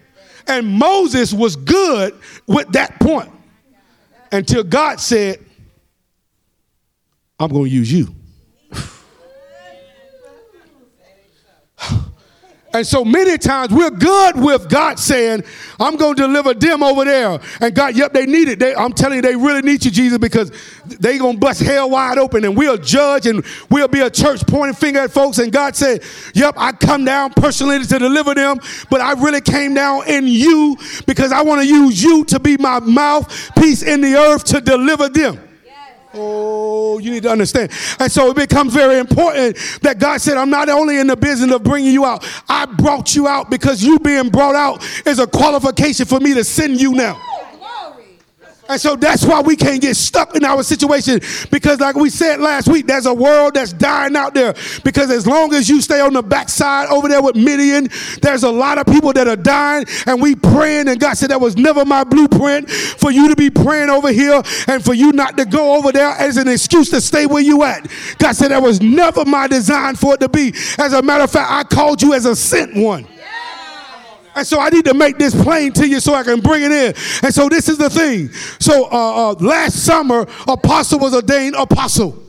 And 0.47 0.67
Moses 0.67 1.33
was 1.33 1.55
good 1.55 2.15
with 2.47 2.69
that 2.69 2.99
point 2.99 3.29
until 4.31 4.63
God 4.63 4.99
said, 4.99 5.39
I'm 7.39 7.51
going 7.51 7.65
to 7.65 7.69
use 7.69 7.91
you. 7.91 8.15
And 12.73 12.85
so 12.85 13.05
many 13.05 13.37
times 13.37 13.71
we're 13.71 13.89
good 13.89 14.35
with 14.35 14.69
God 14.69 14.99
saying, 14.99 15.43
I'm 15.79 15.95
going 15.95 16.15
to 16.15 16.23
deliver 16.23 16.53
them 16.53 16.83
over 16.83 17.05
there. 17.05 17.39
And 17.61 17.73
God, 17.73 17.95
yep, 17.95 18.13
they 18.13 18.25
need 18.25 18.49
it. 18.49 18.59
They, 18.59 18.75
I'm 18.75 18.91
telling 18.91 19.15
you, 19.15 19.21
they 19.21 19.35
really 19.35 19.61
need 19.61 19.85
you, 19.85 19.91
Jesus, 19.91 20.17
because 20.17 20.51
they 20.85 21.17
going 21.17 21.35
to 21.35 21.39
bust 21.39 21.61
hell 21.61 21.89
wide 21.89 22.17
open 22.17 22.43
and 22.43 22.57
we'll 22.57 22.77
judge 22.77 23.25
and 23.25 23.43
we'll 23.69 23.87
be 23.87 24.01
a 24.01 24.09
church 24.09 24.45
pointing 24.45 24.75
finger 24.75 24.99
at 24.99 25.11
folks. 25.11 25.37
And 25.37 25.51
God 25.51 25.75
said, 25.75 26.03
yep, 26.33 26.55
I 26.57 26.73
come 26.73 27.05
down 27.05 27.31
personally 27.31 27.83
to 27.83 27.99
deliver 27.99 28.33
them, 28.33 28.59
but 28.89 28.99
I 28.99 29.13
really 29.13 29.41
came 29.41 29.73
down 29.73 30.07
in 30.07 30.27
you 30.27 30.75
because 31.05 31.31
I 31.31 31.43
want 31.43 31.61
to 31.61 31.67
use 31.67 32.03
you 32.03 32.25
to 32.25 32.39
be 32.39 32.57
my 32.57 32.79
mouthpiece 32.81 33.81
in 33.81 34.01
the 34.01 34.15
earth 34.15 34.43
to 34.45 34.59
deliver 34.59 35.07
them. 35.07 35.46
Oh, 36.19 36.99
you 36.99 37.11
need 37.11 37.23
to 37.23 37.29
understand. 37.29 37.71
And 37.99 38.11
so 38.11 38.29
it 38.29 38.35
becomes 38.35 38.73
very 38.73 38.99
important 38.99 39.57
that 39.81 39.99
God 39.99 40.19
said, 40.21 40.37
I'm 40.37 40.49
not 40.49 40.69
only 40.69 40.99
in 40.99 41.07
the 41.07 41.15
business 41.15 41.51
of 41.51 41.63
bringing 41.63 41.93
you 41.93 42.05
out, 42.05 42.27
I 42.49 42.65
brought 42.65 43.15
you 43.15 43.27
out 43.27 43.49
because 43.49 43.83
you 43.83 43.99
being 43.99 44.29
brought 44.29 44.55
out 44.55 44.83
is 45.05 45.19
a 45.19 45.27
qualification 45.27 46.05
for 46.05 46.19
me 46.19 46.33
to 46.33 46.43
send 46.43 46.81
you 46.81 46.93
now. 46.93 47.21
And 48.69 48.79
so 48.79 48.95
that's 48.95 49.25
why 49.25 49.41
we 49.41 49.55
can't 49.55 49.81
get 49.81 49.95
stuck 49.95 50.35
in 50.35 50.43
our 50.43 50.63
situation 50.63 51.19
because, 51.51 51.79
like 51.79 51.95
we 51.95 52.09
said 52.09 52.39
last 52.39 52.67
week, 52.67 52.87
there's 52.87 53.05
a 53.05 53.13
world 53.13 53.53
that's 53.53 53.73
dying 53.73 54.15
out 54.15 54.33
there. 54.33 54.53
Because 54.83 55.09
as 55.09 55.25
long 55.25 55.53
as 55.53 55.69
you 55.69 55.81
stay 55.81 55.99
on 55.99 56.13
the 56.13 56.21
backside 56.21 56.89
over 56.89 57.07
there 57.07 57.21
with 57.21 57.35
Midian, 57.35 57.89
there's 58.21 58.43
a 58.43 58.51
lot 58.51 58.77
of 58.77 58.85
people 58.85 59.13
that 59.13 59.27
are 59.27 59.35
dying, 59.35 59.85
and 60.05 60.21
we 60.21 60.35
praying. 60.35 60.87
And 60.87 60.99
God 60.99 61.17
said 61.17 61.29
that 61.29 61.41
was 61.41 61.55
never 61.55 61.85
my 61.85 62.03
blueprint 62.03 62.69
for 62.69 63.11
you 63.11 63.29
to 63.29 63.35
be 63.35 63.49
praying 63.49 63.89
over 63.89 64.11
here 64.11 64.41
and 64.67 64.83
for 64.83 64.93
you 64.93 65.11
not 65.11 65.37
to 65.37 65.45
go 65.45 65.77
over 65.77 65.91
there 65.91 66.09
as 66.09 66.37
an 66.37 66.47
excuse 66.47 66.89
to 66.89 67.01
stay 67.01 67.25
where 67.25 67.43
you 67.43 67.63
at. 67.63 67.87
God 68.17 68.35
said 68.35 68.49
that 68.49 68.61
was 68.61 68.81
never 68.81 69.25
my 69.25 69.47
design 69.47 69.95
for 69.95 70.15
it 70.15 70.19
to 70.19 70.29
be. 70.29 70.53
As 70.77 70.93
a 70.93 71.01
matter 71.01 71.23
of 71.23 71.31
fact, 71.31 71.49
I 71.51 71.63
called 71.63 72.01
you 72.01 72.13
as 72.13 72.25
a 72.25 72.35
sent 72.35 72.75
one. 72.75 73.07
And 74.37 74.45
so 74.45 74.59
I 74.59 74.69
need 74.69 74.85
to 74.85 74.93
make 74.93 75.17
this 75.17 75.33
plain 75.33 75.73
to 75.73 75.87
you 75.87 75.99
so 75.99 76.13
I 76.13 76.21
can 76.21 76.41
bring 76.41 76.61
it 76.61 76.71
in. 76.71 76.93
And 77.23 77.33
so 77.33 77.49
this 77.49 77.67
is 77.67 77.79
the 77.79 77.89
thing. 77.89 78.31
So 78.59 78.85
uh, 78.85 79.31
uh, 79.31 79.35
last 79.39 79.83
summer, 79.83 80.27
apostle 80.47 80.99
was 80.99 81.15
ordained 81.15 81.55
apostle. 81.55 82.23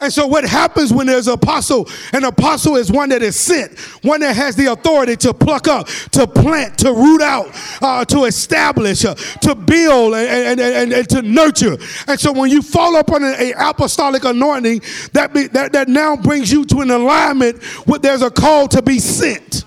And 0.00 0.12
so, 0.12 0.28
what 0.28 0.44
happens 0.44 0.92
when 0.92 1.08
there's 1.08 1.26
an 1.26 1.34
apostle? 1.34 1.88
An 2.12 2.22
apostle 2.22 2.76
is 2.76 2.92
one 2.92 3.08
that 3.08 3.20
is 3.20 3.34
sent, 3.34 3.76
one 4.04 4.20
that 4.20 4.36
has 4.36 4.54
the 4.54 4.66
authority 4.66 5.16
to 5.16 5.34
pluck 5.34 5.66
up, 5.66 5.88
to 6.12 6.24
plant, 6.24 6.78
to 6.78 6.92
root 6.92 7.20
out, 7.20 7.48
uh, 7.82 8.04
to 8.04 8.24
establish, 8.26 9.04
uh, 9.04 9.16
to 9.16 9.56
build, 9.56 10.14
and, 10.14 10.60
and, 10.60 10.60
and, 10.60 10.92
and, 10.92 11.08
to 11.08 11.22
nurture. 11.22 11.76
And 12.06 12.20
so, 12.20 12.30
when 12.30 12.48
you 12.50 12.62
fall 12.62 12.96
upon 12.96 13.24
an 13.24 13.54
apostolic 13.58 14.24
anointing, 14.24 14.82
that, 15.14 15.34
be, 15.34 15.48
that, 15.48 15.72
that 15.72 15.88
now 15.88 16.14
brings 16.14 16.52
you 16.52 16.64
to 16.66 16.78
an 16.78 16.92
alignment 16.92 17.60
with 17.88 18.02
there's 18.02 18.22
a 18.22 18.30
call 18.30 18.68
to 18.68 18.82
be 18.82 19.00
sent. 19.00 19.64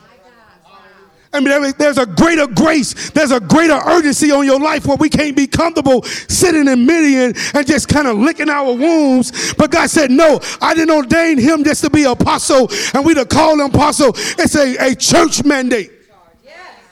I 1.34 1.40
mean, 1.40 1.74
there's 1.78 1.98
a 1.98 2.06
greater 2.06 2.46
grace, 2.46 3.10
there's 3.12 3.32
a 3.32 3.40
greater 3.40 3.80
urgency 3.86 4.32
on 4.32 4.46
your 4.46 4.60
life 4.60 4.86
where 4.86 4.98
we 4.98 5.10
can't 5.10 5.36
be 5.36 5.48
comfortable 5.48 6.04
sitting 6.04 6.68
in 6.68 6.86
Midian 6.86 7.34
and 7.54 7.66
just 7.66 7.88
kind 7.88 8.08
of 8.08 8.18
licking 8.18 8.50
our 8.50 8.74
wounds. 8.74 9.54
But 9.54 9.72
God 9.72 9.90
said, 9.90 10.12
No, 10.12 10.42
I 10.62 10.74
didn't 10.74 10.94
ordain 10.94 11.38
him 11.38 11.64
just 11.64 11.84
to 11.86 11.90
be 11.90 12.04
apostle 12.04 12.70
and 12.94 13.06
we 13.06 13.14
to 13.14 13.26
call 13.26 13.54
him 13.54 13.70
apostle. 13.74 14.12
It's 14.16 14.56
a, 14.56 14.92
a 14.92 14.96
church 14.96 15.46
mandate, 15.46 15.92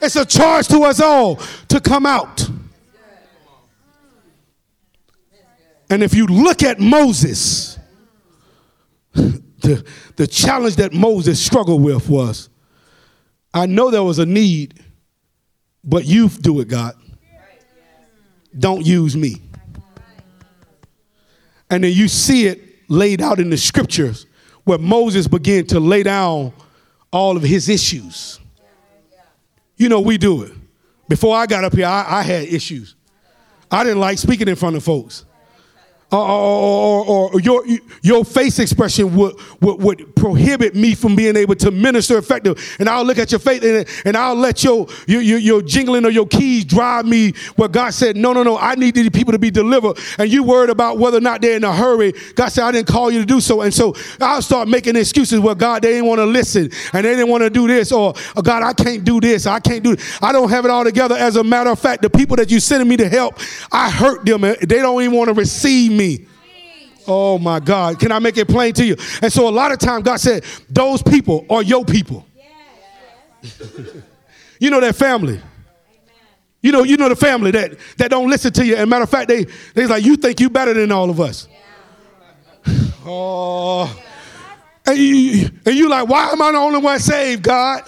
it's 0.02 0.16
a 0.16 0.26
charge 0.26 0.70
to 0.70 0.84
us 0.84 1.02
all 1.02 1.36
to 1.68 1.82
come 1.82 2.06
out. 2.06 2.50
And 5.90 6.04
if 6.04 6.14
you 6.14 6.28
look 6.28 6.64
at 6.64 6.80
Moses, 6.80 7.78
the, 9.14 9.86
the 10.16 10.28
challenge 10.28 10.76
that 10.78 10.94
Moses 10.94 11.44
struggled 11.44 11.84
with 11.84 12.08
was 12.08 12.49
I 13.54 13.66
know 13.66 13.90
there 13.92 14.04
was 14.04 14.20
a 14.20 14.26
need, 14.26 14.80
but 15.84 16.06
you 16.06 16.30
do 16.30 16.60
it, 16.60 16.68
God. 16.68 16.94
Don't 18.58 18.86
use 18.86 19.16
me. 19.16 19.42
And 21.70 21.84
then 21.84 21.94
you 21.94 22.08
see 22.08 22.48
it 22.48 22.62
laid 22.90 23.22
out 23.22 23.40
in 23.40 23.50
the 23.50 23.58
scriptures 23.58 24.26
where 24.64 24.80
Moses 24.80 25.28
began 25.28 25.66
to 25.68 25.80
lay 25.80 26.04
down 26.04 26.52
all 27.12 27.38
of 27.38 27.44
his 27.44 27.70
issues. 27.70 28.40
You 29.78 29.90
know, 29.90 30.02
we 30.02 30.18
do 30.18 30.44
it. 30.44 30.52
Before 31.08 31.36
I 31.36 31.46
got 31.46 31.64
up 31.64 31.74
here, 31.74 31.86
I, 31.86 32.06
I 32.20 32.22
had 32.22 32.44
issues. 32.48 32.96
I 33.72 33.84
didn't 33.84 34.00
like 34.00 34.18
speaking 34.18 34.48
in 34.48 34.56
front 34.56 34.76
of 34.76 34.84
folks. 34.84 35.26
Or, 36.12 36.20
or, 36.20 37.06
or, 37.06 37.34
or, 37.34 37.40
your, 37.40 37.64
your 38.02 38.26
face 38.26 38.58
expression 38.58 39.16
would, 39.16 39.36
would, 39.62 39.82
would, 39.82 40.16
prohibit 40.16 40.76
me 40.76 40.96
from 40.96 41.16
being 41.16 41.38
able 41.38 41.56
to 41.56 41.72
minister 41.72 42.18
effective. 42.18 42.76
And 42.80 42.90
I'll 42.90 43.06
look 43.06 43.18
at 43.18 43.32
your 43.32 43.40
face 43.40 43.64
and, 43.64 43.88
and 44.06 44.18
I'll 44.18 44.36
let 44.36 44.66
your, 44.66 44.88
your, 45.08 45.22
your, 45.22 45.38
your, 45.38 45.62
jingling 45.62 46.04
of 46.04 46.12
your 46.12 46.28
keys 46.28 46.66
drive 46.66 47.06
me 47.06 47.34
where 47.56 47.70
God 47.70 47.94
said, 47.94 48.18
no, 48.18 48.34
no, 48.34 48.44
no, 48.44 48.58
I 48.58 48.76
need 48.76 48.96
these 48.96 49.10
people 49.12 49.32
to 49.32 49.40
be 49.40 49.50
delivered. 49.50 49.98
And 50.18 50.30
you 50.30 50.44
worried 50.44 50.72
about 50.72 50.98
whether 50.98 51.20
or 51.20 51.22
not 51.22 51.42
they're 51.42 51.56
in 51.56 51.64
a 51.64 51.74
hurry. 51.74 52.14
God 52.36 52.50
said, 52.50 52.66
I 52.66 52.72
didn't 52.74 52.88
call 52.88 53.12
you 53.12 53.20
to 53.20 53.26
do 53.26 53.40
so. 53.40 53.62
And 53.62 53.74
so 53.74 53.96
I'll 54.20 54.42
start 54.42 54.68
making 54.68 54.96
excuses 54.98 55.40
where 55.40 55.56
God, 55.56 55.84
they 55.84 55.92
didn't 55.92 56.08
want 56.08 56.20
to 56.20 56.26
listen 56.26 56.70
and 56.92 57.06
they 57.06 57.16
didn't 57.16 57.30
want 57.30 57.44
to 57.44 57.50
do 57.50 57.68
this 57.68 57.94
or 57.94 58.14
oh, 58.36 58.42
God, 58.42 58.64
I 58.64 58.74
can't 58.74 59.06
do 59.06 59.22
this. 59.22 59.46
I 59.46 59.60
can't 59.60 59.84
do 59.84 59.96
this. 59.96 60.20
I 60.22 60.34
don't 60.34 60.50
have 60.50 60.66
it 60.66 60.72
all 60.72 60.84
together. 60.84 61.16
As 61.16 61.38
a 61.38 61.44
matter 61.44 61.70
of 61.70 61.80
fact, 61.80 62.02
the 62.02 62.10
people 62.10 62.36
that 62.38 62.52
you 62.52 62.60
sending 62.60 62.90
me 62.90 62.98
to 62.98 63.08
help, 63.08 63.40
I 63.72 63.90
hurt 63.90 64.26
them. 64.26 64.42
They 64.42 64.56
don't 64.66 65.02
even 65.02 65.16
want 65.16 65.30
to 65.30 65.34
receive 65.34 65.92
me 65.92 65.99
me. 66.00 66.26
Oh 67.08 67.38
my 67.38 67.60
God. 67.60 68.00
Can 68.00 68.12
I 68.12 68.20
make 68.20 68.38
it 68.38 68.48
plain 68.48 68.74
to 68.74 68.86
you? 68.86 68.96
And 69.22 69.32
so 69.32 69.48
a 69.48 69.52
lot 69.52 69.72
of 69.72 69.80
times 69.80 70.04
God 70.04 70.20
said, 70.20 70.44
those 70.70 71.04
people 71.04 71.46
are 71.50 71.62
your 71.62 71.86
people. 71.86 72.26
you 74.60 74.70
know 74.70 74.80
that 74.80 74.96
family. 74.96 75.40
You 76.62 76.72
know, 76.72 76.84
you 76.84 76.98
know 76.98 77.08
the 77.08 77.16
family 77.16 77.52
that, 77.52 77.78
that 77.98 78.10
don't 78.12 78.30
listen 78.30 78.52
to 78.54 78.66
you. 78.66 78.76
And 78.76 78.90
matter 78.90 79.04
of 79.04 79.10
fact, 79.10 79.30
they 79.30 79.46
they 79.74 79.88
like, 79.88 80.04
you 80.04 80.18
think 80.18 80.40
you 80.42 80.50
better 80.50 80.74
than 80.74 80.92
all 80.92 81.10
of 81.10 81.20
us. 81.20 81.48
Oh. 83.12 84.04
And 84.86 84.98
you, 84.98 85.50
and 85.66 85.76
you 85.76 85.90
like, 85.90 86.08
why 86.08 86.30
am 86.32 86.42
I 86.42 86.52
the 86.52 86.58
only 86.58 86.80
one 86.80 87.00
saved, 87.00 87.44
God? 87.44 87.84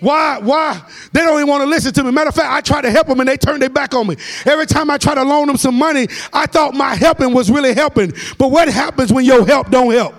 Why? 0.00 0.38
Why? 0.38 0.80
They 1.12 1.20
don't 1.20 1.38
even 1.38 1.48
want 1.48 1.62
to 1.62 1.68
listen 1.68 1.92
to 1.94 2.04
me. 2.04 2.12
Matter 2.12 2.28
of 2.28 2.34
fact, 2.34 2.52
I 2.52 2.60
try 2.60 2.80
to 2.80 2.90
help 2.90 3.08
them 3.08 3.18
and 3.20 3.28
they 3.28 3.36
turn 3.36 3.58
their 3.58 3.68
back 3.68 3.94
on 3.94 4.06
me. 4.06 4.16
Every 4.46 4.66
time 4.66 4.90
I 4.90 4.98
try 4.98 5.14
to 5.14 5.24
loan 5.24 5.48
them 5.48 5.56
some 5.56 5.74
money, 5.74 6.06
I 6.32 6.46
thought 6.46 6.74
my 6.74 6.94
helping 6.94 7.34
was 7.34 7.50
really 7.50 7.74
helping. 7.74 8.12
But 8.38 8.50
what 8.50 8.68
happens 8.68 9.12
when 9.12 9.24
your 9.24 9.44
help 9.44 9.70
don't 9.70 9.92
help? 9.92 10.14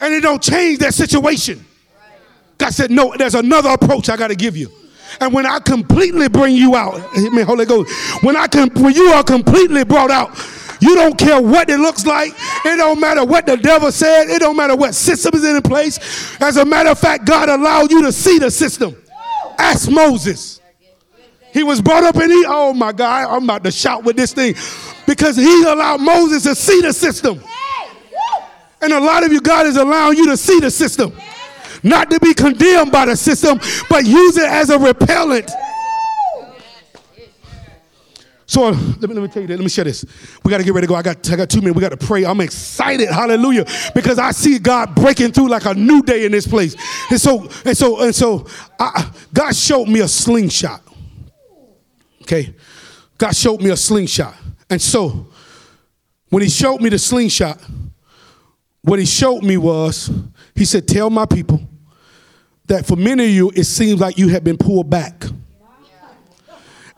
And 0.00 0.12
it 0.12 0.20
don't 0.20 0.42
change 0.42 0.80
that 0.80 0.94
situation. 0.94 1.64
God 2.58 2.74
said, 2.74 2.90
no, 2.90 3.14
there's 3.16 3.36
another 3.36 3.70
approach 3.70 4.08
I 4.08 4.16
got 4.16 4.28
to 4.28 4.34
give 4.34 4.56
you. 4.56 4.68
And 5.20 5.32
when 5.32 5.46
I 5.46 5.60
completely 5.60 6.28
bring 6.28 6.56
you 6.56 6.74
out, 6.74 7.00
me, 7.14 7.42
Holy 7.42 7.66
Ghost, 7.66 7.92
when 8.24 8.36
I 8.36 8.46
can, 8.48 8.68
when 8.70 8.94
you 8.94 9.08
are 9.08 9.22
completely 9.22 9.84
brought 9.84 10.10
out, 10.10 10.30
you 10.82 10.96
don't 10.96 11.16
care 11.16 11.40
what 11.40 11.70
it 11.70 11.78
looks 11.78 12.04
like. 12.04 12.32
It 12.64 12.76
don't 12.76 12.98
matter 12.98 13.24
what 13.24 13.46
the 13.46 13.56
devil 13.56 13.92
said. 13.92 14.28
It 14.28 14.40
don't 14.40 14.56
matter 14.56 14.74
what 14.74 14.96
system 14.96 15.32
is 15.34 15.44
in 15.44 15.62
place. 15.62 16.36
As 16.40 16.56
a 16.56 16.64
matter 16.64 16.90
of 16.90 16.98
fact, 16.98 17.24
God 17.24 17.48
allowed 17.48 17.92
you 17.92 18.02
to 18.02 18.10
see 18.10 18.40
the 18.40 18.50
system. 18.50 18.96
Ask 19.58 19.88
Moses. 19.88 20.60
He 21.52 21.62
was 21.62 21.80
brought 21.80 22.02
up 22.02 22.16
in 22.16 22.30
he. 22.30 22.44
Oh 22.48 22.72
my 22.72 22.90
God, 22.90 23.30
I'm 23.30 23.44
about 23.44 23.62
to 23.62 23.70
shout 23.70 24.02
with 24.02 24.16
this 24.16 24.32
thing 24.32 24.54
because 25.06 25.36
he 25.36 25.62
allowed 25.62 26.00
Moses 26.00 26.42
to 26.42 26.56
see 26.56 26.80
the 26.80 26.92
system. 26.92 27.40
And 28.80 28.92
a 28.92 28.98
lot 28.98 29.22
of 29.22 29.30
you, 29.30 29.40
God 29.40 29.66
is 29.66 29.76
allowing 29.76 30.18
you 30.18 30.26
to 30.30 30.36
see 30.36 30.58
the 30.58 30.70
system, 30.70 31.16
not 31.84 32.10
to 32.10 32.18
be 32.18 32.34
condemned 32.34 32.90
by 32.90 33.06
the 33.06 33.14
system, 33.14 33.60
but 33.88 34.04
use 34.04 34.36
it 34.36 34.48
as 34.48 34.70
a 34.70 34.78
repellent. 34.80 35.48
So 38.52 38.64
let 38.64 39.08
me, 39.08 39.14
let 39.14 39.22
me 39.22 39.28
tell 39.28 39.40
you 39.40 39.48
that. 39.48 39.56
Let 39.56 39.64
me 39.64 39.70
share 39.70 39.84
this. 39.84 40.04
We 40.44 40.50
got 40.50 40.58
to 40.58 40.62
get 40.62 40.74
ready 40.74 40.86
to 40.86 40.90
go. 40.90 40.94
I 40.94 41.00
got, 41.00 41.30
I 41.30 41.36
got 41.36 41.48
two 41.48 41.60
minutes. 41.60 41.74
We 41.74 41.80
got 41.80 41.98
to 41.98 42.06
pray. 42.06 42.26
I'm 42.26 42.38
excited. 42.42 43.08
Hallelujah. 43.08 43.64
Because 43.94 44.18
I 44.18 44.32
see 44.32 44.58
God 44.58 44.94
breaking 44.94 45.32
through 45.32 45.48
like 45.48 45.64
a 45.64 45.72
new 45.72 46.02
day 46.02 46.26
in 46.26 46.32
this 46.32 46.46
place. 46.46 46.76
And 47.10 47.18
so, 47.18 47.48
and 47.64 47.74
so, 47.74 48.02
and 48.02 48.14
so 48.14 48.46
I, 48.78 49.10
God 49.32 49.56
showed 49.56 49.88
me 49.88 50.00
a 50.00 50.06
slingshot. 50.06 50.82
Okay. 52.20 52.54
God 53.16 53.34
showed 53.34 53.62
me 53.62 53.70
a 53.70 53.76
slingshot. 53.76 54.36
And 54.68 54.82
so 54.82 55.28
when 56.28 56.42
he 56.42 56.50
showed 56.50 56.82
me 56.82 56.90
the 56.90 56.98
slingshot, 56.98 57.58
what 58.82 58.98
he 58.98 59.06
showed 59.06 59.44
me 59.44 59.56
was, 59.56 60.10
he 60.54 60.66
said, 60.66 60.86
Tell 60.86 61.08
my 61.08 61.24
people 61.24 61.58
that 62.66 62.84
for 62.84 62.96
many 62.96 63.24
of 63.24 63.30
you, 63.30 63.50
it 63.54 63.64
seems 63.64 63.98
like 63.98 64.18
you 64.18 64.28
have 64.28 64.44
been 64.44 64.58
pulled 64.58 64.90
back 64.90 65.24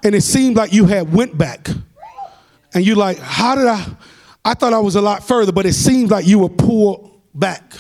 and 0.05 0.15
it 0.15 0.23
seemed 0.23 0.57
like 0.57 0.73
you 0.73 0.85
had 0.85 1.13
went 1.13 1.37
back. 1.37 1.69
And 2.75 2.85
you're 2.85 2.97
like 2.97 3.19
how 3.19 3.55
did 3.55 3.67
i 3.67 3.87
i 4.45 4.55
thought 4.55 4.73
i 4.73 4.79
was 4.79 4.97
a 4.97 5.01
lot 5.01 5.23
further 5.27 5.53
but 5.53 5.65
it 5.65 5.75
seems 5.75 6.11
like 6.11 6.27
you 6.27 6.41
were 6.41 6.49
pulled 6.49 7.21
back. 7.35 7.75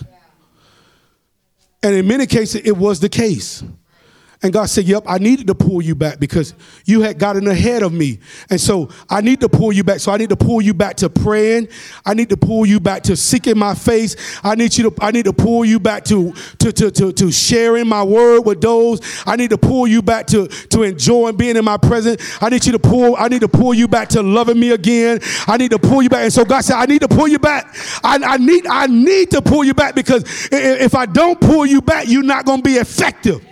And 1.82 1.94
in 1.94 2.06
many 2.06 2.26
cases 2.26 2.62
it 2.64 2.76
was 2.76 3.00
the 3.00 3.08
case 3.08 3.62
and 4.44 4.52
God 4.52 4.66
said, 4.66 4.84
Yep, 4.84 5.04
I 5.06 5.16
needed 5.16 5.46
to 5.46 5.54
pull 5.54 5.80
you 5.80 5.94
back 5.94 6.20
because 6.20 6.52
you 6.84 7.00
had 7.00 7.18
gotten 7.18 7.46
ahead 7.48 7.82
of 7.82 7.94
me. 7.94 8.18
And 8.50 8.60
so 8.60 8.90
I 9.08 9.22
need 9.22 9.40
to 9.40 9.48
pull 9.48 9.72
you 9.72 9.82
back. 9.82 10.00
So 10.00 10.12
I 10.12 10.18
need 10.18 10.28
to 10.28 10.36
pull 10.36 10.60
you 10.60 10.74
back 10.74 10.96
to 10.96 11.08
praying. 11.08 11.68
I 12.04 12.12
need 12.12 12.28
to 12.28 12.36
pull 12.36 12.66
you 12.66 12.78
back 12.78 13.04
to 13.04 13.16
seeking 13.16 13.56
my 13.56 13.74
face. 13.74 14.16
I 14.44 14.54
need 14.54 14.76
you 14.76 14.90
to 14.90 15.02
I 15.02 15.12
need 15.12 15.24
to 15.24 15.32
pull 15.32 15.64
you 15.64 15.80
back 15.80 16.04
to 16.04 16.32
to 16.58 16.72
to 16.72 16.90
to, 16.90 17.12
to 17.14 17.32
sharing 17.32 17.88
my 17.88 18.02
word 18.02 18.42
with 18.42 18.60
those. 18.60 19.00
I 19.26 19.36
need 19.36 19.48
to 19.48 19.56
pull 19.56 19.86
you 19.86 20.02
back 20.02 20.26
to, 20.26 20.46
to 20.48 20.82
enjoying 20.82 21.36
being 21.36 21.56
in 21.56 21.64
my 21.64 21.78
presence. 21.78 22.22
I 22.42 22.50
need 22.50 22.66
you 22.66 22.72
to 22.72 22.78
pull, 22.78 23.16
I 23.16 23.28
need 23.28 23.40
to 23.40 23.48
pull 23.48 23.72
you 23.72 23.88
back 23.88 24.10
to 24.10 24.22
loving 24.22 24.60
me 24.60 24.72
again. 24.72 25.20
I 25.46 25.56
need 25.56 25.70
to 25.70 25.78
pull 25.78 26.02
you 26.02 26.10
back. 26.10 26.24
And 26.24 26.32
so 26.32 26.44
God 26.44 26.60
said, 26.60 26.76
I 26.76 26.84
need 26.84 27.00
to 27.00 27.08
pull 27.08 27.28
you 27.28 27.38
back. 27.38 27.74
I, 28.04 28.18
I 28.22 28.36
need 28.36 28.66
I 28.66 28.88
need 28.88 29.30
to 29.30 29.40
pull 29.40 29.64
you 29.64 29.72
back 29.72 29.94
because 29.94 30.50
if 30.52 30.94
I 30.94 31.06
don't 31.06 31.40
pull 31.40 31.64
you 31.64 31.80
back, 31.80 32.08
you're 32.08 32.22
not 32.22 32.44
to 32.44 32.60
be 32.60 32.74
effective 32.74 33.42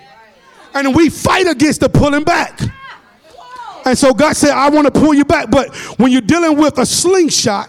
and 0.74 0.94
we 0.94 1.10
fight 1.10 1.46
against 1.46 1.80
the 1.80 1.88
pulling 1.88 2.24
back. 2.24 2.60
And 3.84 3.98
so 3.98 4.14
God 4.14 4.36
said, 4.36 4.50
I 4.50 4.70
want 4.70 4.92
to 4.92 5.00
pull 5.00 5.12
you 5.12 5.24
back. 5.24 5.50
But 5.50 5.74
when 5.98 6.12
you're 6.12 6.20
dealing 6.20 6.56
with 6.56 6.78
a 6.78 6.86
slingshot, 6.86 7.68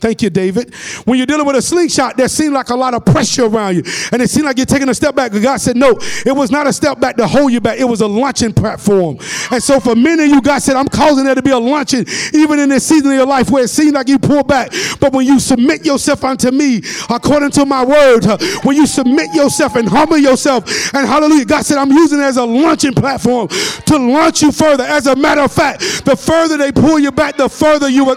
Thank 0.00 0.22
you, 0.22 0.30
David. 0.30 0.74
When 1.04 1.18
you're 1.18 1.26
dealing 1.26 1.46
with 1.46 1.56
a 1.56 1.62
slingshot, 1.62 2.16
there 2.16 2.28
seemed 2.28 2.54
like 2.54 2.70
a 2.70 2.74
lot 2.74 2.94
of 2.94 3.04
pressure 3.04 3.46
around 3.46 3.76
you. 3.76 3.82
And 4.12 4.22
it 4.22 4.30
seemed 4.30 4.46
like 4.46 4.56
you're 4.56 4.66
taking 4.66 4.88
a 4.88 4.94
step 4.94 5.14
back. 5.14 5.32
But 5.32 5.42
God 5.42 5.56
said, 5.56 5.76
no, 5.76 5.98
it 6.24 6.34
was 6.34 6.50
not 6.50 6.66
a 6.66 6.72
step 6.72 7.00
back 7.00 7.16
to 7.16 7.26
hold 7.26 7.52
you 7.52 7.60
back. 7.60 7.78
It 7.78 7.84
was 7.84 8.00
a 8.00 8.06
launching 8.06 8.52
platform. 8.52 9.18
And 9.50 9.62
so 9.62 9.80
for 9.80 9.96
many 9.96 10.24
of 10.24 10.28
you, 10.30 10.40
God 10.40 10.60
said, 10.60 10.76
I'm 10.76 10.88
causing 10.88 11.24
there 11.24 11.34
to 11.34 11.42
be 11.42 11.50
a 11.50 11.58
launching, 11.58 12.06
even 12.32 12.60
in 12.60 12.68
this 12.68 12.86
season 12.86 13.10
of 13.10 13.16
your 13.16 13.26
life 13.26 13.50
where 13.50 13.64
it 13.64 13.68
seemed 13.68 13.94
like 13.94 14.08
you 14.08 14.18
pull 14.18 14.44
back. 14.44 14.70
But 15.00 15.12
when 15.12 15.26
you 15.26 15.40
submit 15.40 15.84
yourself 15.84 16.24
unto 16.24 16.50
me, 16.50 16.82
according 17.10 17.50
to 17.52 17.66
my 17.66 17.84
word, 17.84 18.24
when 18.62 18.76
you 18.76 18.86
submit 18.86 19.34
yourself 19.34 19.76
and 19.76 19.88
humble 19.88 20.18
yourself, 20.18 20.64
and 20.94 21.06
hallelujah, 21.06 21.44
God 21.44 21.64
said, 21.64 21.78
I'm 21.78 21.90
using 21.90 22.20
it 22.20 22.24
as 22.24 22.36
a 22.36 22.44
launching 22.44 22.94
platform 22.94 23.48
to 23.48 23.98
launch 23.98 24.42
you 24.42 24.52
further. 24.52 24.84
As 24.84 25.06
a 25.06 25.16
matter 25.16 25.40
of 25.40 25.52
fact, 25.52 25.80
the 26.04 26.16
further 26.16 26.56
they 26.56 26.70
pull 26.72 26.98
you 26.98 27.10
back, 27.10 27.36
the 27.36 27.48
further 27.48 27.88
you 27.88 28.04
will 28.04 28.16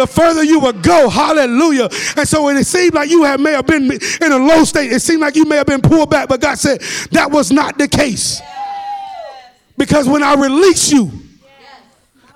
the 0.00 0.06
further 0.06 0.42
you 0.42 0.60
would 0.60 0.82
go. 0.82 1.08
Hallelujah. 1.10 1.88
And 2.16 2.26
so 2.26 2.48
it 2.48 2.64
seemed 2.64 2.94
like 2.94 3.10
you 3.10 3.24
have 3.24 3.38
may 3.38 3.52
have 3.52 3.66
been 3.66 3.90
in 3.92 4.32
a 4.32 4.38
low 4.38 4.64
state. 4.64 4.90
It 4.92 5.00
seemed 5.00 5.20
like 5.20 5.36
you 5.36 5.44
may 5.44 5.56
have 5.56 5.66
been 5.66 5.82
pulled 5.82 6.10
back, 6.10 6.28
but 6.28 6.40
God 6.40 6.58
said 6.58 6.80
that 7.10 7.30
was 7.30 7.52
not 7.52 7.76
the 7.76 7.86
case. 7.86 8.40
Because 9.76 10.08
when 10.08 10.22
I 10.22 10.34
release 10.34 10.90
you, 10.90 11.10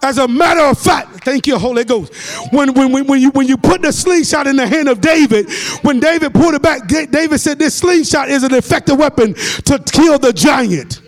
as 0.03 0.19
a 0.19 0.29
matter 0.29 0.61
of 0.61 0.79
fact, 0.79 1.25
thank 1.25 1.47
you, 1.47 1.59
Holy 1.59 1.85
Ghost. 1.85 2.13
When, 2.53 2.75
when, 2.75 3.07
when, 3.07 3.21
you, 3.23 3.31
when 3.31 3.47
you 3.49 3.57
put 3.57 3.81
the 3.81 3.91
slingshot 3.91 4.47
in 4.47 4.57
the 4.57 4.67
hand 4.67 4.91
of 4.91 5.01
David, 5.01 5.51
when 5.81 5.99
David 5.99 6.35
pulled 6.35 6.53
it 6.53 6.61
back, 6.61 6.87
David 6.87 7.39
said, 7.39 7.59
This 7.59 7.77
slingshot 7.77 8.29
is 8.29 8.43
an 8.43 8.53
effective 8.53 8.99
weapon 8.99 9.33
to 9.33 9.83
kill 9.91 10.19
the 10.19 10.35
giant. 10.35 11.01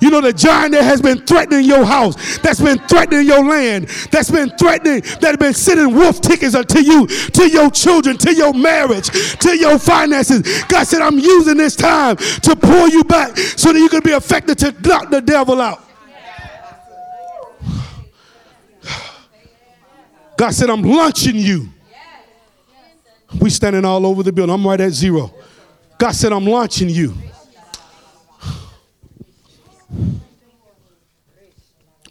You 0.00 0.10
know, 0.10 0.20
the 0.20 0.32
giant 0.32 0.72
that 0.72 0.84
has 0.84 1.02
been 1.02 1.18
threatening 1.26 1.64
your 1.64 1.84
house, 1.84 2.38
that's 2.38 2.60
been 2.60 2.78
threatening 2.78 3.26
your 3.26 3.44
land, 3.44 3.88
that's 4.10 4.30
been 4.30 4.50
threatening, 4.50 5.00
that 5.00 5.24
has 5.24 5.36
been 5.36 5.54
sending 5.54 5.94
wolf 5.94 6.20
tickets 6.20 6.54
to 6.54 6.82
you, 6.82 7.06
to 7.06 7.48
your 7.48 7.70
children, 7.70 8.16
to 8.18 8.34
your 8.34 8.54
marriage, 8.54 9.08
to 9.38 9.56
your 9.56 9.78
finances. 9.78 10.64
God 10.64 10.86
said, 10.86 11.02
I'm 11.02 11.18
using 11.18 11.56
this 11.56 11.74
time 11.74 12.16
to 12.16 12.56
pull 12.56 12.88
you 12.88 13.04
back 13.04 13.36
so 13.36 13.72
that 13.72 13.78
you 13.78 13.88
can 13.88 14.02
be 14.02 14.12
effective 14.12 14.56
to 14.58 14.88
knock 14.88 15.10
the 15.10 15.20
devil 15.20 15.60
out. 15.60 15.84
God 20.36 20.54
said, 20.54 20.70
I'm 20.70 20.82
launching 20.82 21.34
you. 21.34 21.68
We 23.40 23.50
standing 23.50 23.84
all 23.84 24.06
over 24.06 24.22
the 24.22 24.32
building. 24.32 24.54
I'm 24.54 24.66
right 24.66 24.80
at 24.80 24.92
zero. 24.92 25.34
God 25.98 26.12
said, 26.12 26.32
I'm 26.32 26.44
launching 26.46 26.88
you. 26.88 27.12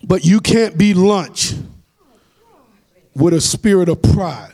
But 0.04 0.24
you 0.26 0.40
can't 0.40 0.78
be 0.78 0.94
lunch 0.94 1.54
with 3.16 3.34
a 3.34 3.42
spirit 3.42 3.90
of 3.90 4.02
pride. 4.02 4.54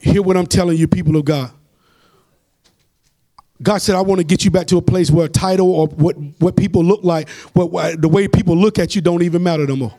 Hear 0.00 0.22
what 0.22 0.36
I'm 0.36 0.46
telling 0.46 0.78
you, 0.78 0.86
people 0.86 1.16
of 1.16 1.24
God. 1.24 1.50
God 3.62 3.78
said, 3.78 3.94
I 3.94 4.00
want 4.00 4.20
to 4.20 4.24
get 4.24 4.44
you 4.44 4.50
back 4.50 4.66
to 4.68 4.78
a 4.78 4.82
place 4.82 5.10
where 5.10 5.26
a 5.26 5.28
title 5.28 5.70
or 5.70 5.86
what, 5.88 6.16
what 6.38 6.56
people 6.56 6.82
look 6.82 7.04
like, 7.04 7.28
what, 7.52 7.70
what, 7.70 8.00
the 8.00 8.08
way 8.08 8.26
people 8.26 8.56
look 8.56 8.78
at 8.78 8.94
you 8.94 9.02
don't 9.02 9.22
even 9.22 9.42
matter 9.42 9.66
no 9.66 9.76
more. 9.76 9.94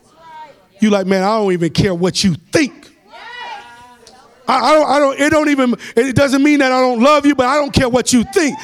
You 0.79 0.89
like, 0.89 1.05
man, 1.05 1.23
I 1.23 1.37
don't 1.37 1.51
even 1.51 1.71
care 1.71 1.93
what 1.93 2.23
you 2.23 2.33
think. 2.33 2.89
I, 4.47 4.59
I, 4.59 4.73
don't, 4.73 4.89
I 4.89 4.99
don't, 4.99 5.19
it 5.19 5.29
don't 5.29 5.49
even, 5.49 5.75
it 5.95 6.15
doesn't 6.15 6.41
mean 6.41 6.59
that 6.59 6.71
I 6.71 6.81
don't 6.81 7.01
love 7.01 7.25
you, 7.25 7.35
but 7.35 7.45
I 7.45 7.55
don't 7.55 7.71
care 7.71 7.87
what 7.87 8.11
you 8.11 8.23
think. 8.23 8.57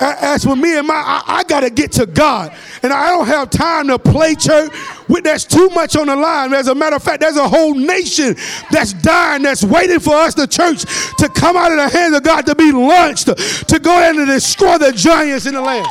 As 0.00 0.44
for 0.44 0.56
me 0.56 0.78
and 0.78 0.86
my, 0.86 0.94
I, 0.94 1.22
I 1.26 1.44
got 1.44 1.60
to 1.60 1.70
get 1.70 1.92
to 1.92 2.06
God. 2.06 2.54
And 2.82 2.92
I 2.92 3.10
don't 3.10 3.26
have 3.26 3.50
time 3.50 3.88
to 3.88 3.98
play 3.98 4.34
church. 4.34 4.72
With, 5.08 5.24
there's 5.24 5.44
too 5.44 5.68
much 5.70 5.96
on 5.96 6.06
the 6.06 6.16
line. 6.16 6.52
As 6.54 6.68
a 6.68 6.74
matter 6.74 6.96
of 6.96 7.02
fact, 7.02 7.20
there's 7.20 7.36
a 7.36 7.48
whole 7.48 7.74
nation 7.74 8.36
that's 8.70 8.92
dying, 8.92 9.42
that's 9.42 9.64
waiting 9.64 10.00
for 10.00 10.14
us, 10.14 10.34
the 10.34 10.46
church, 10.46 10.84
to 11.18 11.28
come 11.28 11.56
out 11.56 11.72
of 11.72 11.78
the 11.78 11.88
hands 11.88 12.16
of 12.16 12.22
God, 12.22 12.46
to 12.46 12.54
be 12.54 12.72
launched, 12.72 13.26
to 13.26 13.78
go 13.78 14.08
in 14.08 14.18
and 14.18 14.26
destroy 14.26 14.78
the 14.78 14.92
giants 14.92 15.46
in 15.46 15.54
the 15.54 15.60
land. 15.60 15.86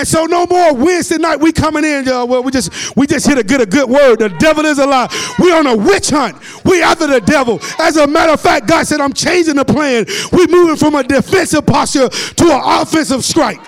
And 0.00 0.08
so 0.08 0.24
no 0.24 0.46
more 0.46 0.72
Wednesday 0.72 1.18
night 1.18 1.38
we 1.38 1.52
coming 1.52 1.84
in, 1.84 2.06
well, 2.06 2.42
we 2.42 2.50
just 2.50 2.96
we 2.96 3.06
just 3.06 3.26
hit 3.26 3.36
a 3.36 3.42
good 3.42 3.60
a 3.60 3.66
good 3.66 3.86
word. 3.86 4.20
The 4.20 4.30
devil 4.30 4.64
is 4.64 4.78
alive. 4.78 5.10
We 5.38 5.52
on 5.52 5.66
a 5.66 5.76
witch 5.76 6.08
hunt. 6.08 6.38
We 6.64 6.82
after 6.82 7.06
the 7.06 7.20
devil. 7.20 7.60
As 7.78 7.98
a 7.98 8.06
matter 8.06 8.32
of 8.32 8.40
fact, 8.40 8.66
God 8.66 8.86
said, 8.86 9.02
I'm 9.02 9.12
changing 9.12 9.56
the 9.56 9.64
plan. 9.66 10.06
We 10.32 10.46
moving 10.46 10.76
from 10.76 10.94
a 10.94 11.02
defensive 11.02 11.66
posture 11.66 12.08
to 12.08 12.44
an 12.44 12.62
offensive 12.64 13.22
strike. 13.26 13.60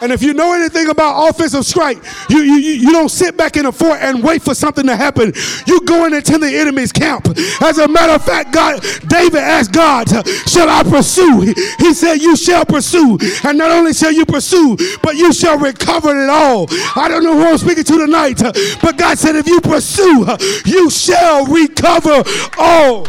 And 0.00 0.12
if 0.12 0.22
you 0.22 0.34
know 0.34 0.52
anything 0.52 0.88
about 0.88 1.28
offensive 1.28 1.64
strike, 1.64 1.98
you, 2.28 2.38
you, 2.42 2.56
you 2.56 2.92
don't 2.92 3.08
sit 3.08 3.36
back 3.36 3.56
in 3.56 3.64
the 3.64 3.72
fort 3.72 4.00
and 4.00 4.22
wait 4.22 4.42
for 4.42 4.54
something 4.54 4.86
to 4.86 4.96
happen. 4.96 5.32
You 5.66 5.80
go 5.82 6.04
in 6.06 6.14
into 6.14 6.38
the 6.38 6.46
enemy's 6.46 6.92
camp. 6.92 7.26
As 7.60 7.78
a 7.78 7.88
matter 7.88 8.12
of 8.12 8.24
fact, 8.24 8.52
God, 8.52 8.82
David 9.06 9.40
asked 9.40 9.72
God, 9.72 10.08
Shall 10.48 10.68
I 10.68 10.82
pursue? 10.82 11.40
He, 11.40 11.54
he 11.78 11.94
said, 11.94 12.16
You 12.16 12.36
shall 12.36 12.64
pursue. 12.64 13.18
And 13.44 13.58
not 13.58 13.70
only 13.70 13.92
shall 13.92 14.12
you 14.12 14.26
pursue, 14.26 14.76
but 15.02 15.16
you 15.16 15.32
shall 15.32 15.58
recover 15.58 16.10
it 16.22 16.28
all. 16.28 16.66
I 16.96 17.08
don't 17.08 17.22
know 17.22 17.34
who 17.34 17.44
I'm 17.44 17.58
speaking 17.58 17.84
to 17.84 17.98
tonight, 17.98 18.40
but 18.82 18.96
God 18.96 19.18
said, 19.18 19.36
If 19.36 19.46
you 19.46 19.60
pursue, 19.60 20.26
you 20.66 20.90
shall 20.90 21.46
recover 21.46 22.22
all. 22.58 23.06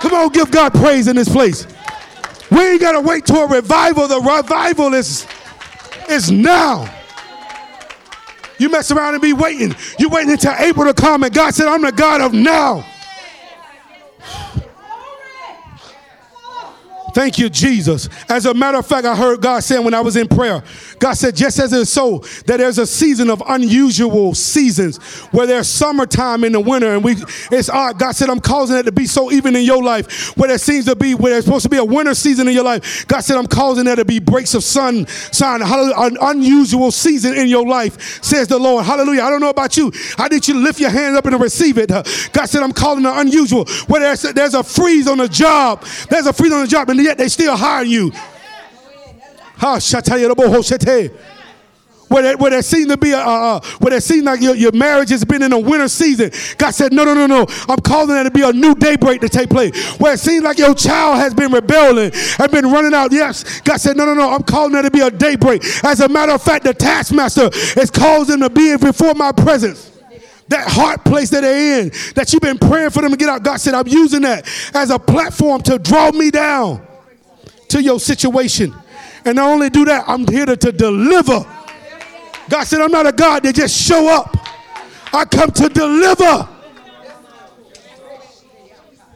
Come 0.00 0.12
on, 0.12 0.28
give 0.30 0.50
God 0.50 0.72
praise 0.74 1.08
in 1.08 1.16
this 1.16 1.28
place. 1.28 1.66
We 2.50 2.60
ain't 2.60 2.80
got 2.80 2.92
to 2.92 3.00
wait 3.00 3.26
till 3.26 3.42
a 3.42 3.46
revival. 3.46 4.06
The 4.06 4.20
revival 4.20 4.94
is 4.94 5.26
is 6.10 6.30
now. 6.30 6.92
You 8.58 8.68
mess 8.70 8.90
around 8.90 9.14
and 9.14 9.22
be 9.22 9.32
waiting. 9.32 9.74
You 9.98 10.08
waiting 10.08 10.32
until 10.32 10.54
April 10.58 10.86
to 10.86 10.94
come, 10.94 11.22
and 11.22 11.32
God 11.32 11.54
said, 11.54 11.66
I'm 11.66 11.82
the 11.82 11.92
God 11.92 12.20
of 12.20 12.32
now. 12.32 12.86
Thank 17.16 17.38
you, 17.38 17.48
Jesus. 17.48 18.10
As 18.28 18.44
a 18.44 18.52
matter 18.52 18.76
of 18.76 18.86
fact, 18.86 19.06
I 19.06 19.16
heard 19.16 19.40
God 19.40 19.60
saying 19.60 19.82
when 19.82 19.94
I 19.94 20.02
was 20.02 20.16
in 20.16 20.28
prayer, 20.28 20.62
God 20.98 21.14
said, 21.14 21.34
just 21.34 21.58
as 21.58 21.72
it's 21.72 21.90
so, 21.90 22.18
that 22.44 22.58
there's 22.58 22.76
a 22.76 22.86
season 22.86 23.30
of 23.30 23.42
unusual 23.48 24.34
seasons 24.34 24.98
where 25.32 25.46
there's 25.46 25.66
summertime 25.66 26.44
in 26.44 26.52
the 26.52 26.60
winter, 26.60 26.92
and 26.92 27.02
we 27.02 27.16
it's 27.50 27.70
odd. 27.70 27.98
God 27.98 28.14
said, 28.14 28.28
I'm 28.28 28.38
causing 28.38 28.76
it 28.76 28.82
to 28.82 28.92
be 28.92 29.06
so 29.06 29.32
even 29.32 29.56
in 29.56 29.64
your 29.64 29.82
life, 29.82 30.36
where 30.36 30.48
there 30.48 30.58
seems 30.58 30.84
to 30.84 30.94
be 30.94 31.14
where 31.14 31.32
there's 31.32 31.46
supposed 31.46 31.62
to 31.62 31.70
be 31.70 31.78
a 31.78 31.84
winter 31.84 32.14
season 32.14 32.48
in 32.48 32.52
your 32.52 32.64
life. 32.64 33.06
God 33.06 33.20
said, 33.20 33.38
I'm 33.38 33.46
causing 33.46 33.86
there 33.86 33.96
to 33.96 34.04
be 34.04 34.18
breaks 34.18 34.52
of 34.52 34.62
sun, 34.62 35.06
sun, 35.06 35.62
an 35.62 36.18
unusual 36.20 36.90
season 36.90 37.32
in 37.32 37.48
your 37.48 37.66
life, 37.66 38.22
says 38.22 38.46
the 38.48 38.58
Lord. 38.58 38.84
Hallelujah. 38.84 39.22
I 39.22 39.30
don't 39.30 39.40
know 39.40 39.48
about 39.48 39.78
you. 39.78 39.90
I 40.18 40.28
need 40.28 40.46
you 40.46 40.52
to 40.52 40.60
lift 40.60 40.80
your 40.80 40.90
hand 40.90 41.16
up 41.16 41.24
and 41.24 41.40
receive 41.40 41.78
it. 41.78 41.88
God 41.88 42.44
said, 42.44 42.62
I'm 42.62 42.72
calling 42.72 43.06
it 43.06 43.12
unusual. 43.14 43.64
Where 43.86 44.00
there's, 44.00 44.20
there's 44.34 44.52
a 44.52 44.62
freeze 44.62 45.08
on 45.08 45.16
the 45.16 45.28
job. 45.28 45.82
There's 46.10 46.26
a 46.26 46.32
freeze 46.34 46.52
on 46.52 46.60
the 46.60 46.68
job. 46.68 46.90
And 46.90 47.05
yet 47.06 47.18
they 47.18 47.28
still 47.28 47.56
hire 47.56 47.84
you. 47.84 48.12
Shate. 50.62 51.10
where 52.08 52.22
there, 52.22 52.36
where 52.36 52.50
there 52.50 52.62
seemed 52.62 52.90
to 52.90 52.96
be 52.96 53.12
a, 53.12 53.18
uh, 53.18 53.60
where 53.78 53.90
there 53.90 54.00
seemed 54.00 54.24
like 54.24 54.40
your, 54.40 54.54
your 54.54 54.72
marriage 54.72 55.10
has 55.10 55.24
been 55.24 55.42
in 55.42 55.52
a 55.52 55.58
winter 55.58 55.88
season. 55.88 56.30
God 56.58 56.72
said, 56.72 56.92
no, 56.92 57.04
no, 57.04 57.14
no, 57.14 57.26
no. 57.26 57.46
I'm 57.68 57.78
calling 57.78 58.08
there 58.08 58.24
to 58.24 58.30
be 58.30 58.42
a 58.42 58.52
new 58.52 58.74
daybreak 58.74 59.20
to 59.22 59.28
take 59.28 59.48
place. 59.48 59.96
Where 59.98 60.14
it 60.14 60.20
seems 60.20 60.44
like 60.44 60.58
your 60.58 60.74
child 60.74 61.18
has 61.18 61.32
been 61.32 61.52
rebelling 61.52 62.12
and 62.38 62.52
been 62.52 62.70
running 62.70 62.92
out. 62.92 63.12
Yes, 63.12 63.60
God 63.60 63.78
said, 63.78 63.96
no, 63.96 64.04
no, 64.04 64.14
no. 64.14 64.30
I'm 64.30 64.42
calling 64.42 64.72
there 64.72 64.82
to 64.82 64.90
be 64.90 65.00
a 65.00 65.10
daybreak. 65.10 65.64
As 65.84 66.00
a 66.00 66.08
matter 66.08 66.32
of 66.32 66.42
fact, 66.42 66.64
the 66.64 66.74
taskmaster 66.74 67.50
is 67.80 67.90
causing 67.90 68.40
to 68.40 68.50
be 68.50 68.76
before 68.76 69.14
my 69.14 69.32
presence 69.32 69.92
that 70.48 70.68
heart 70.68 71.04
place 71.04 71.30
that 71.30 71.40
they're 71.40 71.80
in, 71.80 71.90
that 72.14 72.32
you've 72.32 72.42
been 72.42 72.58
praying 72.58 72.90
for 72.90 73.02
them 73.02 73.10
to 73.10 73.16
get 73.16 73.28
out. 73.28 73.42
God 73.42 73.56
said, 73.56 73.74
I'm 73.74 73.88
using 73.88 74.22
that 74.22 74.48
as 74.74 74.90
a 74.90 74.98
platform 74.98 75.60
to 75.62 75.78
draw 75.78 76.12
me 76.12 76.30
down 76.30 76.86
to 77.68 77.82
your 77.82 78.00
situation. 78.00 78.74
And 79.24 79.36
not 79.36 79.48
only 79.48 79.70
do 79.70 79.84
that, 79.86 80.04
I'm 80.06 80.26
here 80.26 80.46
to, 80.46 80.56
to 80.56 80.72
deliver. 80.72 81.44
God 82.48 82.64
said, 82.64 82.80
I'm 82.80 82.92
not 82.92 83.06
a 83.06 83.12
God 83.12 83.42
that 83.42 83.54
just 83.54 83.76
show 83.76 84.08
up. 84.08 84.36
I 85.12 85.24
come 85.24 85.50
to 85.50 85.68
deliver. 85.68 86.48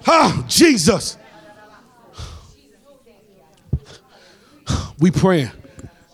Ah, 0.07 0.45
Jesus. 0.49 1.17
We 4.99 5.11
praying. 5.11 5.51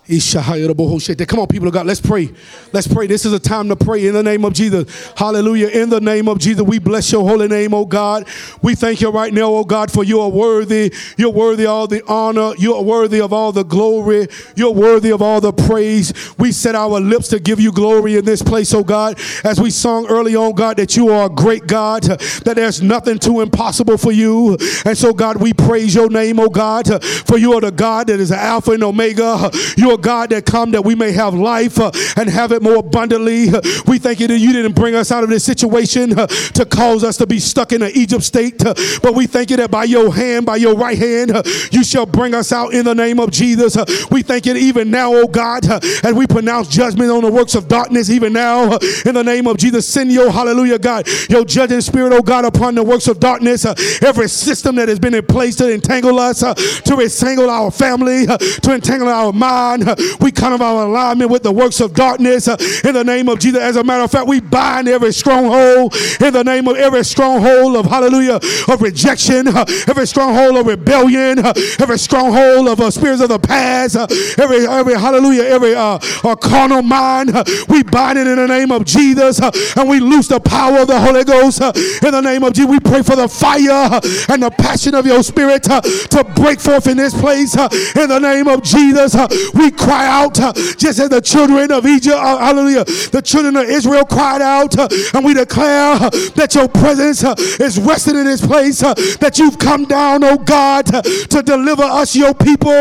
Come 0.09 1.41
on, 1.41 1.47
people 1.49 1.67
of 1.67 1.75
God, 1.75 1.87
let's 1.87 2.01
pray. 2.01 2.31
Let's 2.73 2.87
pray. 2.87 3.07
This 3.09 3.25
is 3.25 3.33
a 3.33 3.41
time 3.41 3.69
to 3.69 3.77
pray 3.77 4.07
in 4.07 4.15
the 4.15 4.23
name 4.23 4.45
of 4.45 4.53
Jesus. 4.53 5.13
Hallelujah. 5.17 5.69
In 5.69 5.91
the 5.91 6.01
name 6.01 6.29
of 6.29 6.39
Jesus, 6.39 6.63
we 6.63 6.79
bless 6.79 7.11
your 7.11 7.29
holy 7.29 7.49
name, 7.49 7.75
oh 7.75 7.85
God. 7.85 8.29
We 8.63 8.77
thank 8.77 9.01
you 9.01 9.11
right 9.11 9.33
now, 9.33 9.53
oh 9.53 9.65
God, 9.65 9.91
for 9.91 10.05
you 10.05 10.21
are 10.21 10.29
worthy. 10.29 10.95
You're 11.17 11.31
worthy 11.31 11.65
of 11.65 11.71
all 11.71 11.87
the 11.89 12.05
honor. 12.07 12.53
You're 12.57 12.83
worthy 12.83 13.21
of 13.21 13.33
all 13.33 13.51
the 13.51 13.65
glory. 13.65 14.29
You're 14.55 14.73
worthy 14.73 15.11
of 15.11 15.23
all 15.23 15.41
the 15.41 15.53
praise. 15.53 16.13
We 16.39 16.53
set 16.53 16.77
our 16.77 17.01
lips 17.01 17.29
to 17.29 17.41
give 17.41 17.59
you 17.59 17.73
glory 17.73 18.17
in 18.17 18.25
this 18.25 18.43
place, 18.43 18.73
oh 18.75 18.85
God. 18.85 19.19
As 19.43 19.61
we 19.61 19.71
sung 19.71 20.07
early 20.07 20.37
on, 20.37 20.53
God, 20.53 20.77
that 20.77 20.97
you 20.97 21.09
are 21.09 21.27
a 21.27 21.31
great 21.31 21.67
God, 21.67 22.05
that 22.05 22.53
there's 22.55 22.81
nothing 22.81 23.19
too 23.19 23.41
impossible 23.41 23.99
for 23.99 24.13
you. 24.13 24.57
And 24.85 24.97
so, 24.97 25.13
God, 25.13 25.39
we 25.39 25.53
praise 25.53 25.95
your 25.95 26.11
name, 26.11 26.39
oh 26.39 26.49
God, 26.49 27.03
for 27.05 27.39
you 27.39 27.55
are 27.55 27.61
the 27.61 27.73
God 27.73 28.07
that 28.07 28.21
is 28.21 28.31
Alpha 28.31 28.73
and 28.73 28.85
Omega. 28.85 29.51
You 29.77 29.91
are 29.91 29.96
God, 29.97 30.31
that 30.31 30.47
come 30.47 30.71
that 30.73 30.83
we 30.83 30.95
may 30.95 31.13
have 31.13 31.35
life 31.35 31.79
uh, 31.79 31.91
and 32.17 32.29
have 32.29 32.53
it 32.53 32.63
more 32.63 32.77
abundantly. 32.77 33.49
Uh, 33.49 33.61
we 33.87 33.99
thank 33.99 34.21
you 34.21 34.27
that 34.29 34.39
you 34.39 34.53
didn't 34.53 34.75
bring 34.75 34.95
us 34.95 35.11
out 35.11 35.25
of 35.25 35.31
this 35.31 35.45
situation 35.45 36.19
uh, 36.19 36.27
to 36.27 36.65
cause 36.65 37.05
us 37.05 37.17
to 37.19 37.27
be 37.27 37.39
stuck 37.39 37.73
in 37.73 37.83
an 37.83 37.91
Egypt 37.95 38.23
state, 38.23 38.65
uh, 38.65 38.75
but 39.03 39.15
we 39.15 39.27
thank 39.27 39.51
you 39.51 39.57
that 39.57 39.71
by 39.71 39.85
your 39.85 40.15
hand, 40.15 40.47
by 40.47 40.57
your 40.57 40.77
right 40.77 40.99
hand, 40.99 41.31
uh, 41.31 41.43
you 41.71 41.85
shall 41.85 42.07
bring 42.07 42.35
us 42.35 42.53
out 42.53 42.75
in 42.75 42.85
the 42.85 42.95
name 42.95 43.21
of 43.21 43.31
Jesus. 43.31 43.77
Uh, 43.77 43.85
we 44.11 44.23
thank 44.23 44.47
you 44.47 44.55
even 44.55 44.91
now, 44.91 45.13
oh 45.13 45.27
God, 45.27 45.65
as 46.05 46.13
we 46.13 46.27
pronounce 46.27 46.69
judgment 46.69 47.11
on 47.11 47.23
the 47.23 47.31
works 47.31 47.55
of 47.55 47.69
darkness, 47.69 48.11
even 48.11 48.33
now, 48.33 48.77
in 49.05 49.15
the 49.15 49.23
name 49.25 49.47
of 49.47 49.57
Jesus. 49.57 49.87
Send 49.87 50.13
your 50.13 50.31
hallelujah, 50.31 50.79
God, 50.79 51.09
your 51.29 51.45
judging 51.45 51.81
spirit, 51.81 52.13
oh 52.13 52.23
God, 52.23 52.45
upon 52.45 52.75
the 52.75 52.83
works 52.83 53.09
of 53.09 53.21
darkness, 53.21 53.65
every 54.03 54.29
system 54.29 54.77
that 54.77 54.89
has 54.89 54.99
been 54.99 55.15
in 55.15 55.25
place 55.25 55.57
to 55.57 55.73
entangle 55.73 56.19
us, 56.19 56.41
to 56.41 56.99
entangle 57.01 57.51
our 57.51 57.71
family, 57.71 58.27
to 58.27 58.73
entangle 58.73 59.09
our 59.09 59.33
mind, 59.33 59.86
we 60.21 60.33
come 60.33 60.53
of 60.53 60.63
our 60.63 60.87
alignment 60.87 61.31
with 61.31 61.43
the 61.43 61.53
works 61.53 61.81
of 61.81 61.95
darkness 61.95 62.49
uh, 62.49 62.57
in 62.85 62.95
the 62.95 63.05
name 63.05 63.29
of 63.29 63.39
Jesus. 63.39 63.61
As 63.61 63.77
a 63.77 63.85
matter 63.85 64.05
of 64.05 64.11
fact, 64.11 64.27
we 64.27 64.41
bind 64.41 64.89
every 64.89 65.13
stronghold 65.13 65.95
in 66.21 66.33
the 66.33 66.43
name 66.43 66.69
of 66.69 66.77
every 66.77 67.05
stronghold 67.05 67.77
of 67.77 67.87
hallelujah 67.87 68.41
of 68.69 68.83
rejection, 68.83 69.49
uh, 69.49 69.65
every 69.89 70.07
stronghold 70.07 70.57
of 70.57 70.67
rebellion, 70.67 71.39
uh, 71.39 71.53
every 71.79 71.99
stronghold 71.99 72.69
of 72.69 72.81
uh, 72.81 72.91
spirits 72.91 73.23
of 73.23 73.29
the 73.29 73.39
past, 73.39 73.97
uh, 73.97 74.07
every 74.39 74.67
every 74.67 74.95
hallelujah, 74.95 75.43
every 75.43 75.75
uh, 75.75 75.99
uh 76.25 76.37
carnal 76.37 76.83
mind. 76.83 77.31
we 77.69 77.83
bind 77.83 78.19
it 78.19 78.27
in 78.27 78.37
the 78.37 78.47
name 78.47 78.71
of 78.71 78.85
Jesus 78.85 79.41
and 79.77 79.89
we 79.89 80.01
loose 80.01 80.29
the 80.29 80.41
power 80.41 80.81
of 80.81 80.89
the 80.89 80.99
Holy 80.99 81.25
Ghost 81.25 81.61
in 81.61 82.11
the 82.13 82.21
name 82.21 82.43
of 82.45 82.53
Jesus. 82.53 82.71
We 82.71 82.81
pray 82.81 83.03
for 83.03 83.17
the 83.17 83.29
fire 83.29 84.01
and 84.29 84.43
the 84.43 84.51
passion 84.51 84.95
of 84.95 85.07
your 85.07 85.23
spirit 85.23 85.65
to 85.65 86.33
break 86.35 86.61
forth 86.61 86.87
in 86.87 86.97
this 86.97 87.15
place 87.15 87.55
in 87.57 88.09
the 88.09 88.19
name 88.19 88.49
of 88.49 88.63
Jesus. 88.63 89.15
We 89.55 89.71
cry 89.77 90.07
out 90.07 90.39
uh, 90.41 90.53
just 90.53 90.99
as 90.99 91.09
the 91.09 91.21
children 91.21 91.71
of 91.71 91.87
Egypt, 91.87 92.17
uh, 92.17 92.39
hallelujah, 92.39 92.85
the 92.85 93.23
children 93.23 93.57
of 93.57 93.69
Israel 93.69 94.05
cried 94.05 94.43
out, 94.43 94.77
uh, 94.79 94.89
and 95.15 95.25
we 95.25 95.35
declare 95.35 95.95
uh, 95.95 96.11
that 96.35 96.55
your 96.55 96.69
presence 96.69 97.23
uh, 97.25 97.35
is 97.61 97.79
resting 97.79 98.17
in 98.17 98.25
this 98.25 98.45
place, 98.45 98.83
uh, 98.83 98.95
that 99.21 99.39
you've 99.39 99.59
come 99.59 99.85
down, 99.85 100.25
oh 100.25 100.39
God, 100.39 100.87
to 100.87 101.43
deliver 101.45 101.83
us, 101.83 102.17
your 102.17 102.35
people, 102.35 102.73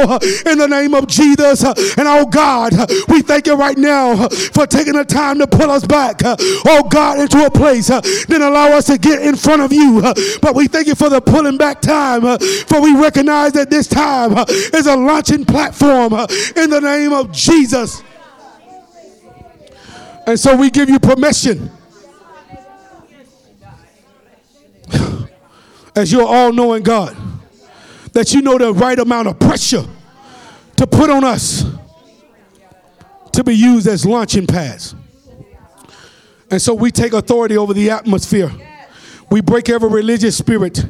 in 0.46 0.58
the 0.58 0.68
name 0.70 0.94
of 0.94 1.08
Jesus. 1.08 1.64
and 1.64 2.08
oh 2.08 2.26
God, 2.26 2.74
we 3.10 3.22
thank 3.22 3.48
you 3.48 3.56
right 3.56 3.78
now 3.78 4.28
for 4.28 4.66
taking 4.66 4.94
the 4.94 5.06
time 5.06 5.40
to 5.40 5.48
pull 5.48 5.70
us 5.70 5.86
back, 5.86 6.22
oh 6.24 6.88
God, 6.90 7.20
into 7.20 7.46
a 7.46 7.52
place, 7.52 7.88
then 7.88 8.42
allow 8.42 8.70
us 8.70 8.86
to 8.86 8.98
get 8.98 9.22
in 9.22 9.36
front 9.36 9.62
of 9.62 9.74
you. 9.74 10.02
but 10.42 10.56
we 10.56 10.68
thank 10.68 10.88
you 10.88 10.96
for 10.96 11.10
the 11.10 11.22
pulling 11.22 11.58
back 11.58 11.82
time, 11.82 12.22
for 12.68 12.82
we 12.82 12.96
recognize 13.00 13.52
that 13.54 13.70
this 13.70 13.88
time 13.88 14.38
is 14.74 14.88
a 14.88 14.96
launching 14.96 15.46
platform 15.46 16.14
in 16.56 16.70
the 16.70 16.82
name 16.86 17.12
of 17.14 17.32
Jesus. 17.32 18.02
And 20.28 20.40
so 20.40 20.56
we 20.56 20.70
give 20.70 20.90
you 20.90 21.00
permission. 21.00 21.70
As 25.96 26.12
your 26.12 26.28
all 26.28 26.52
knowing 26.52 26.84
God, 26.84 27.16
that 28.14 28.34
you 28.34 28.42
know 28.42 28.58
the 28.58 28.74
right 28.74 28.98
amount 28.98 29.28
of 29.28 29.40
pressure 29.40 29.86
to 30.78 30.88
put 30.88 31.10
on 31.10 31.24
us 31.24 31.64
to 33.34 33.44
be 33.44 33.54
used 33.54 33.88
as 33.88 34.06
launching 34.06 34.48
pads. 34.48 34.96
And 36.50 36.62
so 36.62 36.74
we 36.74 36.92
take 36.92 37.12
authority 37.14 37.58
over 37.58 37.74
the 37.74 37.90
atmosphere. 37.90 38.52
We 39.30 39.42
break 39.42 39.70
every 39.70 39.90
religious 39.90 40.38
spirit 40.38 40.86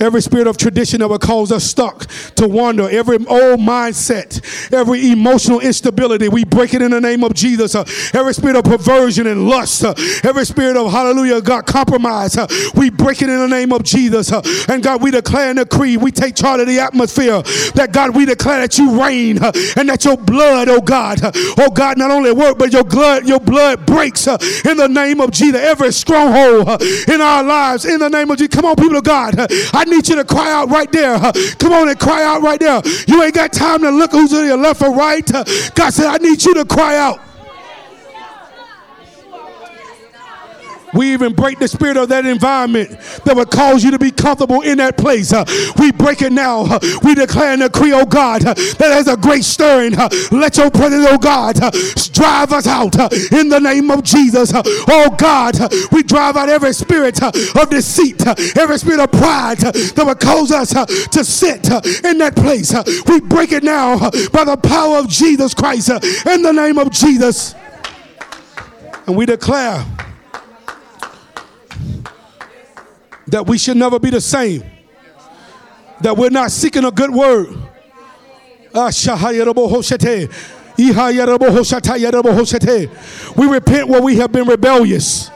Every 0.00 0.20
spirit 0.22 0.46
of 0.46 0.56
tradition 0.56 1.00
that 1.00 1.08
would 1.08 1.20
cause 1.20 1.52
us 1.52 1.64
stuck 1.64 2.06
to 2.36 2.48
wander, 2.48 2.88
every 2.88 3.16
old 3.26 3.60
mindset, 3.60 4.72
every 4.72 5.10
emotional 5.10 5.60
instability, 5.60 6.28
we 6.28 6.44
break 6.44 6.74
it 6.74 6.82
in 6.82 6.90
the 6.90 7.00
name 7.00 7.24
of 7.24 7.34
Jesus. 7.34 7.74
Uh, 7.74 7.84
every 8.12 8.34
spirit 8.34 8.56
of 8.56 8.64
perversion 8.64 9.26
and 9.26 9.48
lust, 9.48 9.84
uh, 9.84 9.94
every 10.24 10.44
spirit 10.44 10.76
of 10.76 10.90
hallelujah, 10.90 11.40
God, 11.40 11.66
compromise, 11.66 12.36
uh, 12.36 12.46
we 12.74 12.90
break 12.90 13.22
it 13.22 13.28
in 13.28 13.38
the 13.38 13.48
name 13.48 13.72
of 13.72 13.82
Jesus. 13.84 14.32
Uh, 14.32 14.42
and 14.68 14.82
God, 14.82 15.02
we 15.02 15.10
declare 15.10 15.50
and 15.50 15.58
decree, 15.58 15.96
we 15.96 16.10
take 16.10 16.34
charge 16.34 16.60
of 16.60 16.66
the 16.66 16.80
atmosphere 16.80 17.42
that 17.74 17.90
God, 17.92 18.14
we 18.14 18.24
declare 18.24 18.60
that 18.60 18.78
you 18.78 19.02
reign 19.02 19.42
uh, 19.42 19.52
and 19.76 19.88
that 19.88 20.04
your 20.04 20.16
blood, 20.16 20.68
oh 20.68 20.80
God, 20.80 21.22
uh, 21.22 21.32
oh 21.58 21.70
God, 21.70 21.98
not 21.98 22.10
only 22.10 22.32
work, 22.32 22.58
but 22.58 22.72
your 22.72 22.84
blood, 22.84 23.26
your 23.26 23.40
blood 23.40 23.86
breaks 23.86 24.26
in 24.26 24.76
the 24.76 24.88
name 24.88 25.20
of 25.20 25.30
Jesus. 25.30 25.60
Every 25.60 25.92
stronghold 25.92 26.82
in 27.08 27.20
our 27.20 27.42
lives, 27.42 27.84
in 27.84 27.98
the 28.00 28.08
name 28.08 28.30
of 28.30 28.38
Jesus. 28.38 28.54
Come 28.54 28.64
on, 28.64 28.76
people 28.76 28.96
of 28.96 29.04
God. 29.04 29.34
I 29.38 29.83
I 29.84 29.90
need 29.90 30.08
you 30.08 30.16
to 30.16 30.24
cry 30.24 30.50
out 30.50 30.70
right 30.70 30.90
there. 30.90 31.18
Come 31.58 31.74
on 31.74 31.90
and 31.90 31.98
cry 31.98 32.24
out 32.24 32.40
right 32.40 32.58
there. 32.58 32.80
You 33.06 33.22
ain't 33.22 33.34
got 33.34 33.52
time 33.52 33.82
to 33.82 33.90
look 33.90 34.12
who's 34.12 34.30
to 34.30 34.42
your 34.46 34.56
left 34.56 34.80
or 34.80 34.94
right. 34.94 35.30
God 35.74 35.90
said, 35.90 36.06
I 36.06 36.16
need 36.18 36.42
you 36.42 36.54
to 36.54 36.64
cry 36.64 36.96
out. 36.96 37.20
We 40.94 41.12
even 41.12 41.32
break 41.32 41.58
the 41.58 41.68
spirit 41.68 41.96
of 41.96 42.08
that 42.10 42.26
environment 42.26 42.90
that 43.24 43.34
would 43.34 43.50
cause 43.50 43.82
you 43.82 43.90
to 43.90 43.98
be 43.98 44.10
comfortable 44.10 44.62
in 44.62 44.78
that 44.78 44.96
place. 44.96 45.32
Uh, 45.32 45.44
we 45.78 45.92
break 45.92 46.22
it 46.22 46.32
now. 46.32 46.62
Uh, 46.62 46.78
we 47.02 47.14
declare 47.14 47.52
and 47.52 47.62
decree, 47.62 47.92
oh 47.92 48.06
God, 48.06 48.44
uh, 48.44 48.54
that 48.54 48.78
there's 48.78 49.08
a 49.08 49.16
great 49.16 49.44
stirring. 49.44 49.98
Uh, 49.98 50.08
let 50.30 50.56
your 50.56 50.70
presence, 50.70 51.06
oh 51.08 51.18
God, 51.18 51.60
uh, 51.60 51.70
drive 52.12 52.52
us 52.52 52.66
out 52.66 52.98
uh, 52.98 53.08
in 53.32 53.48
the 53.48 53.58
name 53.58 53.90
of 53.90 54.02
Jesus. 54.02 54.52
oh 54.54 55.14
God, 55.18 55.56
we 55.92 56.02
drive 56.02 56.36
out 56.36 56.48
every 56.48 56.72
spirit 56.72 57.22
of 57.22 57.70
deceit, 57.70 58.26
every 58.56 58.78
spirit 58.78 59.00
of 59.00 59.10
pride 59.10 59.58
that 59.58 60.04
would 60.04 60.20
cause 60.20 60.52
us 60.52 60.70
to 61.08 61.24
sit 61.24 61.68
in 62.04 62.18
that 62.18 62.36
place. 62.36 62.72
we 63.08 63.20
break 63.20 63.52
it 63.52 63.62
now 63.62 63.98
by 64.30 64.44
the 64.44 64.56
power 64.56 64.98
of 64.98 65.08
Jesus 65.08 65.54
Christ 65.54 65.90
in 66.26 66.42
the 66.42 66.52
name 66.52 66.78
of 66.78 66.90
Jesus. 66.90 67.54
And 69.06 69.16
we 69.16 69.26
declare 69.26 69.84
that 73.28 73.46
we 73.46 73.58
should 73.58 73.76
never 73.76 73.98
be 73.98 74.10
the 74.10 74.20
same, 74.20 74.62
that 76.00 76.16
we're 76.16 76.30
not 76.30 76.50
seeking 76.50 76.84
a 76.84 76.90
good 76.90 77.10
word. 77.10 77.48
Ah, 78.74 78.90
we 83.36 83.46
repent 83.46 83.88
where 83.88 84.02
we 84.02 84.16
have 84.16 84.32
been 84.32 84.46
rebellious. 84.48 85.30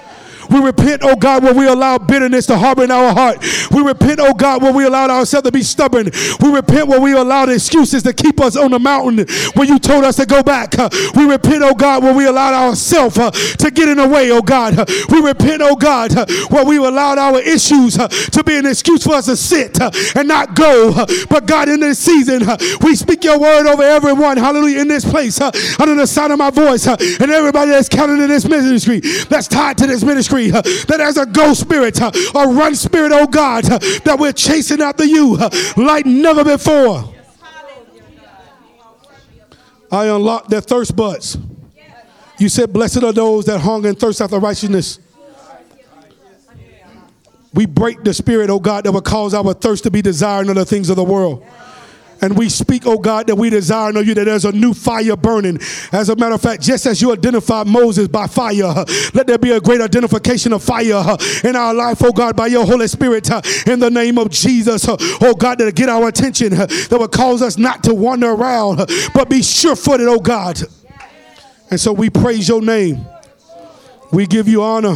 We 0.50 0.60
repent, 0.60 1.02
oh 1.04 1.16
God, 1.16 1.42
when 1.42 1.56
we 1.56 1.66
allow 1.66 1.98
bitterness 1.98 2.46
to 2.46 2.56
harbor 2.56 2.84
in 2.84 2.90
our 2.90 3.12
heart. 3.12 3.44
We 3.70 3.82
repent, 3.82 4.20
oh 4.20 4.34
God, 4.34 4.62
when 4.62 4.74
we 4.74 4.84
allowed 4.84 5.10
ourselves 5.10 5.46
to 5.46 5.52
be 5.52 5.62
stubborn. 5.62 6.10
We 6.40 6.52
repent 6.52 6.88
when 6.88 7.02
we 7.02 7.12
allowed 7.12 7.50
excuses 7.50 8.02
to 8.04 8.12
keep 8.12 8.40
us 8.40 8.56
on 8.56 8.70
the 8.70 8.78
mountain 8.78 9.26
when 9.54 9.68
you 9.68 9.78
told 9.78 10.04
us 10.04 10.16
to 10.16 10.26
go 10.26 10.42
back. 10.42 10.78
Uh, 10.78 10.88
we 11.14 11.24
repent, 11.26 11.62
oh 11.62 11.74
God, 11.74 12.02
when 12.02 12.16
we 12.16 12.26
allowed 12.26 12.54
ourselves 12.54 13.18
uh, 13.18 13.30
to 13.30 13.70
get 13.70 13.88
in 13.88 13.98
the 13.98 14.08
way, 14.08 14.30
oh 14.30 14.42
God. 14.42 14.78
Uh, 14.78 14.84
we 15.10 15.20
repent, 15.20 15.62
oh 15.62 15.76
God, 15.76 16.16
uh, 16.16 16.26
when 16.50 16.66
we 16.66 16.76
allowed 16.76 17.18
our 17.18 17.40
issues 17.40 17.98
uh, 17.98 18.08
to 18.08 18.42
be 18.42 18.56
an 18.56 18.66
excuse 18.66 19.04
for 19.04 19.14
us 19.14 19.26
to 19.26 19.36
sit 19.36 19.80
uh, 19.80 19.90
and 20.14 20.28
not 20.28 20.54
go. 20.54 20.92
But 21.28 21.46
God, 21.46 21.68
in 21.68 21.80
this 21.80 21.98
season, 21.98 22.42
we 22.82 22.96
speak 22.96 23.24
your 23.24 23.38
word 23.38 23.66
over 23.66 23.82
everyone, 23.82 24.36
hallelujah, 24.36 24.80
in 24.80 24.88
this 24.88 25.04
place, 25.04 25.40
under 25.40 25.94
the 25.94 26.06
sound 26.06 26.32
of 26.32 26.38
my 26.38 26.50
voice, 26.50 26.86
and 26.86 27.30
everybody 27.30 27.70
that's 27.70 27.88
counted 27.88 28.20
in 28.20 28.28
this 28.28 28.46
ministry, 28.46 29.00
that's 29.28 29.48
tied 29.48 29.78
to 29.78 29.86
this 29.86 30.02
ministry 30.02 30.37
Uh, 30.46 30.62
that 30.86 31.00
as 31.00 31.16
a 31.16 31.26
ghost 31.26 31.60
spirit, 31.60 32.00
uh, 32.00 32.10
a 32.34 32.48
run 32.48 32.74
spirit, 32.74 33.12
oh 33.12 33.26
God, 33.26 33.64
uh, 33.70 33.78
that 34.04 34.16
we're 34.18 34.32
chasing 34.32 34.80
after 34.80 35.04
you 35.04 35.36
like 35.76 36.06
never 36.06 36.44
before. 36.44 37.12
I 39.90 40.06
unlocked 40.06 40.50
their 40.50 40.60
thirst 40.60 40.94
buds. 40.94 41.38
You 42.38 42.48
said, 42.48 42.72
Blessed 42.72 43.02
are 43.02 43.12
those 43.12 43.46
that 43.46 43.58
hunger 43.58 43.88
and 43.88 43.98
thirst 43.98 44.20
after 44.20 44.38
righteousness. 44.38 45.00
We 47.52 47.66
break 47.66 48.04
the 48.04 48.14
spirit, 48.14 48.50
oh 48.50 48.60
God, 48.60 48.84
that 48.84 48.92
will 48.92 49.00
cause 49.00 49.34
our 49.34 49.54
thirst 49.54 49.82
to 49.84 49.90
be 49.90 50.02
desiring 50.02 50.48
of 50.50 50.54
the 50.54 50.64
things 50.64 50.90
of 50.90 50.96
the 50.96 51.04
world. 51.04 51.44
And 52.20 52.36
we 52.36 52.48
speak, 52.48 52.86
oh 52.86 52.98
God, 52.98 53.26
that 53.28 53.36
we 53.36 53.50
desire 53.50 53.92
know 53.92 54.00
you 54.00 54.14
that 54.14 54.24
there's 54.24 54.44
a 54.44 54.52
new 54.52 54.74
fire 54.74 55.16
burning. 55.16 55.58
As 55.92 56.08
a 56.08 56.16
matter 56.16 56.34
of 56.34 56.40
fact, 56.40 56.62
just 56.62 56.86
as 56.86 57.00
you 57.00 57.12
identified 57.12 57.66
Moses 57.66 58.08
by 58.08 58.26
fire, 58.26 58.84
let 59.14 59.26
there 59.26 59.38
be 59.38 59.52
a 59.52 59.60
great 59.60 59.80
identification 59.80 60.52
of 60.52 60.62
fire 60.62 61.16
in 61.44 61.54
our 61.54 61.72
life, 61.74 61.98
oh 62.02 62.12
God, 62.12 62.36
by 62.36 62.48
your 62.48 62.66
Holy 62.66 62.88
Spirit 62.88 63.28
in 63.66 63.78
the 63.78 63.90
name 63.90 64.18
of 64.18 64.30
Jesus. 64.30 64.86
Oh 64.88 65.34
God, 65.34 65.58
to 65.58 65.70
get 65.72 65.88
our 65.88 66.08
attention, 66.08 66.50
that 66.50 66.88
will 66.90 67.08
cause 67.08 67.42
us 67.42 67.56
not 67.56 67.84
to 67.84 67.94
wander 67.94 68.30
around, 68.30 68.78
but 69.14 69.28
be 69.28 69.42
sure 69.42 69.76
footed, 69.76 70.08
oh 70.08 70.18
God. 70.18 70.60
And 71.70 71.78
so 71.78 71.92
we 71.92 72.10
praise 72.10 72.48
your 72.48 72.62
name. 72.62 73.06
We 74.10 74.26
give 74.26 74.48
you 74.48 74.62
honor. 74.62 74.94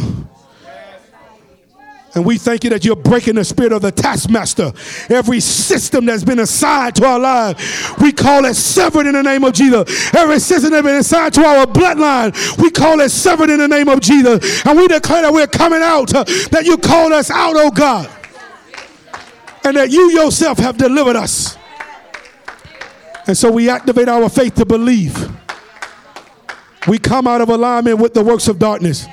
And 2.15 2.23
we 2.23 2.37
thank 2.37 2.63
you 2.63 2.69
that 2.69 2.85
you're 2.85 2.95
breaking 2.95 3.35
the 3.35 3.43
spirit 3.43 3.71
of 3.71 3.81
the 3.81 3.91
taskmaster. 3.91 4.71
Every 5.09 5.39
system 5.39 6.05
that's 6.05 6.23
been 6.23 6.39
assigned 6.39 6.95
to 6.97 7.05
our 7.05 7.19
life, 7.19 7.99
we 7.99 8.11
call 8.11 8.45
it 8.45 8.53
severed 8.53 9.07
in 9.07 9.13
the 9.13 9.23
name 9.23 9.43
of 9.43 9.53
Jesus. 9.53 10.13
Every 10.13 10.39
system 10.39 10.71
that's 10.71 10.85
been 10.85 10.97
assigned 10.97 11.33
to 11.35 11.43
our 11.43 11.65
bloodline, 11.65 12.61
we 12.61 12.69
call 12.69 12.99
it 12.99 13.09
severed 13.09 13.49
in 13.49 13.57
the 13.57 13.67
name 13.67 13.89
of 13.89 13.99
Jesus. 13.99 14.63
And 14.65 14.77
we 14.77 14.87
declare 14.87 15.23
that 15.23 15.33
we're 15.33 15.47
coming 15.47 15.81
out, 15.81 16.13
uh, 16.13 16.23
that 16.51 16.65
you 16.65 16.77
called 16.77 17.13
us 17.13 17.31
out, 17.31 17.55
oh 17.55 17.71
God. 17.71 18.07
And 19.63 19.75
that 19.77 19.89
you 19.89 20.11
yourself 20.11 20.59
have 20.59 20.77
delivered 20.77 21.15
us. 21.15 21.57
And 23.25 23.35
so 23.35 23.51
we 23.51 23.69
activate 23.69 24.09
our 24.09 24.29
faith 24.29 24.53
to 24.55 24.65
believe. 24.65 25.31
We 26.87 26.99
come 26.99 27.25
out 27.25 27.41
of 27.41 27.49
alignment 27.49 27.97
with 27.97 28.13
the 28.13 28.23
works 28.23 28.47
of 28.47 28.59
darkness 28.59 29.07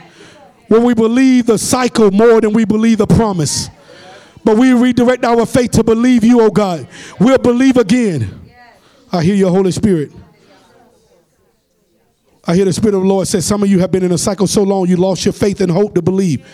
when 0.70 0.84
we 0.84 0.94
believe 0.94 1.46
the 1.46 1.58
cycle 1.58 2.12
more 2.12 2.40
than 2.40 2.52
we 2.52 2.64
believe 2.64 2.98
the 2.98 3.06
promise. 3.06 3.68
But 4.44 4.56
we 4.56 4.72
redirect 4.72 5.24
our 5.24 5.44
faith 5.44 5.72
to 5.72 5.82
believe 5.82 6.22
you, 6.22 6.40
oh 6.40 6.50
God. 6.50 6.86
We'll 7.18 7.38
believe 7.38 7.76
again. 7.76 8.52
I 9.10 9.24
hear 9.24 9.34
your 9.34 9.50
Holy 9.50 9.72
Spirit. 9.72 10.12
I 12.44 12.54
hear 12.54 12.66
the 12.66 12.72
Spirit 12.72 12.94
of 12.94 13.02
the 13.02 13.08
Lord 13.08 13.26
say, 13.26 13.40
Some 13.40 13.64
of 13.64 13.68
you 13.68 13.80
have 13.80 13.90
been 13.90 14.04
in 14.04 14.12
a 14.12 14.18
cycle 14.18 14.46
so 14.46 14.62
long 14.62 14.86
you 14.86 14.96
lost 14.96 15.24
your 15.24 15.32
faith 15.32 15.60
and 15.60 15.72
hope 15.72 15.96
to 15.96 16.02
believe. 16.02 16.46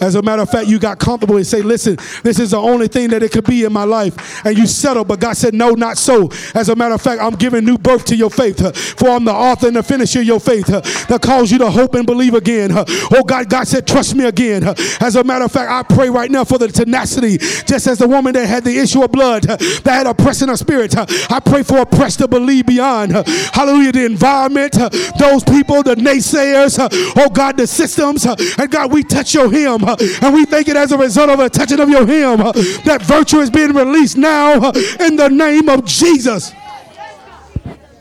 As 0.00 0.14
a 0.14 0.22
matter 0.22 0.42
of 0.42 0.50
fact, 0.50 0.68
you 0.68 0.78
got 0.78 0.98
comfortable 0.98 1.36
and 1.36 1.46
say, 1.46 1.62
listen, 1.62 1.96
this 2.22 2.38
is 2.38 2.52
the 2.52 2.58
only 2.58 2.88
thing 2.88 3.10
that 3.10 3.22
it 3.22 3.32
could 3.32 3.44
be 3.44 3.64
in 3.64 3.72
my 3.72 3.84
life. 3.84 4.44
And 4.46 4.56
you 4.56 4.66
settled, 4.66 5.08
but 5.08 5.20
God 5.20 5.36
said, 5.36 5.54
no, 5.54 5.70
not 5.70 5.98
so. 5.98 6.30
As 6.54 6.68
a 6.68 6.76
matter 6.76 6.94
of 6.94 7.02
fact, 7.02 7.20
I'm 7.20 7.34
giving 7.34 7.64
new 7.64 7.78
birth 7.78 8.04
to 8.06 8.16
your 8.16 8.30
faith. 8.30 8.76
For 8.98 9.10
I'm 9.10 9.24
the 9.24 9.32
author 9.32 9.66
and 9.66 9.76
the 9.76 9.82
finisher 9.82 10.20
of 10.20 10.26
your 10.26 10.40
faith 10.40 10.66
that 10.66 11.20
calls 11.22 11.50
you 11.50 11.58
to 11.58 11.70
hope 11.70 11.94
and 11.94 12.06
believe 12.06 12.34
again. 12.34 12.70
Oh 12.72 13.22
God, 13.26 13.50
God 13.50 13.66
said, 13.66 13.86
trust 13.86 14.14
me 14.14 14.24
again. 14.24 14.64
As 15.00 15.16
a 15.16 15.24
matter 15.24 15.44
of 15.44 15.52
fact, 15.52 15.70
I 15.70 15.94
pray 15.94 16.08
right 16.08 16.30
now 16.30 16.44
for 16.44 16.58
the 16.58 16.68
tenacity, 16.68 17.38
just 17.38 17.86
as 17.86 17.98
the 17.98 18.08
woman 18.08 18.32
that 18.34 18.46
had 18.46 18.64
the 18.64 18.78
issue 18.78 19.02
of 19.02 19.12
blood, 19.12 19.42
that 19.42 19.86
had 19.86 20.06
a 20.06 20.14
press 20.14 20.42
in 20.42 20.48
her 20.48 20.56
spirit. 20.56 20.94
I 21.30 21.40
pray 21.40 21.62
for 21.62 21.78
a 21.78 21.86
press 21.86 22.16
to 22.16 22.28
believe 22.28 22.66
beyond. 22.66 23.12
Hallelujah, 23.12 23.92
the 23.92 24.06
environment, 24.06 24.72
those 25.18 25.44
people, 25.44 25.82
the 25.82 25.94
naysayers, 25.96 26.78
oh 27.16 27.28
God, 27.30 27.56
the 27.56 27.66
systems. 27.66 28.24
And 28.24 28.70
God, 28.70 28.92
we 28.92 29.02
touch 29.02 29.34
your 29.34 29.50
hem 29.50 29.80
and 30.22 30.34
we 30.34 30.44
thank 30.44 30.68
it 30.68 30.76
as 30.76 30.92
a 30.92 30.98
result 30.98 31.30
of 31.30 31.40
a 31.40 31.48
touching 31.48 31.80
of 31.80 31.88
your 31.88 32.06
hem. 32.06 32.40
Uh, 32.40 32.52
that 32.84 33.02
virtue 33.02 33.38
is 33.38 33.50
being 33.50 33.72
released 33.72 34.16
now 34.16 34.52
uh, 34.54 34.72
in 35.00 35.16
the 35.16 35.28
name 35.28 35.68
of 35.68 35.84
Jesus. 35.84 36.52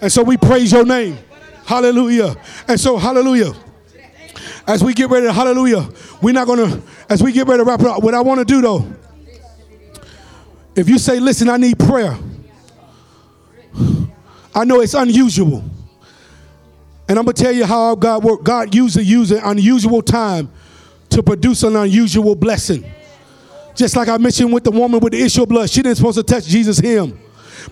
And 0.02 0.12
so 0.12 0.24
we 0.24 0.38
praise 0.38 0.72
your 0.72 0.86
name. 0.86 1.18
Hallelujah. 1.66 2.36
And 2.68 2.80
so, 2.80 2.98
hallelujah. 2.98 3.54
As 4.66 4.84
we 4.84 4.94
get 4.94 5.10
ready 5.10 5.26
to, 5.28 5.34
hallelujah, 5.34 5.90
we're 6.22 6.34
not 6.34 6.48
going 6.48 6.70
to, 6.70 6.82
as 7.10 7.24
we 7.24 7.32
get 7.32 7.48
ready 7.48 7.64
to 7.64 7.66
wrap 7.66 7.80
it 7.80 7.88
up, 7.88 8.04
what 8.04 8.14
I 8.14 8.22
want 8.22 8.40
to 8.40 8.46
do 8.46 8.62
though, 8.62 8.92
if 10.76 10.88
you 10.88 10.98
say, 10.98 11.20
listen, 11.20 11.50
I 11.50 11.58
need 11.58 11.78
prayer, 11.78 12.18
I 14.56 14.64
know 14.64 14.82
it's 14.82 14.94
unusual. 14.94 15.64
And 17.08 17.18
I'm 17.18 17.26
going 17.26 17.36
to 17.36 17.44
tell 17.44 17.52
you 17.52 17.66
how 17.66 17.96
God 17.96 18.24
worked. 18.24 18.44
God 18.44 18.74
used 18.76 18.96
to 18.96 19.04
use 19.04 19.32
unusual 19.32 20.04
time 20.04 20.52
to 21.10 21.24
produce 21.24 21.64
an 21.64 21.76
unusual 21.76 22.36
blessing. 22.36 22.86
Just 23.76 23.96
like 23.96 24.08
I 24.08 24.18
mentioned 24.18 24.52
with 24.52 24.64
the 24.64 24.72
woman 24.72 25.00
with 25.00 25.14
the 25.14 25.22
issue 25.22 25.44
of 25.44 25.50
blood, 25.50 25.70
she 25.70 25.82
didn't 25.82 25.98
supposed 25.98 26.18
to 26.18 26.24
touch 26.24 26.46
Jesus' 26.46 26.80
him. 26.80 27.20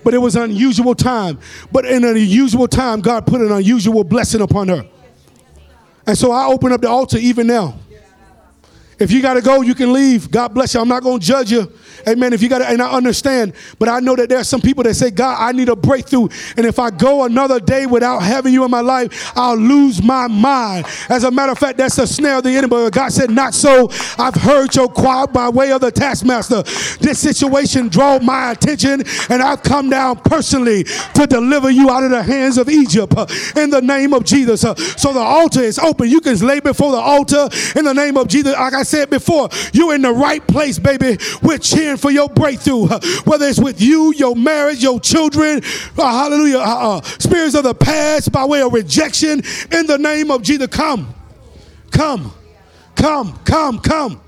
But 0.04 0.14
it 0.14 0.18
was 0.18 0.36
an 0.36 0.42
unusual 0.42 0.94
time. 0.94 1.38
But 1.72 1.84
in 1.84 2.04
an 2.04 2.16
unusual 2.16 2.68
time, 2.68 3.00
God 3.00 3.26
put 3.26 3.40
an 3.40 3.52
unusual 3.52 4.04
blessing 4.04 4.40
upon 4.40 4.68
her. 4.68 4.86
And 6.06 6.16
so 6.16 6.32
I 6.32 6.46
open 6.46 6.72
up 6.72 6.80
the 6.80 6.88
altar 6.88 7.18
even 7.18 7.46
now. 7.46 7.78
If 8.98 9.12
you 9.12 9.22
got 9.22 9.34
to 9.34 9.40
go, 9.40 9.62
you 9.62 9.74
can 9.74 9.92
leave. 9.92 10.30
God 10.30 10.48
bless 10.48 10.74
you. 10.74 10.80
I'm 10.80 10.88
not 10.88 11.02
going 11.02 11.20
to 11.20 11.26
judge 11.26 11.52
you. 11.52 11.72
Amen. 12.06 12.32
If 12.32 12.42
you 12.42 12.48
got 12.48 12.58
to, 12.58 12.68
and 12.68 12.82
I 12.82 12.90
understand, 12.90 13.52
but 13.78 13.88
I 13.88 14.00
know 14.00 14.16
that 14.16 14.28
there 14.28 14.38
are 14.38 14.44
some 14.44 14.60
people 14.60 14.82
that 14.84 14.94
say, 14.94 15.10
God, 15.10 15.36
I 15.38 15.52
need 15.52 15.68
a 15.68 15.76
breakthrough. 15.76 16.28
And 16.56 16.66
if 16.66 16.78
I 16.78 16.90
go 16.90 17.24
another 17.24 17.60
day 17.60 17.86
without 17.86 18.20
having 18.20 18.52
you 18.52 18.64
in 18.64 18.70
my 18.70 18.80
life, 18.80 19.32
I'll 19.36 19.56
lose 19.56 20.02
my 20.02 20.26
mind. 20.26 20.86
As 21.08 21.24
a 21.24 21.30
matter 21.30 21.52
of 21.52 21.58
fact, 21.58 21.78
that's 21.78 21.98
a 21.98 22.06
snare 22.06 22.38
of 22.38 22.44
the 22.44 22.50
enemy. 22.50 22.68
But 22.68 22.90
God 22.90 23.12
said, 23.12 23.30
Not 23.30 23.54
so. 23.54 23.88
I've 24.18 24.34
heard 24.34 24.74
your 24.74 24.88
cry 24.88 25.26
by 25.26 25.48
way 25.48 25.70
of 25.72 25.80
the 25.80 25.90
taskmaster. 25.90 26.62
This 27.00 27.18
situation 27.18 27.88
drew 27.88 28.18
my 28.20 28.52
attention, 28.52 29.04
and 29.28 29.42
I've 29.42 29.62
come 29.62 29.90
down 29.90 30.16
personally 30.16 30.84
to 30.84 31.26
deliver 31.26 31.70
you 31.70 31.90
out 31.90 32.04
of 32.04 32.10
the 32.10 32.22
hands 32.22 32.58
of 32.58 32.68
Egypt 32.68 33.14
uh, 33.16 33.26
in 33.56 33.70
the 33.70 33.80
name 33.80 34.12
of 34.12 34.24
Jesus. 34.24 34.64
Uh, 34.64 34.74
so 34.74 35.12
the 35.12 35.20
altar 35.20 35.60
is 35.60 35.78
open. 35.78 36.08
You 36.08 36.20
can 36.20 36.36
lay 36.38 36.60
before 36.60 36.92
the 36.92 36.98
altar 36.98 37.48
in 37.76 37.84
the 37.84 37.94
name 37.94 38.16
of 38.16 38.28
Jesus. 38.28 38.52
Like 38.54 38.74
I 38.74 38.82
said 38.88 39.10
before, 39.10 39.48
you're 39.72 39.94
in 39.94 40.02
the 40.02 40.12
right 40.12 40.44
place, 40.46 40.78
baby. 40.78 41.18
We're 41.42 41.58
cheering 41.58 41.96
for 41.96 42.10
your 42.10 42.28
breakthrough, 42.28 42.86
whether 43.24 43.46
it's 43.46 43.60
with 43.60 43.80
you, 43.80 44.12
your 44.14 44.34
marriage, 44.34 44.82
your 44.82 45.00
children, 45.00 45.60
uh, 45.96 46.02
hallelujah, 46.02 46.58
uh, 46.58 46.98
uh, 46.98 47.00
spirits 47.02 47.54
of 47.54 47.64
the 47.64 47.74
past 47.74 48.32
by 48.32 48.44
way 48.44 48.62
of 48.62 48.72
rejection 48.72 49.42
in 49.72 49.86
the 49.86 49.98
name 49.98 50.30
of 50.30 50.42
Jesus. 50.42 50.68
Come, 50.68 51.14
come, 51.90 52.32
come, 52.96 53.38
come, 53.44 53.78
come. 53.78 54.20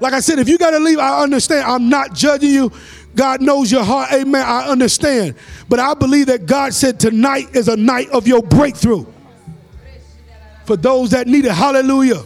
Like 0.00 0.12
I 0.12 0.20
said, 0.20 0.38
if 0.38 0.48
you 0.48 0.58
got 0.58 0.72
to 0.72 0.80
leave, 0.80 0.98
I 0.98 1.22
understand. 1.22 1.64
I'm 1.64 1.88
not 1.88 2.14
judging 2.14 2.50
you. 2.50 2.72
God 3.14 3.40
knows 3.40 3.70
your 3.70 3.84
heart. 3.84 4.12
Amen. 4.12 4.44
I 4.44 4.66
understand. 4.66 5.36
But 5.68 5.78
I 5.78 5.94
believe 5.94 6.26
that 6.26 6.46
God 6.46 6.74
said 6.74 6.98
tonight 6.98 7.54
is 7.54 7.68
a 7.68 7.76
night 7.76 8.10
of 8.10 8.26
your 8.26 8.42
breakthrough. 8.42 9.06
For 10.66 10.76
those 10.76 11.10
that 11.10 11.26
need 11.26 11.44
it, 11.44 11.52
hallelujah. 11.52 12.22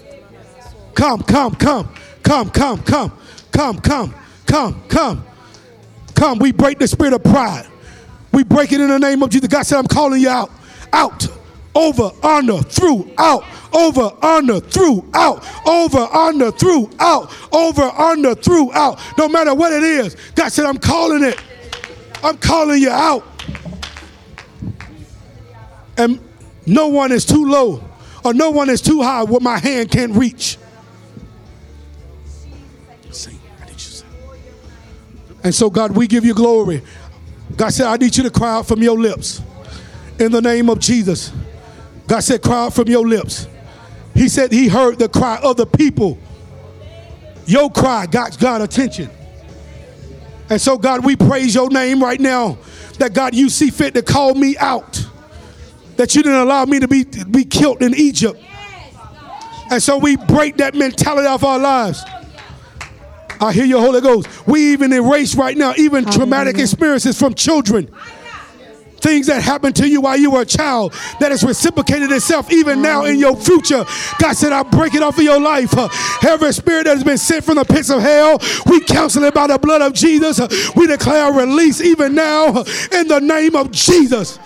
Come, 0.98 1.22
come, 1.22 1.54
come, 1.54 1.88
come, 2.24 2.50
come, 2.50 2.80
come, 2.80 3.12
come, 3.52 3.80
come, 3.80 4.14
come, 4.46 4.82
come, 4.88 5.24
come. 6.12 6.38
We 6.40 6.50
break 6.50 6.80
the 6.80 6.88
spirit 6.88 7.12
of 7.12 7.22
pride. 7.22 7.68
We 8.32 8.42
break 8.42 8.72
it 8.72 8.80
in 8.80 8.88
the 8.88 8.98
name 8.98 9.22
of 9.22 9.30
Jesus. 9.30 9.46
God 9.46 9.62
said, 9.62 9.78
I'm 9.78 9.86
calling 9.86 10.20
you 10.20 10.28
out, 10.28 10.50
out, 10.92 11.28
over, 11.72 12.10
under, 12.20 12.58
through, 12.62 13.12
out, 13.16 13.44
over, 13.72 14.10
under, 14.20 14.58
through, 14.58 15.08
out, 15.14 15.46
over, 15.68 16.00
under, 16.00 16.50
through, 16.50 16.90
out, 16.98 17.32
over, 17.52 17.82
under, 17.82 18.34
through, 18.34 18.72
out. 18.72 18.98
No 19.16 19.28
matter 19.28 19.54
what 19.54 19.72
it 19.72 19.84
is, 19.84 20.16
God 20.34 20.48
said, 20.48 20.64
I'm 20.64 20.78
calling 20.78 21.22
it. 21.22 21.40
I'm 22.24 22.38
calling 22.38 22.82
you 22.82 22.90
out. 22.90 23.24
And 25.96 26.18
no 26.66 26.88
one 26.88 27.12
is 27.12 27.24
too 27.24 27.44
low 27.44 27.84
or 28.24 28.34
no 28.34 28.50
one 28.50 28.68
is 28.68 28.82
too 28.82 29.00
high 29.00 29.22
where 29.22 29.40
my 29.40 29.58
hand 29.58 29.92
can't 29.92 30.12
reach. 30.16 30.58
And 35.44 35.54
so, 35.54 35.70
God, 35.70 35.96
we 35.96 36.06
give 36.06 36.24
you 36.24 36.34
glory. 36.34 36.82
God 37.56 37.70
said, 37.70 37.86
I 37.86 37.96
need 37.96 38.16
you 38.16 38.22
to 38.24 38.30
cry 38.30 38.56
out 38.56 38.66
from 38.66 38.82
your 38.82 38.98
lips 38.98 39.40
in 40.18 40.32
the 40.32 40.42
name 40.42 40.68
of 40.68 40.80
Jesus. 40.80 41.32
God 42.06 42.20
said, 42.20 42.42
cry 42.42 42.66
out 42.66 42.74
from 42.74 42.88
your 42.88 43.06
lips. 43.06 43.46
He 44.14 44.28
said 44.28 44.50
he 44.50 44.68
heard 44.68 44.98
the 44.98 45.08
cry 45.08 45.38
of 45.42 45.56
the 45.56 45.66
people. 45.66 46.18
Your 47.46 47.70
cry 47.70 48.06
got 48.06 48.38
God 48.38 48.60
attention. 48.60 49.10
And 50.50 50.60
so, 50.60 50.76
God, 50.76 51.04
we 51.04 51.16
praise 51.16 51.54
your 51.54 51.70
name 51.70 52.02
right 52.02 52.20
now 52.20 52.58
that 52.98 53.14
God, 53.14 53.34
you 53.34 53.48
see 53.48 53.70
fit 53.70 53.94
to 53.94 54.02
call 54.02 54.34
me 54.34 54.56
out. 54.58 55.06
That 55.96 56.14
you 56.14 56.22
didn't 56.22 56.38
allow 56.38 56.64
me 56.64 56.80
to 56.80 56.88
be, 56.88 57.04
be 57.04 57.44
killed 57.44 57.82
in 57.82 57.94
Egypt. 57.94 58.42
And 59.70 59.82
so 59.82 59.98
we 59.98 60.16
break 60.16 60.56
that 60.58 60.74
mentality 60.74 61.26
off 61.26 61.44
our 61.44 61.58
lives. 61.58 62.02
I 63.40 63.52
hear 63.52 63.64
your 63.64 63.80
Holy 63.80 64.00
Ghost. 64.00 64.28
We 64.46 64.72
even 64.72 64.92
erase 64.92 65.34
right 65.34 65.56
now, 65.56 65.74
even 65.76 66.04
traumatic 66.04 66.58
experiences 66.58 67.18
from 67.18 67.34
children. 67.34 67.88
Things 69.00 69.28
that 69.28 69.42
happened 69.42 69.76
to 69.76 69.88
you 69.88 70.00
while 70.00 70.16
you 70.16 70.32
were 70.32 70.42
a 70.42 70.46
child 70.46 70.92
that 71.20 71.30
has 71.30 71.44
reciprocated 71.44 72.10
itself 72.10 72.50
even 72.52 72.82
now 72.82 73.04
in 73.04 73.16
your 73.20 73.36
future. 73.36 73.84
God 74.18 74.32
said, 74.32 74.52
I'll 74.52 74.64
break 74.64 74.94
it 74.94 75.04
off 75.04 75.18
of 75.18 75.22
your 75.22 75.38
life. 75.38 75.72
Every 76.24 76.52
spirit 76.52 76.84
that 76.84 76.96
has 76.96 77.04
been 77.04 77.16
sent 77.18 77.44
from 77.44 77.56
the 77.56 77.64
pits 77.64 77.90
of 77.90 78.00
hell, 78.00 78.40
we 78.66 78.80
counsel 78.80 79.22
it 79.22 79.34
by 79.34 79.46
the 79.46 79.58
blood 79.58 79.82
of 79.82 79.92
Jesus. 79.92 80.40
We 80.74 80.88
declare 80.88 81.32
release 81.32 81.80
even 81.80 82.16
now 82.16 82.48
in 82.90 83.06
the 83.06 83.20
name 83.22 83.54
of 83.54 83.70
Jesus. 83.70 84.40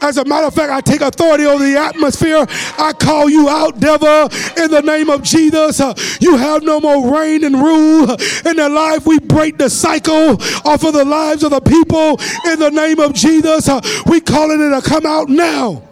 As 0.00 0.16
a 0.16 0.24
matter 0.24 0.46
of 0.46 0.54
fact, 0.54 0.72
I 0.72 0.80
take 0.80 1.02
authority 1.02 1.44
over 1.44 1.62
the 1.64 1.76
atmosphere. 1.76 2.46
I 2.78 2.92
call 2.98 3.28
you 3.28 3.48
out, 3.48 3.80
devil, 3.80 4.28
in 4.62 4.70
the 4.70 4.82
name 4.82 5.10
of 5.10 5.22
Jesus. 5.22 5.80
Uh, 5.80 5.94
you 6.20 6.36
have 6.36 6.62
no 6.62 6.80
more 6.80 7.18
reign 7.18 7.44
and 7.44 7.56
rule 7.56 8.10
in 8.44 8.56
their 8.56 8.70
life. 8.70 9.06
We 9.06 9.18
break 9.18 9.58
the 9.58 9.68
cycle 9.68 10.40
off 10.64 10.84
of 10.84 10.94
the 10.94 11.04
lives 11.04 11.42
of 11.44 11.50
the 11.50 11.60
people 11.60 12.18
in 12.50 12.58
the 12.58 12.70
name 12.70 12.98
of 12.98 13.12
Jesus. 13.12 13.68
Uh, 13.68 13.80
we 14.06 14.20
calling 14.20 14.60
it 14.60 14.80
to 14.80 14.88
come 14.88 15.04
out 15.04 15.28
now. 15.28 15.82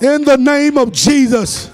In 0.00 0.22
the 0.24 0.36
name 0.36 0.78
of 0.78 0.92
Jesus. 0.92 1.70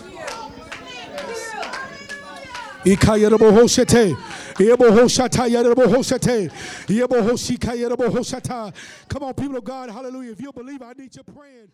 Come 9.09 9.25
on, 9.25 9.35
people 9.35 9.57
of 9.57 9.65
God, 9.65 9.91
hallelujah. 9.91 10.33
If 10.33 10.41
you 10.41 10.53
believe, 10.53 10.83
I 10.83 10.93
need 10.97 11.15
you 11.17 11.23
praying. 11.25 11.69